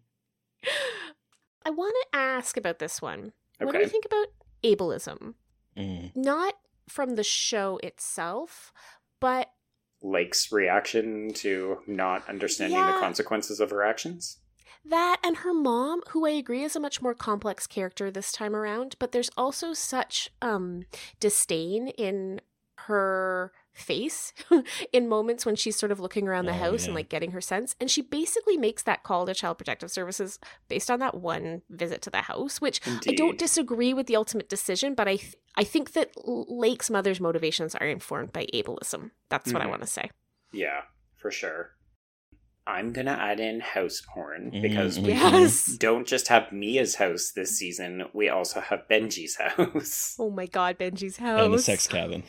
I 1.65 1.71
want 1.71 1.95
to 2.03 2.19
ask 2.19 2.57
about 2.57 2.79
this 2.79 3.03
one. 3.03 3.33
Okay. 3.61 3.65
What 3.65 3.73
do 3.73 3.81
you 3.81 3.89
think 3.89 4.05
about 4.05 4.27
ableism? 4.63 5.35
Mm. 5.77 6.13
Not 6.15 6.55
from 6.89 7.17
the 7.17 7.23
show 7.23 7.79
itself, 7.83 8.73
but 9.21 9.51
Lake's 10.03 10.51
reaction 10.51 11.33
to 11.35 11.79
not 11.87 12.29
understanding 12.29 12.79
yeah, 12.79 12.93
the 12.93 13.01
consequences 13.01 13.61
of 13.61 13.71
her 13.71 13.83
actions. 13.83 14.39
That 14.85 15.19
and 15.23 15.39
her 15.39 15.53
mom, 15.53 16.01
who 16.09 16.27
I 16.27 16.31
agree 16.31 16.65
is 16.65 16.75
a 16.75 16.81
much 16.81 17.03
more 17.03 17.15
complex 17.15 17.67
character 17.67 18.11
this 18.11 18.33
time 18.33 18.57
around, 18.57 18.97
but 18.99 19.13
there's 19.13 19.31
also 19.37 19.75
such 19.75 20.31
um 20.41 20.85
disdain 21.19 21.89
in 21.89 22.41
her 22.87 23.53
face 23.81 24.33
in 24.93 25.09
moments 25.09 25.47
when 25.47 25.57
she's 25.57 25.77
sort 25.77 25.93
of 25.93 26.01
looking 26.01 26.29
around 26.29 26.47
the 26.47 26.53
oh, 26.53 26.59
house 26.59 26.83
yeah. 26.83 26.87
and 26.87 26.95
like 26.95 27.09
getting 27.09 27.33
her 27.33 27.41
sense. 27.41 27.75
And 27.81 27.91
she 27.91 28.03
basically 28.03 28.57
makes 28.57 28.83
that 28.85 29.03
call 29.03 29.27
to 29.27 29.35
Child 29.35 29.59
Protective 29.59 29.91
Services 29.91 30.39
based 30.69 30.91
on 30.91 31.01
that 31.01 31.17
one 31.17 31.63
visit 31.71 32.03
to 32.03 32.11
the 32.11 32.23
house, 32.23 32.61
which 32.61 32.81
Indeed. 32.87 33.11
I 33.11 33.15
don't 33.15 33.39
disagree 33.39 33.95
with 33.95 34.07
the 34.07 34.17
ultimate 34.17 34.49
decision, 34.49 34.95
but 34.95 35.09
I 35.09 35.17
th- 35.17 35.37
I 35.57 35.65
think 35.65 35.93
that 35.93 36.13
Lake's 36.25 36.91
mother's 36.91 37.21
motivations 37.21 37.75
are 37.75 37.87
informed 37.87 38.33
by 38.33 38.47
ableism. 38.55 39.11
That's 39.29 39.49
mm-hmm. 39.49 39.55
what 39.55 39.63
I 39.63 39.65
mm-hmm. 39.65 39.71
want 39.71 39.83
to 39.83 39.89
say. 39.89 40.11
Yeah, 40.53 40.83
for 41.17 41.31
sure. 41.31 41.71
I'm 42.67 42.93
gonna 42.93 43.19
add 43.19 43.41
in 43.41 43.61
house 43.61 44.03
porn 44.07 44.53
mm-hmm. 44.53 44.63
because 44.63 44.99
we 44.99 45.09
yes. 45.09 45.67
don't 45.67 46.07
just 46.07 46.29
have 46.29 46.53
Mia's 46.53 46.95
house 46.97 47.33
this 47.35 47.59
season. 47.59 48.05
We 48.13 48.29
also 48.29 48.61
have 48.61 48.83
Benji's 48.89 49.37
house. 49.57 50.17
Oh 50.19 50.31
my 50.31 50.47
god, 50.47 50.79
Benji's 50.79 51.17
house 51.17 51.45
and 51.45 51.55
the 51.55 51.59
sex 51.59 51.89
cabin 51.89 52.23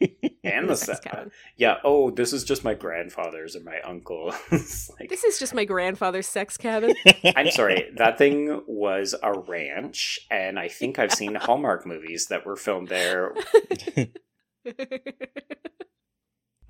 and 0.44 0.68
the 0.68 0.76
set. 0.76 1.28
Yeah. 1.56 1.76
Oh, 1.84 2.10
this 2.10 2.32
is 2.32 2.44
just 2.44 2.64
my 2.64 2.74
grandfather's 2.74 3.56
or 3.56 3.60
my 3.60 3.80
uncle. 3.80 4.34
like, 4.50 5.08
this 5.08 5.24
is 5.24 5.38
just 5.38 5.54
my 5.54 5.64
grandfather's 5.64 6.26
sex 6.26 6.56
cabin. 6.56 6.94
I'm 7.36 7.50
sorry. 7.50 7.90
That 7.96 8.18
thing 8.18 8.62
was 8.66 9.14
a 9.22 9.38
ranch, 9.38 10.20
and 10.30 10.58
I 10.58 10.68
think 10.68 10.98
I've 10.98 11.12
seen 11.12 11.34
Hallmark 11.34 11.86
movies 11.86 12.26
that 12.28 12.44
were 12.44 12.56
filmed 12.56 12.88
there. 12.88 13.34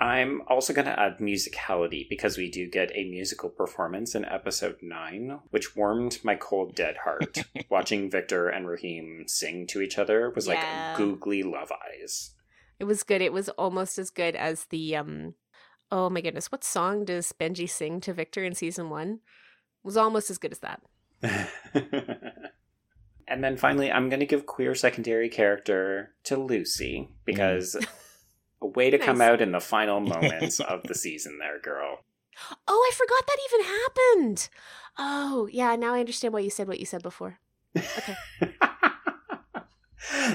I'm 0.01 0.43
also 0.49 0.75
going 0.75 0.87
to 0.87 1.01
add 1.01 1.19
musicality 1.19 2.09
because 2.11 2.37
we 2.37 2.51
do 2.51 2.69
get 2.69 2.91
a 2.95 3.09
musical 3.09 3.49
performance 3.49 4.15
in 4.15 4.25
episode 4.25 4.77
9, 4.83 5.39
which 5.51 5.77
warmed 5.77 6.19
my 6.25 6.35
cold, 6.35 6.75
dead 6.75 6.97
heart. 7.05 7.39
Watching 7.71 8.11
Victor 8.11 8.49
and 8.49 8.69
Rahim 8.69 9.25
sing 9.27 9.67
to 9.69 9.81
each 9.81 9.97
other 9.97 10.31
was 10.31 10.47
yeah. 10.47 10.55
like 10.91 10.99
googly 10.99 11.43
love 11.43 11.71
eyes. 11.73 12.35
It 12.79 12.85
was 12.85 13.03
good. 13.03 13.23
It 13.23 13.33
was 13.33 13.49
almost 13.51 13.99
as 13.99 14.11
good 14.11 14.35
as 14.37 14.67
the 14.67 14.97
um 14.97 15.35
oh 15.91 16.11
my 16.11 16.21
goodness, 16.21 16.51
what 16.51 16.65
song 16.65 17.05
does 17.05 17.33
Benji 17.33 17.69
sing 17.69 18.01
to 18.01 18.13
Victor 18.13 18.43
in 18.43 18.55
season 18.55 18.91
1? 18.91 19.13
It 19.13 19.19
was 19.85 19.97
almost 19.97 20.31
as 20.31 20.39
good 20.39 20.53
as 20.53 20.59
that. 20.61 20.83
and 23.29 23.45
then 23.45 23.57
finally 23.57 23.93
I'm 23.93 24.09
going 24.09 24.21
to 24.21 24.27
give 24.27 24.45
queer 24.47 24.75
secondary 24.75 25.29
character 25.29 26.15
to 26.25 26.37
Lucy 26.37 27.11
because 27.25 27.77
mm. 27.79 27.87
a 28.63 28.67
way 28.67 28.91
to 28.91 28.99
nice. 28.99 29.07
come 29.07 29.21
out 29.21 29.41
in 29.41 29.53
the 29.53 29.61
final 29.61 30.01
moments 30.15 30.59
of 30.61 30.83
the 30.85 30.95
season 30.95 31.39
there, 31.39 31.61
girl. 31.61 31.99
Oh, 32.67 32.91
I 32.91 32.95
forgot 32.95 33.27
that 33.27 33.39
even 33.51 33.67
happened. 33.67 34.49
Oh, 34.99 35.49
yeah, 35.53 35.77
now 35.77 35.95
I 35.95 36.01
understand 36.01 36.35
why 36.35 36.41
you 36.41 36.51
said 36.51 36.67
what 36.67 36.81
you 36.81 36.87
said 36.87 37.03
before. 37.03 37.39
Okay. 37.77 38.17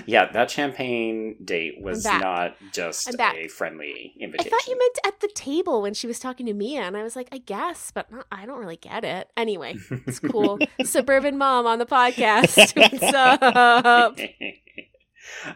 Yeah, 0.05 0.32
that 0.32 0.49
champagne 0.51 1.36
date 1.43 1.82
was 1.82 2.03
not 2.05 2.55
just 2.72 3.13
a 3.20 3.47
friendly 3.47 4.13
invitation. 4.20 4.51
I 4.53 4.57
thought 4.57 4.67
you 4.67 4.78
meant 4.78 4.99
at 5.05 5.20
the 5.20 5.28
table 5.30 5.82
when 5.82 5.93
she 5.93 6.07
was 6.07 6.20
talking 6.20 6.45
to 6.47 6.53
Mia, 6.53 6.82
and 6.82 6.97
I 6.97 7.03
was 7.03 7.15
like, 7.15 7.30
I 7.32 7.38
guess, 7.38 7.91
but 7.91 8.11
not, 8.11 8.26
I 8.32 8.45
don't 8.45 8.59
really 8.59 8.78
get 8.78 9.03
it. 9.03 9.30
Anyway, 9.38 9.76
it's 10.07 10.20
cool. 10.20 10.59
Suburban 10.84 11.38
mom 11.38 11.65
on 11.65 11.80
the 11.80 11.86
podcast. 11.86 12.76
What's 12.76 13.13
up? 13.13 14.17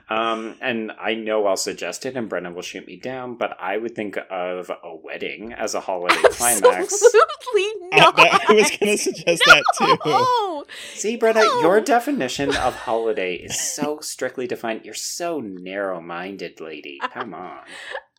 Um, 0.10 0.56
and 0.62 0.92
I 1.00 1.16
know 1.16 1.46
I'll 1.46 1.58
suggest 1.58 2.06
it, 2.06 2.16
and 2.16 2.30
Brenna 2.30 2.54
will 2.54 2.62
shoot 2.62 2.88
me 2.88 2.98
down, 2.98 3.36
but 3.36 3.58
I 3.60 3.78
would 3.78 3.96
think 3.96 4.18
of 4.30 4.70
a 4.70 4.96
wedding 4.96 5.54
as 5.54 5.76
a 5.76 5.80
holiday 5.80 6.16
Absolutely 6.24 6.62
climax. 6.62 6.94
Absolutely 6.94 7.88
not. 7.98 8.20
I, 8.20 8.46
I 8.50 8.54
was 8.54 8.70
going 8.78 8.92
to 8.92 8.98
suggest 8.98 9.44
no. 9.48 9.54
that 9.54 10.66
too. 10.66 10.74
See, 10.94 11.18
Brenna, 11.18 11.36
no. 11.36 11.62
your 11.62 11.82
definition 11.82 12.56
of 12.56 12.76
holiday 12.76 13.36
is 13.36 13.60
so 13.60 14.00
strictly 14.02 14.48
defined. 14.48 14.86
You're 14.86 14.94
so 14.94 15.40
narrow-minded, 15.40 16.62
lady. 16.62 17.00
Come 17.14 17.34
on. 17.34 17.60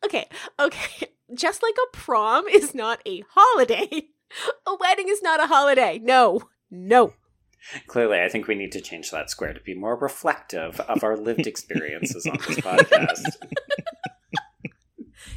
Okay, 0.05 0.29
okay. 0.59 1.09
Just 1.33 1.63
like 1.63 1.75
a 1.83 1.97
prom 1.97 2.47
is 2.47 2.75
not 2.75 3.01
a 3.07 3.25
holiday, 3.31 4.09
a 4.67 4.77
wedding 4.79 5.09
is 5.09 5.23
not 5.23 5.43
a 5.43 5.47
holiday. 5.47 5.99
No, 6.03 6.43
no. 6.71 7.15
Clearly, 7.87 8.21
I 8.21 8.29
think 8.29 8.47
we 8.47 8.55
need 8.55 8.73
to 8.73 8.81
change 8.81 9.11
that 9.11 9.31
square 9.31 9.53
to 9.53 9.61
be 9.61 9.75
more 9.75 9.97
reflective 9.97 10.81
of 10.81 11.03
our 11.03 11.17
lived 11.17 11.47
experiences 11.47 12.27
on 12.27 12.37
this 12.47 12.59
podcast. 12.59 13.25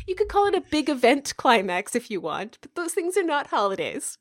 You 0.05 0.15
could 0.15 0.30
call 0.30 0.47
it 0.47 0.55
a 0.55 0.61
big 0.61 0.89
event 0.89 1.34
climax 1.38 1.95
if 1.95 2.09
you 2.09 2.21
want, 2.21 2.57
but 2.61 2.75
those 2.75 2.93
things 2.93 3.17
are 3.17 3.23
not 3.23 3.47
holidays. 3.47 4.17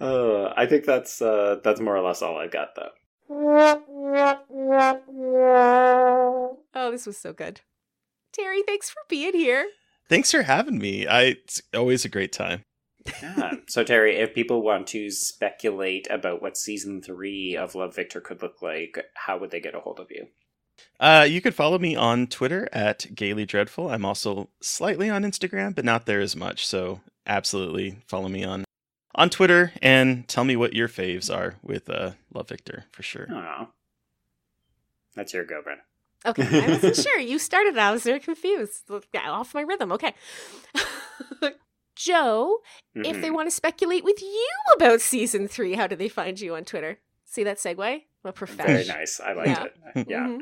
uh, 0.00 0.52
I 0.56 0.66
think 0.66 0.84
that's 0.84 1.20
uh, 1.20 1.56
that's 1.64 1.80
more 1.80 1.96
or 1.96 2.00
less 2.00 2.22
all 2.22 2.38
I've 2.38 2.52
got, 2.52 2.76
though. 2.76 2.90
Oh, 6.74 6.90
this 6.90 7.06
was 7.06 7.18
so 7.18 7.32
good. 7.32 7.60
Terry, 8.32 8.62
thanks 8.62 8.88
for 8.88 9.02
being 9.08 9.34
here. 9.34 9.66
Thanks 10.08 10.30
for 10.30 10.42
having 10.42 10.78
me. 10.78 11.06
I, 11.06 11.22
it's 11.22 11.60
always 11.74 12.04
a 12.04 12.08
great 12.08 12.32
time 12.32 12.64
yeah. 13.22 13.52
So 13.68 13.84
Terry, 13.84 14.16
if 14.16 14.34
people 14.34 14.62
want 14.62 14.86
to 14.88 15.10
speculate 15.10 16.06
about 16.10 16.42
what 16.42 16.56
season 16.56 17.00
three 17.00 17.56
of 17.56 17.74
Love 17.74 17.94
Victor 17.94 18.20
could 18.20 18.42
look 18.42 18.60
like, 18.62 18.98
how 19.14 19.38
would 19.38 19.50
they 19.50 19.60
get 19.60 19.74
a 19.74 19.80
hold 19.80 20.00
of 20.00 20.10
you? 20.10 20.26
Uh, 21.00 21.26
you 21.28 21.40
could 21.40 21.54
follow 21.54 21.78
me 21.78 21.96
on 21.96 22.26
Twitter 22.26 22.68
at 22.72 23.06
Gaily 23.14 23.46
Dreadful. 23.46 23.90
I'm 23.90 24.04
also 24.04 24.48
slightly 24.60 25.08
on 25.10 25.22
Instagram, 25.22 25.74
but 25.74 25.84
not 25.84 26.06
there 26.06 26.20
as 26.20 26.36
much. 26.36 26.66
So 26.66 27.00
absolutely 27.26 27.98
follow 28.06 28.28
me 28.28 28.44
on 28.44 28.64
on 29.14 29.28
Twitter 29.28 29.72
and 29.82 30.26
tell 30.26 30.44
me 30.44 30.56
what 30.56 30.74
your 30.74 30.88
faves 30.88 31.34
are 31.34 31.56
with 31.62 31.90
uh, 31.90 32.12
Love 32.32 32.48
Victor 32.48 32.84
for 32.92 33.02
sure. 33.02 33.28
Oh, 33.30 33.68
that's 35.14 35.34
your 35.34 35.44
go, 35.44 35.60
Ben. 35.62 35.78
Okay, 36.24 36.64
I 36.64 36.68
wasn't 36.68 36.96
sure. 37.08 37.18
You 37.18 37.38
started. 37.38 37.76
I 37.76 37.92
was 37.92 38.04
very 38.04 38.20
confused. 38.20 38.84
Off 39.14 39.54
my 39.54 39.62
rhythm. 39.62 39.92
Okay. 39.92 40.14
Joe, 42.02 42.58
mm-hmm. 42.96 43.04
if 43.04 43.20
they 43.20 43.28
mm-hmm. 43.28 43.34
want 43.34 43.46
to 43.48 43.54
speculate 43.54 44.02
with 44.04 44.20
you 44.20 44.50
about 44.74 45.00
season 45.00 45.46
three, 45.46 45.74
how 45.74 45.86
do 45.86 45.94
they 45.94 46.08
find 46.08 46.40
you 46.40 46.56
on 46.56 46.64
Twitter? 46.64 46.98
See 47.24 47.44
that 47.44 47.58
segue? 47.58 48.02
A 48.24 48.32
professional. 48.32 48.76
Very 48.76 48.86
nice. 48.86 49.20
I 49.20 49.32
liked 49.32 49.48
yeah. 49.48 49.64
it. 49.94 50.08
Yeah. 50.10 50.26
Mm-hmm. 50.26 50.40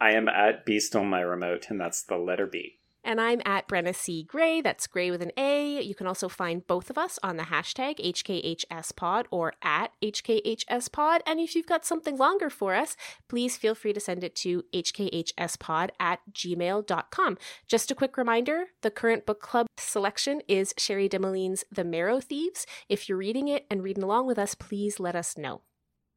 I 0.00 0.12
am 0.12 0.28
at 0.28 0.66
Beast 0.66 0.94
on 0.94 1.08
my 1.08 1.20
remote, 1.20 1.66
and 1.70 1.80
that's 1.80 2.02
the 2.02 2.16
letter 2.16 2.46
B. 2.46 2.79
And 3.02 3.20
I'm 3.20 3.40
at 3.44 3.66
Brenna 3.66 3.94
C. 3.94 4.22
Gray. 4.22 4.60
That's 4.60 4.86
Gray 4.86 5.10
with 5.10 5.22
an 5.22 5.32
A. 5.36 5.80
You 5.80 5.94
can 5.94 6.06
also 6.06 6.28
find 6.28 6.66
both 6.66 6.90
of 6.90 6.98
us 6.98 7.18
on 7.22 7.36
the 7.36 7.44
hashtag 7.44 7.98
HKHSPod 7.98 9.26
or 9.30 9.54
at 9.62 9.92
HKHSPod. 10.02 11.20
And 11.26 11.40
if 11.40 11.54
you've 11.54 11.66
got 11.66 11.84
something 11.84 12.16
longer 12.16 12.50
for 12.50 12.74
us, 12.74 12.96
please 13.28 13.56
feel 13.56 13.74
free 13.74 13.92
to 13.92 14.00
send 14.00 14.22
it 14.22 14.34
to 14.36 14.64
HKHSPod 14.74 15.90
at 15.98 16.20
gmail.com. 16.32 17.38
Just 17.66 17.90
a 17.90 17.94
quick 17.94 18.16
reminder 18.16 18.66
the 18.82 18.90
current 18.90 19.26
book 19.26 19.40
club 19.40 19.66
selection 19.78 20.42
is 20.46 20.74
Cherie 20.76 21.08
Dimaline's 21.08 21.64
The 21.72 21.84
Marrow 21.84 22.20
Thieves. 22.20 22.66
If 22.88 23.08
you're 23.08 23.18
reading 23.18 23.48
it 23.48 23.66
and 23.70 23.82
reading 23.82 24.02
along 24.02 24.26
with 24.26 24.38
us, 24.38 24.54
please 24.54 25.00
let 25.00 25.16
us 25.16 25.38
know. 25.38 25.62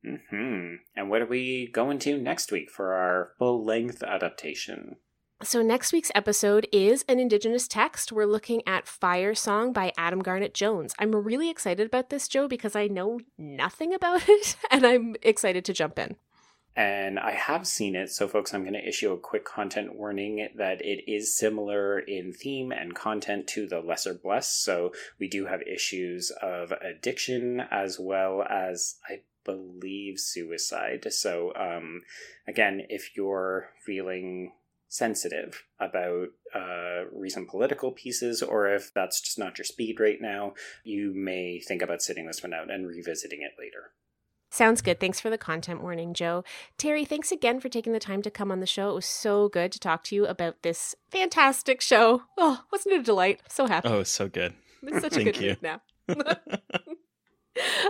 Mm-hmm. 0.06 0.76
And 0.96 1.10
what 1.10 1.22
are 1.22 1.28
we 1.28 1.68
going 1.68 2.00
to 2.00 2.18
next 2.18 2.52
week 2.52 2.70
for 2.70 2.94
our 2.94 3.32
full 3.40 3.64
length 3.64 4.04
adaptation? 4.04 4.98
So, 5.42 5.62
next 5.62 5.92
week's 5.92 6.12
episode 6.16 6.68
is 6.72 7.04
an 7.10 7.20
Indigenous 7.20 7.68
text. 7.68 8.14
We're 8.14 8.26
looking 8.26 8.62
at 8.66 8.88
Fire 8.88 9.36
Song 9.36 9.74
by 9.74 9.92
Adam 9.98 10.20
Garnet 10.20 10.54
Jones. 10.54 10.94
I'm 11.00 11.14
really 11.14 11.50
excited 11.50 11.86
about 11.86 12.10
this, 12.10 12.30
Joe, 12.30 12.48
because 12.48 12.78
I 12.78 12.88
know 12.88 13.20
nothing 13.38 13.94
about 13.94 14.24
it 14.30 14.56
and 14.72 14.86
I'm 14.86 15.16
excited 15.22 15.66
to 15.66 15.74
jump 15.74 16.00
in. 16.00 16.16
And 16.78 17.20
I 17.20 17.32
have 17.32 17.68
seen 17.68 17.96
it, 17.96 18.10
so 18.10 18.28
folks, 18.28 18.54
I'm 18.54 18.62
going 18.62 18.74
to 18.74 18.88
issue 18.88 19.12
a 19.12 19.18
quick 19.18 19.44
content 19.44 19.96
warning 19.96 20.48
that 20.56 20.82
it 20.82 21.12
is 21.12 21.36
similar 21.36 22.00
in 22.00 22.32
theme 22.32 22.72
and 22.72 22.96
content 22.96 23.46
to 23.48 23.68
The 23.68 23.82
Lesser 23.82 24.14
Blessed. 24.14 24.64
So, 24.64 24.94
we 25.20 25.28
do 25.28 25.48
have 25.48 25.62
issues 25.64 26.32
of 26.42 26.72
addiction 26.72 27.60
as 27.70 28.00
well 28.00 28.44
as, 28.50 28.96
I 29.10 29.22
believe, 29.44 30.20
suicide. 30.20 31.06
So, 31.12 31.54
um, 31.56 32.04
again, 32.48 32.84
if 32.88 33.16
you're 33.18 33.72
feeling 33.86 34.54
sensitive 34.94 35.64
about 35.80 36.28
uh, 36.54 37.06
recent 37.12 37.50
political 37.50 37.92
pieces, 37.92 38.44
or 38.44 38.68
if 38.68 38.94
that's 38.94 39.20
just 39.20 39.40
not 39.40 39.58
your 39.58 39.66
speed 39.66 40.00
right 40.00 40.22
now, 40.22 40.54
you 40.84 41.12
may 41.16 41.60
think 41.60 41.82
about 41.82 42.04
sitting 42.04 42.28
this 42.28 42.44
one 42.44 42.54
out 42.54 42.70
and 42.70 42.88
revisiting 42.88 43.42
it 43.42 43.60
later. 43.60 43.94
Sounds 44.52 44.84
good. 44.84 45.00
Thanks 45.00 45.20
for 45.20 45.32
the 45.32 45.38
content 45.38 45.82
warning, 45.82 46.14
Joe. 46.14 46.44
Terry, 46.78 47.06
thanks 47.06 47.32
again 47.32 47.60
for 47.60 47.70
taking 47.70 47.92
the 47.92 48.00
time 48.00 48.22
to 48.22 48.30
come 48.30 48.52
on 48.52 48.60
the 48.60 48.68
show. 48.68 48.92
It 48.92 48.94
was 48.94 49.08
so 49.08 49.50
good 49.50 49.72
to 49.72 49.80
talk 49.80 50.04
to 50.06 50.16
you 50.16 50.28
about 50.28 50.62
this 50.62 50.94
fantastic 51.10 51.82
show. 51.82 52.22
Oh, 52.38 52.62
wasn't 52.72 52.94
it 52.94 53.00
a 53.00 53.04
delight? 53.04 53.42
So 53.50 53.66
happy. 53.66 53.90
Oh, 53.90 54.02
it's 54.02 54.12
so 54.12 54.30
good. 54.30 54.54
It's 54.84 55.02
such 55.02 55.18
a 55.18 55.24
good 55.24 55.38
you. 55.38 55.56
now. 55.64 55.82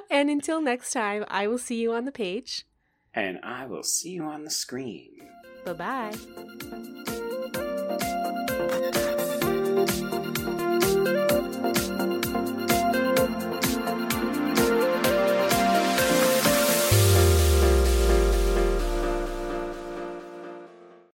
and 0.09 0.29
until 0.29 0.61
next 0.61 0.91
time, 0.91 1.25
I 1.27 1.47
will 1.47 1.57
see 1.57 1.81
you 1.81 1.91
on 1.91 2.05
the 2.05 2.13
page. 2.13 2.65
And 3.13 3.39
I 3.43 3.65
will 3.65 3.83
see 3.83 4.11
you 4.11 4.23
on 4.23 4.45
the 4.45 4.49
screen. 4.49 5.17
Bye 5.65 5.73
bye. 5.73 6.13